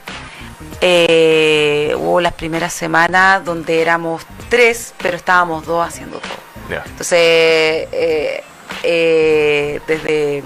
Eh, 0.81 1.93
hubo 1.97 2.21
las 2.21 2.33
primeras 2.33 2.71
semanas 2.73 3.43
donde 3.43 3.81
éramos 3.81 4.25
tres, 4.49 4.93
pero 5.01 5.17
estábamos 5.17 5.65
dos 5.65 5.85
haciendo 5.87 6.19
todo. 6.19 6.79
Entonces, 6.85 7.17
eh, 7.19 8.43
eh, 8.83 9.81
desde 9.87 10.43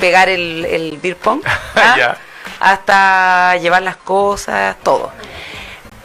pegar 0.00 0.28
el, 0.28 0.64
el 0.64 0.98
beer 0.98 1.16
pong 1.16 1.42
¿ah? 1.76 2.16
Hasta 2.58 3.56
llevar 3.58 3.82
las 3.82 3.96
cosas, 3.96 4.76
todo. 4.82 5.12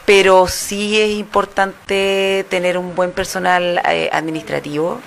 Pero 0.05 0.47
sí 0.47 1.01
es 1.01 1.09
importante 1.11 2.45
tener 2.49 2.77
un 2.77 2.95
buen 2.95 3.11
personal 3.11 3.81
administrativo, 4.11 5.01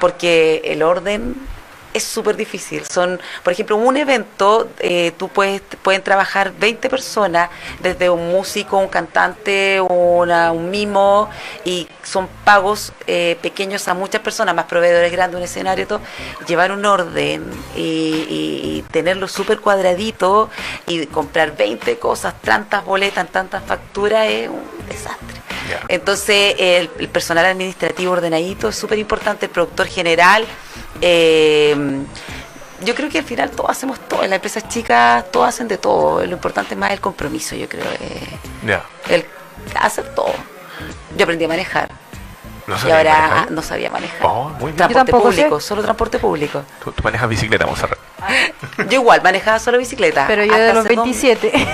porque 0.00 0.62
el 0.64 0.82
orden 0.82 1.34
es 1.94 2.04
súper 2.04 2.36
difícil. 2.36 2.84
Son, 2.86 3.20
por 3.42 3.52
ejemplo, 3.52 3.76
un 3.76 3.96
evento, 3.96 4.68
eh, 4.78 5.12
tú 5.18 5.28
puedes 5.28 5.60
pueden 5.82 6.02
trabajar 6.02 6.52
20 6.58 6.88
personas, 6.88 7.50
desde 7.80 8.08
un 8.10 8.30
músico, 8.30 8.76
un 8.78 8.88
cantante, 8.88 9.80
una- 9.80 10.52
un 10.52 10.70
mimo, 10.70 11.28
y 11.64 11.88
son 12.02 12.28
pagos 12.44 12.92
eh, 13.06 13.36
pequeños 13.42 13.88
a 13.88 13.94
muchas 13.94 14.20
personas, 14.20 14.54
más 14.54 14.66
proveedores 14.66 15.10
grandes, 15.10 15.36
un 15.38 15.42
escenario, 15.44 15.86
todo. 15.86 16.00
Llevar 16.46 16.70
un 16.72 16.84
orden 16.84 17.44
y, 17.76 17.80
y- 17.80 18.60
y 18.78 18.84
tenerlo 18.90 19.26
súper 19.28 19.60
cuadradito 19.60 20.48
y 20.86 21.06
comprar 21.06 21.56
20 21.56 21.98
cosas, 21.98 22.34
tantas 22.40 22.84
boletas, 22.84 23.28
tantas 23.30 23.62
facturas, 23.64 24.26
es 24.28 24.48
un 24.48 24.62
desastre. 24.88 25.40
Entonces, 25.88 26.54
el, 26.58 26.90
el 26.98 27.08
personal 27.08 27.46
administrativo 27.46 28.12
ordenadito 28.12 28.68
es 28.68 28.76
súper 28.76 28.98
importante, 28.98 29.46
el 29.46 29.52
productor 29.52 29.86
general. 29.86 30.44
Eh, 31.00 31.76
yo 32.84 32.94
creo 32.94 33.08
que 33.10 33.18
al 33.18 33.24
final 33.24 33.50
todos 33.50 33.70
hacemos 33.70 33.98
todo, 34.08 34.22
en 34.24 34.30
las 34.30 34.36
empresas 34.38 34.68
chicas 34.68 35.30
todos 35.30 35.48
hacen 35.48 35.68
de 35.68 35.76
todo, 35.78 36.24
lo 36.24 36.32
importante 36.32 36.74
es 36.74 36.78
más 36.80 36.90
el 36.92 37.00
compromiso, 37.00 37.54
yo 37.54 37.68
creo, 37.68 37.84
eh, 38.00 38.38
Ya. 38.66 38.82
el 39.08 39.24
hacer 39.78 40.14
todo. 40.14 40.32
Yo 41.16 41.24
aprendí 41.24 41.44
a 41.44 41.48
manejar 41.48 41.90
No 42.66 42.76
y 42.86 42.90
ahora 42.90 43.18
manejar. 43.20 43.50
no 43.50 43.62
sabía 43.62 43.90
manejar. 43.90 44.20
Oh, 44.22 44.48
muy 44.58 44.72
bien. 44.72 44.76
Transporte 44.76 45.12
sé. 45.12 45.18
público, 45.18 45.60
solo 45.60 45.82
transporte 45.82 46.18
público. 46.18 46.62
Tú, 46.82 46.92
tú 46.92 47.02
manejas 47.02 47.28
bicicleta, 47.28 47.66
Monserrat. 47.66 47.98
Yo 48.88 49.00
igual 49.00 49.22
manejaba 49.22 49.58
solo 49.58 49.76
bicicleta. 49.78 50.24
Pero 50.26 50.44
yo 50.44 50.54
de 50.54 50.72
los 50.74 50.84
hace 50.86 50.94
dos- 50.94 51.04
27. 51.04 51.52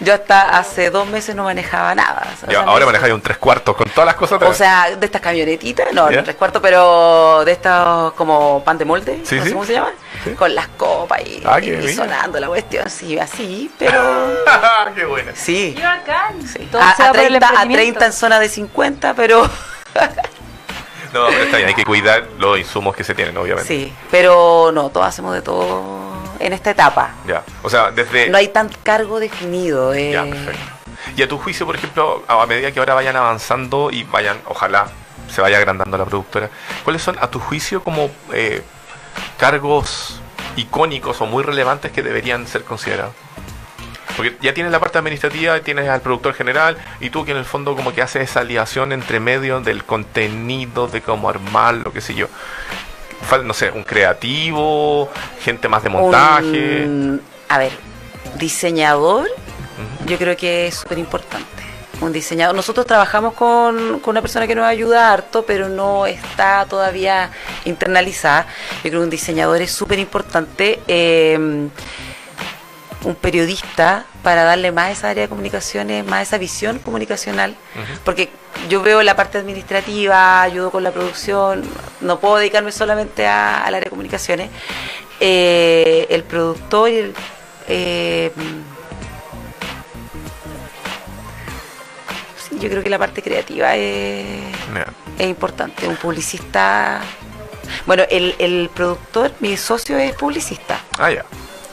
yo 0.00 0.14
hasta 0.14 0.56
hace 0.58 0.90
dos 0.90 1.06
meses 1.06 1.34
no 1.34 1.44
manejaba 1.44 1.94
nada. 1.94 2.26
O 2.34 2.40
sea, 2.40 2.48
Ya, 2.48 2.60
ahora 2.62 2.86
manejas 2.86 3.10
un 3.10 3.20
tres 3.20 3.36
cuartos 3.38 3.76
con 3.76 3.88
todas 3.90 4.06
las 4.06 4.14
cosas. 4.16 4.40
O 4.42 4.54
sea, 4.54 4.94
de 4.96 5.04
estas 5.06 5.20
camionetitas, 5.20 5.92
no, 5.92 6.10
no 6.10 6.22
tres 6.24 6.36
cuartos, 6.36 6.62
pero 6.62 7.44
de 7.44 7.52
estas 7.52 8.12
como 8.12 8.62
pan 8.64 8.78
de 8.78 8.84
molde, 8.84 9.20
Sí, 9.24 9.36
no 9.36 9.42
sé 9.42 9.48
sí. 9.48 9.52
cómo 9.52 9.64
se 9.66 9.72
llama, 9.74 9.90
Sí. 10.24 10.30
con 10.32 10.54
las 10.54 10.68
copas 10.68 11.20
y, 11.24 11.42
Ah, 11.44 11.60
y 11.60 11.92
sonando 11.94 12.40
la 12.40 12.48
cuestión, 12.48 12.88
sí, 12.90 13.18
así, 13.18 13.70
pero 13.78 14.00
qué 14.94 15.04
buena. 15.04 15.32
sí. 15.34 15.74
Qué 15.76 15.82
bacán. 15.82 16.36
A, 16.80 16.90
a 16.90 17.12
por 17.12 17.20
el 17.20 17.26
30, 17.28 17.46
a 17.46 17.50
emprendimiento. 17.50 17.98
30 18.00 18.06
en 18.06 18.12
zona 18.12 18.40
de 18.40 18.48
50, 18.48 19.14
pero 19.14 19.42
No, 21.12 21.26
pero 21.28 21.42
está 21.44 21.56
bien, 21.58 21.68
hay 21.68 21.74
que 21.74 21.84
cuidar 21.84 22.26
los 22.38 22.58
insumos 22.58 22.94
que 22.94 23.04
se 23.04 23.14
tienen, 23.14 23.36
obviamente. 23.36 23.68
sí, 23.68 23.92
pero 24.10 24.70
no, 24.72 24.90
todos 24.90 25.06
hacemos 25.06 25.32
de 25.34 25.40
todo 25.40 26.05
en 26.40 26.52
esta 26.52 26.70
etapa. 26.70 27.10
Ya. 27.26 27.42
O 27.62 27.70
sea, 27.70 27.90
desde. 27.90 28.28
No 28.28 28.38
hay 28.38 28.48
tan 28.48 28.68
cargo 28.82 29.20
definido. 29.20 29.94
eh. 29.94 30.12
Ya, 30.12 30.24
perfecto. 30.24 30.62
Y 31.16 31.22
a 31.22 31.28
tu 31.28 31.38
juicio, 31.38 31.66
por 31.66 31.76
ejemplo, 31.76 32.24
a 32.26 32.44
medida 32.46 32.72
que 32.72 32.78
ahora 32.80 32.94
vayan 32.94 33.16
avanzando 33.16 33.90
y 33.90 34.04
vayan, 34.04 34.38
ojalá 34.46 34.86
se 35.30 35.40
vaya 35.40 35.58
agrandando 35.58 35.96
la 35.98 36.04
productora, 36.04 36.50
¿cuáles 36.84 37.02
son 37.02 37.16
a 37.20 37.28
tu 37.30 37.38
juicio 37.40 37.82
como 37.82 38.10
eh, 38.32 38.62
cargos 39.38 40.20
icónicos 40.56 41.20
o 41.20 41.26
muy 41.26 41.42
relevantes 41.42 41.92
que 41.92 42.02
deberían 42.02 42.46
ser 42.46 42.64
considerados? 42.64 43.12
Porque 44.16 44.36
ya 44.40 44.54
tienes 44.54 44.72
la 44.72 44.80
parte 44.80 44.96
administrativa, 44.98 45.60
tienes 45.60 45.88
al 45.88 46.00
productor 46.00 46.32
general 46.32 46.78
y 47.00 47.10
tú 47.10 47.24
que 47.26 47.32
en 47.32 47.36
el 47.36 47.44
fondo 47.44 47.76
como 47.76 47.92
que 47.92 48.00
haces 48.00 48.30
esa 48.30 48.40
aliación 48.40 48.92
entre 48.92 49.20
medio 49.20 49.60
del 49.60 49.84
contenido, 49.84 50.88
de 50.88 51.02
cómo 51.02 51.28
armarlo, 51.28 51.92
qué 51.92 52.00
sé 52.00 52.14
yo. 52.14 52.28
No 53.44 53.54
sé, 53.54 53.70
un 53.70 53.82
creativo, 53.82 55.08
gente 55.42 55.68
más 55.68 55.82
de 55.82 55.88
montaje. 55.88 56.84
Un- 56.86 57.20
a 57.48 57.58
ver, 57.58 57.72
diseñador 58.36 59.28
yo 60.06 60.16
creo 60.18 60.36
que 60.36 60.68
es 60.68 60.76
súper 60.76 60.98
importante. 60.98 61.46
Un 62.00 62.12
diseñador. 62.12 62.54
Nosotros 62.54 62.86
trabajamos 62.86 63.34
con, 63.34 64.00
con 64.00 64.10
una 64.12 64.20
persona 64.22 64.46
que 64.46 64.54
nos 64.54 64.66
ayuda 64.66 65.12
harto, 65.12 65.44
pero 65.46 65.68
no 65.68 66.06
está 66.06 66.66
todavía 66.66 67.30
internalizada. 67.64 68.46
Yo 68.84 68.90
creo 68.90 69.00
que 69.00 69.04
un 69.04 69.10
diseñador 69.10 69.62
es 69.62 69.72
súper 69.72 69.98
importante. 69.98 70.80
Eh, 70.86 71.68
un 73.04 73.14
periodista 73.14 74.04
para 74.22 74.42
darle 74.44 74.72
más 74.72 74.90
esa 74.90 75.10
área 75.10 75.22
de 75.24 75.28
comunicaciones, 75.28 76.04
más 76.04 76.22
esa 76.26 76.38
visión 76.38 76.78
comunicacional, 76.80 77.54
porque 78.04 78.30
yo 78.68 78.82
veo 78.82 79.02
la 79.02 79.14
parte 79.16 79.38
administrativa, 79.38 80.42
ayudo 80.42 80.70
con 80.70 80.82
la 80.82 80.90
producción, 80.90 81.62
no 82.00 82.18
puedo 82.18 82.36
dedicarme 82.36 82.72
solamente 82.72 83.26
a- 83.26 83.58
al 83.64 83.74
área 83.74 83.84
de 83.84 83.90
comunicaciones. 83.90 84.50
Eh, 85.20 86.06
el 86.10 86.22
productor 86.24 86.90
y 86.90 86.96
el... 86.96 87.14
eh, 87.68 88.32
yo 92.58 92.68
creo 92.70 92.82
que 92.82 92.90
la 92.90 92.98
parte 92.98 93.22
creativa 93.22 93.76
es, 93.76 94.40
es 95.18 95.26
importante. 95.28 95.86
Un 95.88 95.96
publicista... 95.96 97.00
Bueno, 97.84 98.04
el, 98.10 98.34
el 98.38 98.70
productor, 98.72 99.32
mi 99.40 99.56
socio 99.56 99.98
es 99.98 100.14
publicista 100.14 100.80
Ah, 100.98 101.10
ya. 101.10 101.24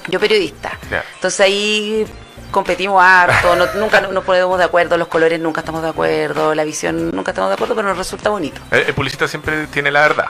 yo 0.07 0.19
periodista. 0.19 0.77
Ya. 0.89 1.03
Entonces 1.15 1.39
ahí 1.39 2.05
competimos 2.53 3.03
harto, 3.03 3.55
no- 3.57 3.65
nunca 3.75 3.99
no- 3.99 4.13
nos 4.13 4.23
ponemos 4.23 4.57
de 4.57 4.63
acuerdo, 4.63 4.95
los 4.97 5.09
colores 5.09 5.39
nunca 5.41 5.59
estamos 5.59 5.81
de 5.83 5.89
acuerdo, 5.89 6.55
la 6.55 6.63
visión 6.63 7.11
nunca 7.11 7.31
estamos 7.31 7.49
de 7.49 7.55
acuerdo, 7.55 7.75
pero 7.75 7.89
nos 7.89 7.97
resulta 7.97 8.29
bonito. 8.29 8.61
El, 8.71 8.83
el 8.83 8.93
publicista 8.93 9.27
siempre 9.27 9.67
tiene 9.67 9.91
la 9.91 10.01
verdad. 10.01 10.27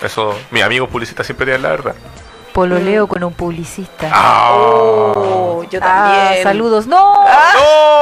Eso, 0.00 0.38
mi 0.52 0.60
amigo 0.60 0.86
publicista 0.86 1.24
siempre 1.24 1.46
tiene 1.46 1.58
la 1.60 1.70
verdad. 1.70 1.94
Pololeo 2.52 3.06
con 3.06 3.22
un 3.24 3.34
publicista. 3.34 4.08
Ah. 4.12 4.50
Oh, 4.54 5.62
yo 5.70 5.78
Ah, 5.82 6.12
también. 6.16 6.42
saludos. 6.42 6.86
¡No! 6.86 7.14
¡No! 7.14 7.20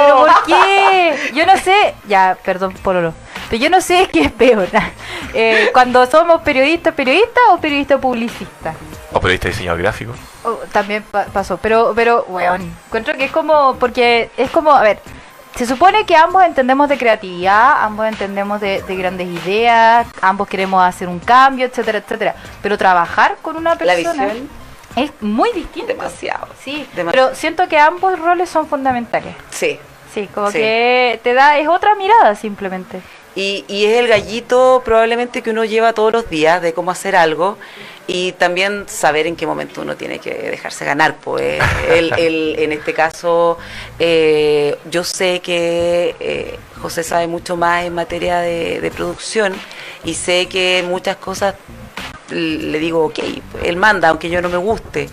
¿Pero 0.05 0.17
por 0.19 0.45
qué? 0.47 1.33
Yo 1.35 1.45
no 1.47 1.57
sé. 1.57 1.95
Ya, 2.07 2.37
perdón, 2.45 2.73
Pololo. 2.83 3.13
Pero 3.51 3.63
yo 3.63 3.69
no 3.71 3.81
sé 3.81 4.09
qué 4.13 4.23
es 4.23 4.33
peor. 4.33 4.69
Eh, 5.37 5.71
cuando 5.73 6.07
somos 6.07 6.43
periodistas, 6.43 6.95
periodistas 6.95 7.43
o 7.51 7.59
periodista 7.59 7.99
publicista. 7.99 8.73
O 9.15 9.21
periodista 9.21 9.49
diseñador 9.49 9.81
gráfico. 9.81 10.13
Oh, 10.45 10.59
también 10.73 11.03
pa- 11.05 11.25
pasó, 11.27 11.57
pero, 11.57 11.93
pero, 11.95 12.25
weón, 12.29 12.63
encuentro 12.87 13.15
que 13.17 13.25
es 13.25 13.31
como, 13.31 13.77
porque 13.79 14.31
es 14.37 14.51
como, 14.51 14.73
a 14.73 14.83
ver, 14.83 14.99
se 15.55 15.67
supone 15.67 16.05
que 16.05 16.17
ambos 16.17 16.43
entendemos 16.45 16.89
de 16.89 16.99
creatividad, 16.99 17.83
ambos 17.85 18.07
entendemos 18.07 18.61
de, 18.61 18.83
de 18.83 18.97
grandes 18.97 19.29
ideas, 19.29 20.07
ambos 20.21 20.49
queremos 20.49 20.83
hacer 20.85 21.09
un 21.09 21.21
cambio, 21.21 21.65
etcétera, 21.67 21.99
etcétera, 21.99 22.35
pero 22.61 22.77
trabajar 22.77 23.37
con 23.41 23.57
una 23.57 23.71
La 23.71 23.77
persona 23.77 24.25
visión, 24.27 24.49
es 24.97 25.13
muy 25.21 25.51
distinto. 25.53 25.89
demasiado. 25.89 26.49
Sí, 26.61 26.87
Dema- 26.97 27.13
pero 27.13 27.35
siento 27.37 27.69
que 27.69 27.79
ambos 27.79 28.19
roles 28.19 28.49
son 28.51 28.67
fundamentales. 28.67 29.35
Sí. 29.51 29.79
Sí, 30.13 30.29
como 30.33 30.49
Sí. 30.51 30.59
que 30.59 31.21
te 31.25 31.35
da, 31.35 31.59
es 31.59 31.67
otra 31.69 31.95
mirada 31.97 32.35
simplemente. 32.37 33.01
Y, 33.37 33.65
y 33.67 33.87
es 33.87 33.99
el 33.99 34.07
gallito 34.07 34.81
probablemente 34.85 35.43
que 35.43 35.51
uno 35.51 35.65
lleva 35.65 35.93
todos 35.93 36.13
los 36.13 36.31
días 36.31 36.63
de 36.63 36.73
cómo 36.73 36.93
hacer 36.93 37.17
algo 37.17 37.59
y 38.07 38.33
también 38.33 38.85
saber 38.89 39.27
en 39.27 39.35
qué 39.37 39.47
momento 39.47 39.81
uno 39.83 39.97
tiene 39.97 40.19
que 40.19 40.31
dejarse 40.35 40.85
ganar. 40.85 41.17
Pues 41.17 41.63
el, 41.89 42.13
el- 42.19 42.57
en 42.59 42.73
este 42.73 42.93
caso 42.95 43.59
eh, 43.99 44.77
yo 44.91 45.05
sé 45.05 45.41
que 45.41 46.15
eh, 46.21 46.59
José 46.83 47.03
sabe 47.03 47.27
mucho 47.27 47.57
más 47.57 47.85
en 47.85 47.95
materia 47.95 48.41
de, 48.41 48.81
de 48.81 48.91
producción 48.91 49.55
y 50.05 50.15
sé 50.15 50.47
que 50.49 50.85
muchas 50.87 51.17
cosas 51.17 51.55
le 52.31 52.79
digo, 52.79 53.05
ok, 53.05 53.19
él 53.63 53.77
manda, 53.77 54.09
aunque 54.09 54.31
yo 54.31 54.41
no 54.43 54.49
me 54.49 54.57
guste. 54.57 55.09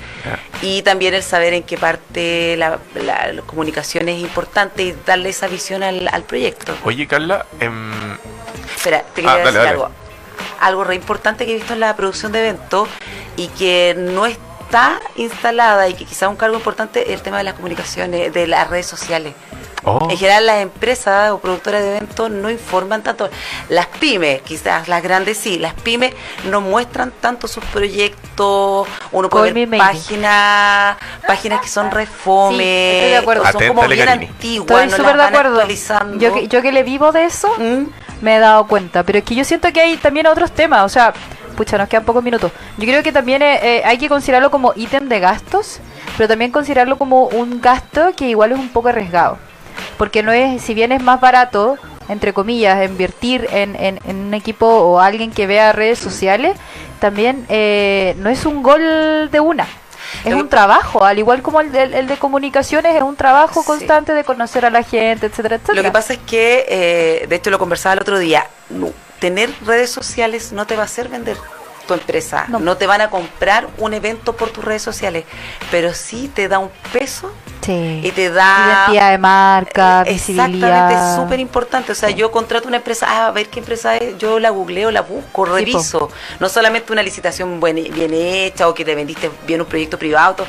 Y 0.62 0.82
también 0.82 1.14
el 1.14 1.22
saber 1.24 1.54
en 1.54 1.64
qué 1.64 1.78
parte 1.78 2.56
la, 2.58 2.80
la- 2.96 3.32
la 3.34 3.42
comunicación 3.44 4.08
es 4.10 4.20
importante 4.20 4.84
y 4.84 4.96
darle 5.06 5.30
esa 5.30 5.48
visión 5.48 5.84
al, 5.84 6.08
al 6.12 6.24
proyecto. 6.24 6.74
Oye, 6.86 7.08
Carla, 7.08 7.46
em, 7.60 7.92
Espera, 8.76 9.00
te 9.02 9.06
Ah, 9.06 9.14
quería 9.16 9.32
dale, 9.32 9.44
decir 9.44 9.58
dale. 9.60 9.70
algo. 9.70 9.92
Algo 10.60 10.84
re 10.84 10.96
importante 10.96 11.46
que 11.46 11.52
he 11.54 11.56
visto 11.56 11.74
en 11.74 11.80
la 11.80 11.96
producción 11.96 12.32
de 12.32 12.40
eventos 12.48 12.88
y 13.38 13.48
que 13.50 13.96
no 13.98 14.26
está 14.26 15.00
instalada 15.16 15.88
y 15.90 15.94
que 15.96 16.06
quizás 16.06 16.30
un 16.30 16.36
cargo 16.36 16.56
importante 16.56 17.02
es 17.12 17.18
el 17.18 17.22
tema 17.22 17.38
de 17.40 17.44
las 17.46 17.56
comunicaciones, 17.56 18.32
de 18.34 18.48
las 18.48 18.70
redes 18.70 18.86
sociales. 18.86 19.34
oh, 19.84 20.08
En 20.10 20.18
general 20.18 20.46
las 20.46 20.58
empresas 20.62 21.32
o 21.32 21.40
productoras 21.40 21.82
de 21.82 21.98
eventos 21.98 22.30
no 22.30 22.50
informan 22.50 23.02
tanto. 23.04 23.30
Las 23.70 23.88
pymes, 23.88 24.42
quizás 24.44 24.88
las 24.88 25.02
grandes 25.04 25.38
sí, 25.38 25.58
las 25.60 25.74
pymes 25.74 26.14
no 26.50 26.62
muestran 26.62 27.12
tanto 27.20 27.48
sus 27.48 27.64
proyectos. 27.66 28.88
Uno 29.12 29.30
puede 29.30 29.54
Call 29.54 29.66
ver 29.68 29.80
páginas, 29.80 30.98
páginas 31.28 31.62
que 31.62 31.68
son 31.68 31.92
refome, 31.92 32.58
Sí, 32.58 32.64
estoy 32.98 33.10
de 33.10 33.18
acuerdo. 33.18 33.44
o 33.44 33.52
son 33.52 33.68
como 33.68 33.88
bien 33.88 34.08
antiguas, 34.10 34.84
Estoy 34.84 34.92
no 34.92 34.98
súper 34.98 35.18
de 35.18 35.24
acuerdo. 35.24 35.50
actualizando. 35.56 36.18
Yo 36.18 36.34
que, 36.34 36.48
yo 36.48 36.62
que 36.62 36.72
le 36.72 36.84
vivo 36.84 37.12
de 37.12 37.26
eso, 37.26 37.50
¿Mm? 37.58 37.86
Me 38.22 38.36
he 38.36 38.40
dado 38.40 38.66
cuenta. 38.68 39.04
Pero 39.04 39.20
es 39.20 39.24
que 39.24 39.36
yo 39.36 39.44
siento 39.44 39.72
que 39.74 39.82
hay 39.82 39.98
también 39.98 40.28
otros 40.28 40.52
temas. 40.52 40.84
O 40.86 40.90
sea, 40.90 41.14
pucha, 41.56 41.78
nos 41.78 41.90
quedan 41.90 42.06
pocos 42.06 42.24
minutos. 42.24 42.52
Yo 42.78 42.86
creo 42.86 43.04
que 43.04 43.12
también 43.12 43.42
eh, 43.42 43.60
eh, 43.62 43.82
hay 43.86 43.98
que 43.98 44.10
considerarlo 44.10 44.50
como 44.52 44.74
ítem 44.76 45.08
de 45.10 45.20
gastos, 45.20 45.80
pero 46.18 46.28
también 46.28 46.52
considerarlo 46.52 46.98
como 46.98 47.26
un 47.26 47.62
gasto 47.62 48.12
que 48.16 48.30
igual 48.30 48.52
es 48.54 48.60
un 48.60 48.70
poco 48.70 48.90
arriesgado. 48.90 49.38
Porque 49.98 50.24
no 50.24 50.32
es, 50.32 50.62
si 50.62 50.74
bien 50.74 50.92
es 50.92 51.02
más 51.04 51.20
barato, 51.22 51.78
entre 52.10 52.34
comillas, 52.34 52.84
invertir 52.90 53.48
en, 53.52 53.76
en- 53.76 54.00
en 54.06 54.16
un 54.18 54.34
equipo 54.34 54.66
o 54.68 55.00
alguien 55.00 55.32
que 55.32 55.48
vea 55.48 55.72
redes 55.72 56.00
sociales, 56.00 56.58
también 57.00 57.46
eh, 57.50 58.16
no 58.18 58.30
es 58.30 58.46
un 58.46 58.64
gol 58.64 59.30
de 59.32 59.40
una. 59.40 59.68
Es 60.26 60.34
un 60.34 60.50
trabajo, 60.50 61.04
al 61.04 61.18
igual 61.20 61.42
como 61.42 61.62
el 61.62 61.72
de, 61.72 61.84
el 61.84 62.08
de 62.08 62.18
comunicaciones, 62.18 62.96
es 62.96 63.02
un 63.02 63.16
trabajo 63.16 63.62
Sí. 63.62 63.68
constante 63.68 64.14
de 64.14 64.24
conocer 64.24 64.66
a 64.66 64.70
la 64.70 64.84
gente, 64.84 65.28
etcétera, 65.28 65.56
etcétera. 65.56 65.76
Lo 65.78 65.84
que 65.84 65.92
pasa 65.92 66.14
es 66.14 66.20
que, 66.20 66.66
eh, 66.70 67.26
de 67.28 67.36
hecho 67.36 67.50
lo 67.50 67.60
conversaba 67.60 67.94
el 67.94 68.02
otro 68.02 68.20
día, 68.20 68.46
no, 68.70 68.90
tener 69.20 69.50
redes 69.66 69.90
sociales 69.92 70.52
no 70.52 70.66
te 70.66 70.76
va 70.76 70.84
a 70.84 70.86
hacer 70.86 71.08
vender 71.10 71.38
tu 71.92 72.00
empresa, 72.00 72.46
No. 72.48 72.60
no. 72.60 72.78
te 72.78 72.88
van 72.88 73.02
a 73.02 73.10
comprar 73.10 73.68
un 73.78 73.94
evento 73.94 74.34
por 74.36 74.50
tus 74.50 74.64
redes 74.64 74.82
sociales, 74.82 75.26
pero 75.72 75.94
sí 75.94 76.32
te 76.34 76.48
da 76.48 76.60
un 76.60 76.70
peso 76.94 77.32
Sí. 77.62 78.02
y 78.04 78.12
te 78.12 78.30
da... 78.32 78.86
Identidad 78.88 79.12
de 79.12 79.18
marca, 79.20 80.02
Exactamente, 80.08 80.52
visibilidad. 80.58 80.92
es 81.12 81.22
súper 81.22 81.40
importante. 81.40 81.92
O 81.92 81.96
sea, 81.96 82.10
yo 82.10 82.32
contrato 82.32 82.68
una 82.68 82.78
empresa, 82.78 83.06
ah, 83.08 83.28
a 83.28 83.32
ver 83.32 83.50
qué 83.50 83.60
empresa 83.60 83.96
es, 83.98 84.18
yo 84.18 84.40
la 84.40 84.50
googleo, 84.50 84.90
la 84.90 85.02
busco, 85.02 85.46
reviso. 85.46 86.10
No 86.40 86.50
solamente 86.50 86.92
una 86.92 87.04
licitación 87.04 87.60
buen- 87.60 87.76
bien 87.94 88.14
hecha 88.14 88.68
o 88.68 88.74
que 88.74 88.84
te 88.84 88.96
vendiste 88.96 89.30
bien 89.46 89.62
un 89.62 89.68
proyecto 89.68 90.00
privado. 90.00 90.36
todo. 90.36 90.48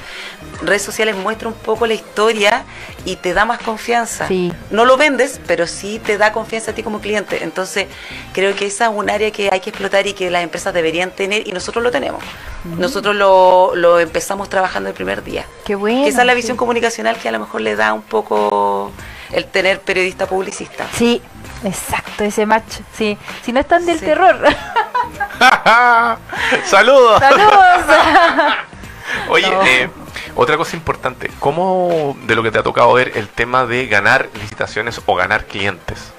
Redes 0.62 0.82
sociales 0.82 1.16
muestran 1.16 1.52
un 1.52 1.58
poco 1.58 1.86
la 1.86 1.94
historia 1.94 2.64
y 3.04 3.16
te 3.16 3.34
da 3.34 3.44
más 3.44 3.58
confianza. 3.60 4.28
Sí. 4.28 4.52
No 4.70 4.84
lo 4.84 4.96
vendes, 4.96 5.40
pero 5.46 5.66
sí 5.66 5.98
te 6.04 6.16
da 6.18 6.32
confianza 6.32 6.70
a 6.70 6.74
ti 6.74 6.82
como 6.82 7.00
cliente. 7.00 7.42
Entonces, 7.42 7.86
creo 8.32 8.54
que 8.54 8.66
esa 8.66 8.86
es 8.86 8.92
un 8.94 9.10
área 9.10 9.30
que 9.32 9.48
hay 9.52 9.60
que 9.60 9.70
explotar 9.70 10.06
y 10.06 10.12
que 10.12 10.30
las 10.30 10.42
empresas 10.44 10.72
deberían 10.74 11.10
tener 11.10 11.31
y 11.44 11.52
nosotros 11.52 11.82
lo 11.82 11.90
tenemos. 11.90 12.22
Nosotros 12.64 13.14
lo, 13.16 13.72
lo 13.74 13.98
empezamos 14.00 14.48
trabajando 14.48 14.88
el 14.90 14.94
primer 14.94 15.22
día. 15.24 15.46
Qué 15.64 15.74
bueno. 15.74 16.06
Esa 16.06 16.20
es 16.20 16.26
la 16.26 16.32
sí. 16.32 16.36
visión 16.36 16.56
comunicacional 16.56 17.16
que 17.16 17.28
a 17.28 17.32
lo 17.32 17.38
mejor 17.40 17.60
le 17.60 17.74
da 17.76 17.92
un 17.92 18.02
poco 18.02 18.92
el 19.32 19.46
tener 19.46 19.80
periodista 19.80 20.26
publicista. 20.26 20.86
Sí, 20.96 21.20
exacto, 21.64 22.24
ese 22.24 22.46
match. 22.46 22.80
Sí, 22.96 23.16
si 23.44 23.52
no 23.52 23.60
están 23.60 23.84
del 23.86 23.98
Sí. 23.98 24.04
terror. 24.04 24.38
¡Saludos! 26.64 27.18
¡Saludos! 27.20 27.96
Oye, 29.28 29.50
No. 29.50 29.62
eh, 29.64 29.90
otra 30.36 30.56
cosa 30.56 30.76
importante, 30.76 31.30
¿cómo 31.38 32.16
de 32.24 32.34
lo 32.34 32.42
que 32.42 32.50
te 32.50 32.58
ha 32.58 32.62
tocado 32.62 32.92
ver 32.94 33.12
el 33.16 33.28
tema 33.28 33.66
de 33.66 33.86
ganar 33.86 34.28
licitaciones 34.40 35.00
o 35.06 35.14
ganar 35.14 35.44
clientes? 35.46 36.12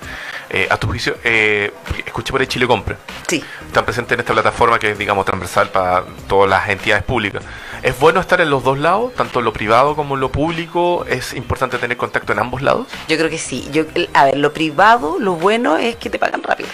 Eh, 0.50 0.68
a 0.70 0.78
tu 0.78 0.88
juicio, 0.88 1.18
eh, 1.24 1.74
escuché 2.06 2.32
por 2.32 2.42
ahí 2.42 2.48
Chile 2.48 2.68
Compra, 2.68 2.98
Sí, 3.28 3.44
están 3.66 3.86
presentes 3.86 4.14
en 4.14 4.20
esta 4.20 4.34
plataforma 4.34 4.78
que 4.78 4.92
es, 4.92 4.98
digamos, 4.98 5.26
transversal 5.26 5.70
para 5.70 6.04
todas 6.28 6.50
las 6.50 6.70
entidades 6.70 7.04
públicas. 7.04 7.44
¿Es 7.82 8.00
bueno 8.00 8.20
estar 8.20 8.40
en 8.40 8.50
los 8.50 8.64
dos 8.64 8.78
lados, 8.78 9.14
tanto 9.16 9.40
en 9.40 9.46
lo 9.46 9.54
privado 9.54 9.96
como 9.96 10.16
en 10.16 10.22
lo 10.22 10.32
público? 10.32 11.06
¿Es 11.08 11.34
importante 11.34 11.78
tener 11.78 11.98
contacto 11.98 12.32
en 12.34 12.40
ambos 12.40 12.62
lados? 12.62 12.88
yo 13.08 13.18
creo 13.18 13.30
que 13.30 13.38
sí. 13.38 13.68
Yo, 13.72 13.84
a 14.14 14.26
ver, 14.26 14.38
lo 14.38 14.54
privado, 14.54 15.18
lo 15.20 15.34
bueno 15.34 15.78
es 15.78 15.96
que 15.96 16.10
te 16.10 16.20
pagan 16.20 16.44
rápido. 16.44 16.70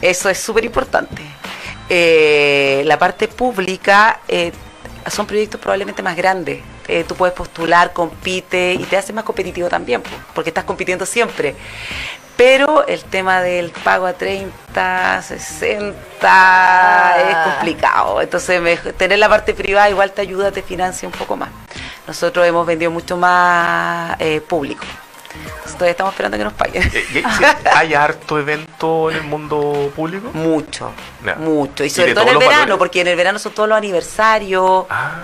Eso 0.00 0.28
es 0.28 0.38
súper 0.38 0.64
importante. 0.64 1.22
Eh, 1.88 2.82
la 2.84 2.98
parte 2.98 3.28
pública 3.28 4.20
eh, 4.28 4.52
son 5.10 5.26
proyectos 5.26 5.60
probablemente 5.60 6.02
más 6.02 6.16
grandes. 6.16 6.60
Eh, 6.88 7.04
tú 7.06 7.14
puedes 7.14 7.34
postular, 7.34 7.92
compite 7.92 8.72
y 8.74 8.84
te 8.84 8.96
hace 8.96 9.12
más 9.12 9.24
competitivo 9.24 9.68
también, 9.68 10.00
po, 10.02 10.10
porque 10.34 10.50
estás 10.50 10.64
compitiendo 10.64 11.04
siempre. 11.06 11.54
Pero 12.36 12.86
el 12.86 13.02
tema 13.04 13.42
del 13.42 13.70
pago 13.70 14.06
a 14.06 14.12
30, 14.12 15.20
60 15.22 15.96
es 17.18 17.34
Ah. 17.36 17.44
complicado. 17.56 18.20
Entonces, 18.22 18.60
me- 18.60 18.76
tener 18.76 19.18
la 19.18 19.28
parte 19.28 19.54
privada 19.54 19.90
igual 19.90 20.12
te 20.12 20.22
ayuda, 20.22 20.50
te 20.52 20.62
financia 20.62 21.08
un 21.08 21.12
poco 21.14 21.36
más. 21.36 21.50
Nosotros 22.06 22.46
hemos 22.46 22.66
vendido 22.66 22.90
mucho 22.90 23.16
más 23.16 24.16
eh, 24.20 24.40
público. 24.40 24.84
Entonces, 25.34 25.72
todavía 25.74 25.90
estamos 25.90 26.12
esperando 26.14 26.38
que 26.38 26.44
nos 26.44 26.52
paguen. 26.54 26.82
Eh, 26.84 27.04
sí, 27.12 27.22
¿Hay 27.74 27.94
harto 27.94 28.38
evento 28.38 29.10
en 29.10 29.16
el 29.18 29.22
mundo 29.24 29.92
público? 29.94 30.30
Mucho, 30.32 30.92
mucho. 31.38 31.84
Y 31.84 31.88
¿Y 31.88 31.90
sobre 31.90 32.14
todo 32.14 32.22
en 32.22 32.30
el 32.30 32.38
verano, 32.38 32.58
valores? 32.60 32.78
porque 32.78 33.00
en 33.02 33.08
el 33.08 33.16
verano 33.16 33.38
son 33.38 33.52
todos 33.52 33.68
los 33.68 33.76
aniversarios. 33.78 34.86
Ah, 34.90 35.16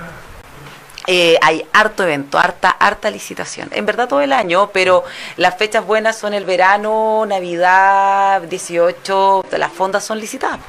Eh, 1.06 1.38
hay 1.42 1.66
harto 1.72 2.02
evento, 2.02 2.38
harta, 2.38 2.70
harta 2.70 3.10
licitación. 3.10 3.68
En 3.72 3.84
verdad 3.86 4.08
todo 4.08 4.20
el 4.22 4.32
año, 4.32 4.70
pero 4.72 5.04
las 5.36 5.56
fechas 5.56 5.84
buenas 5.84 6.16
son 6.18 6.32
el 6.34 6.44
verano, 6.44 7.24
Navidad, 7.26 8.42
18, 8.42 9.44
las 9.58 9.72
fondas 9.72 10.04
son 10.04 10.18
licitadas. 10.18 10.60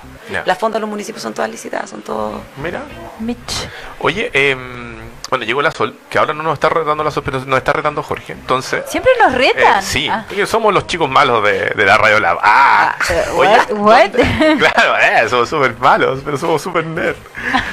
Las 0.46 0.58
fondas 0.58 0.76
de 0.78 0.82
los 0.82 0.90
municipios 0.90 1.22
son 1.22 1.34
todas 1.34 1.50
licitadas, 1.50 1.90
son 1.90 2.02
todos... 2.02 2.42
mira. 2.62 2.82
Mitch. 3.20 3.70
Oye, 4.00 4.30
em, 4.34 4.96
Bueno, 5.30 5.46
llegó 5.46 5.62
la 5.62 5.72
Sol, 5.72 5.98
que 6.10 6.20
ahora 6.20 6.34
no 6.34 6.44
nos 6.44 6.54
está 6.56 6.70
retando 6.70 7.04
la 7.04 7.12
Sol, 7.12 7.24
pero 7.26 7.40
nos 7.46 7.58
está 7.58 7.74
retando 7.74 8.04
Jorge. 8.04 8.34
Entonces, 8.34 8.84
Siempre 8.90 9.12
nos 9.20 9.34
eh, 9.34 9.38
retan. 9.38 9.82
sí, 9.84 10.08
Ah. 10.10 10.26
porque 10.28 10.46
somos 10.46 10.74
los 10.74 10.86
chicos 10.88 11.10
malos 11.10 11.44
de, 11.44 11.70
de 11.70 11.86
la 11.86 11.98
Radio 11.98 12.20
Lab. 12.20 12.38
¡Ah! 12.42 12.96
Eh, 13.10 13.24
Oye, 13.36 13.50
what- 13.50 13.72
what? 13.72 14.10
Claro, 14.60 14.98
eh, 14.98 15.30
somos 15.30 15.48
súper 15.50 15.76
malos, 15.80 16.20
pero 16.26 16.38
somos 16.38 16.62
súper 16.62 16.86
nerd. 16.86 17.16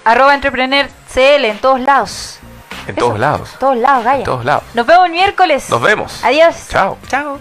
arroba 0.04 0.34
entrepreneur 0.34 0.88
CL 1.12 1.44
en 1.46 1.58
todos 1.58 1.80
lados. 1.80 2.38
En 2.86 2.96
Eso, 2.96 3.06
todos 3.06 3.18
lados. 3.18 3.50
En 3.54 3.58
todos 3.58 3.76
lados, 3.76 4.04
Gaya. 4.04 4.18
En 4.18 4.24
todos 4.24 4.44
lados. 4.44 4.62
Nos 4.74 4.86
vemos 4.86 5.06
el 5.06 5.12
miércoles. 5.12 5.68
Nos 5.68 5.82
vemos. 5.82 6.24
Adiós. 6.24 6.54
Chao. 6.70 6.96
Chao. 7.08 7.40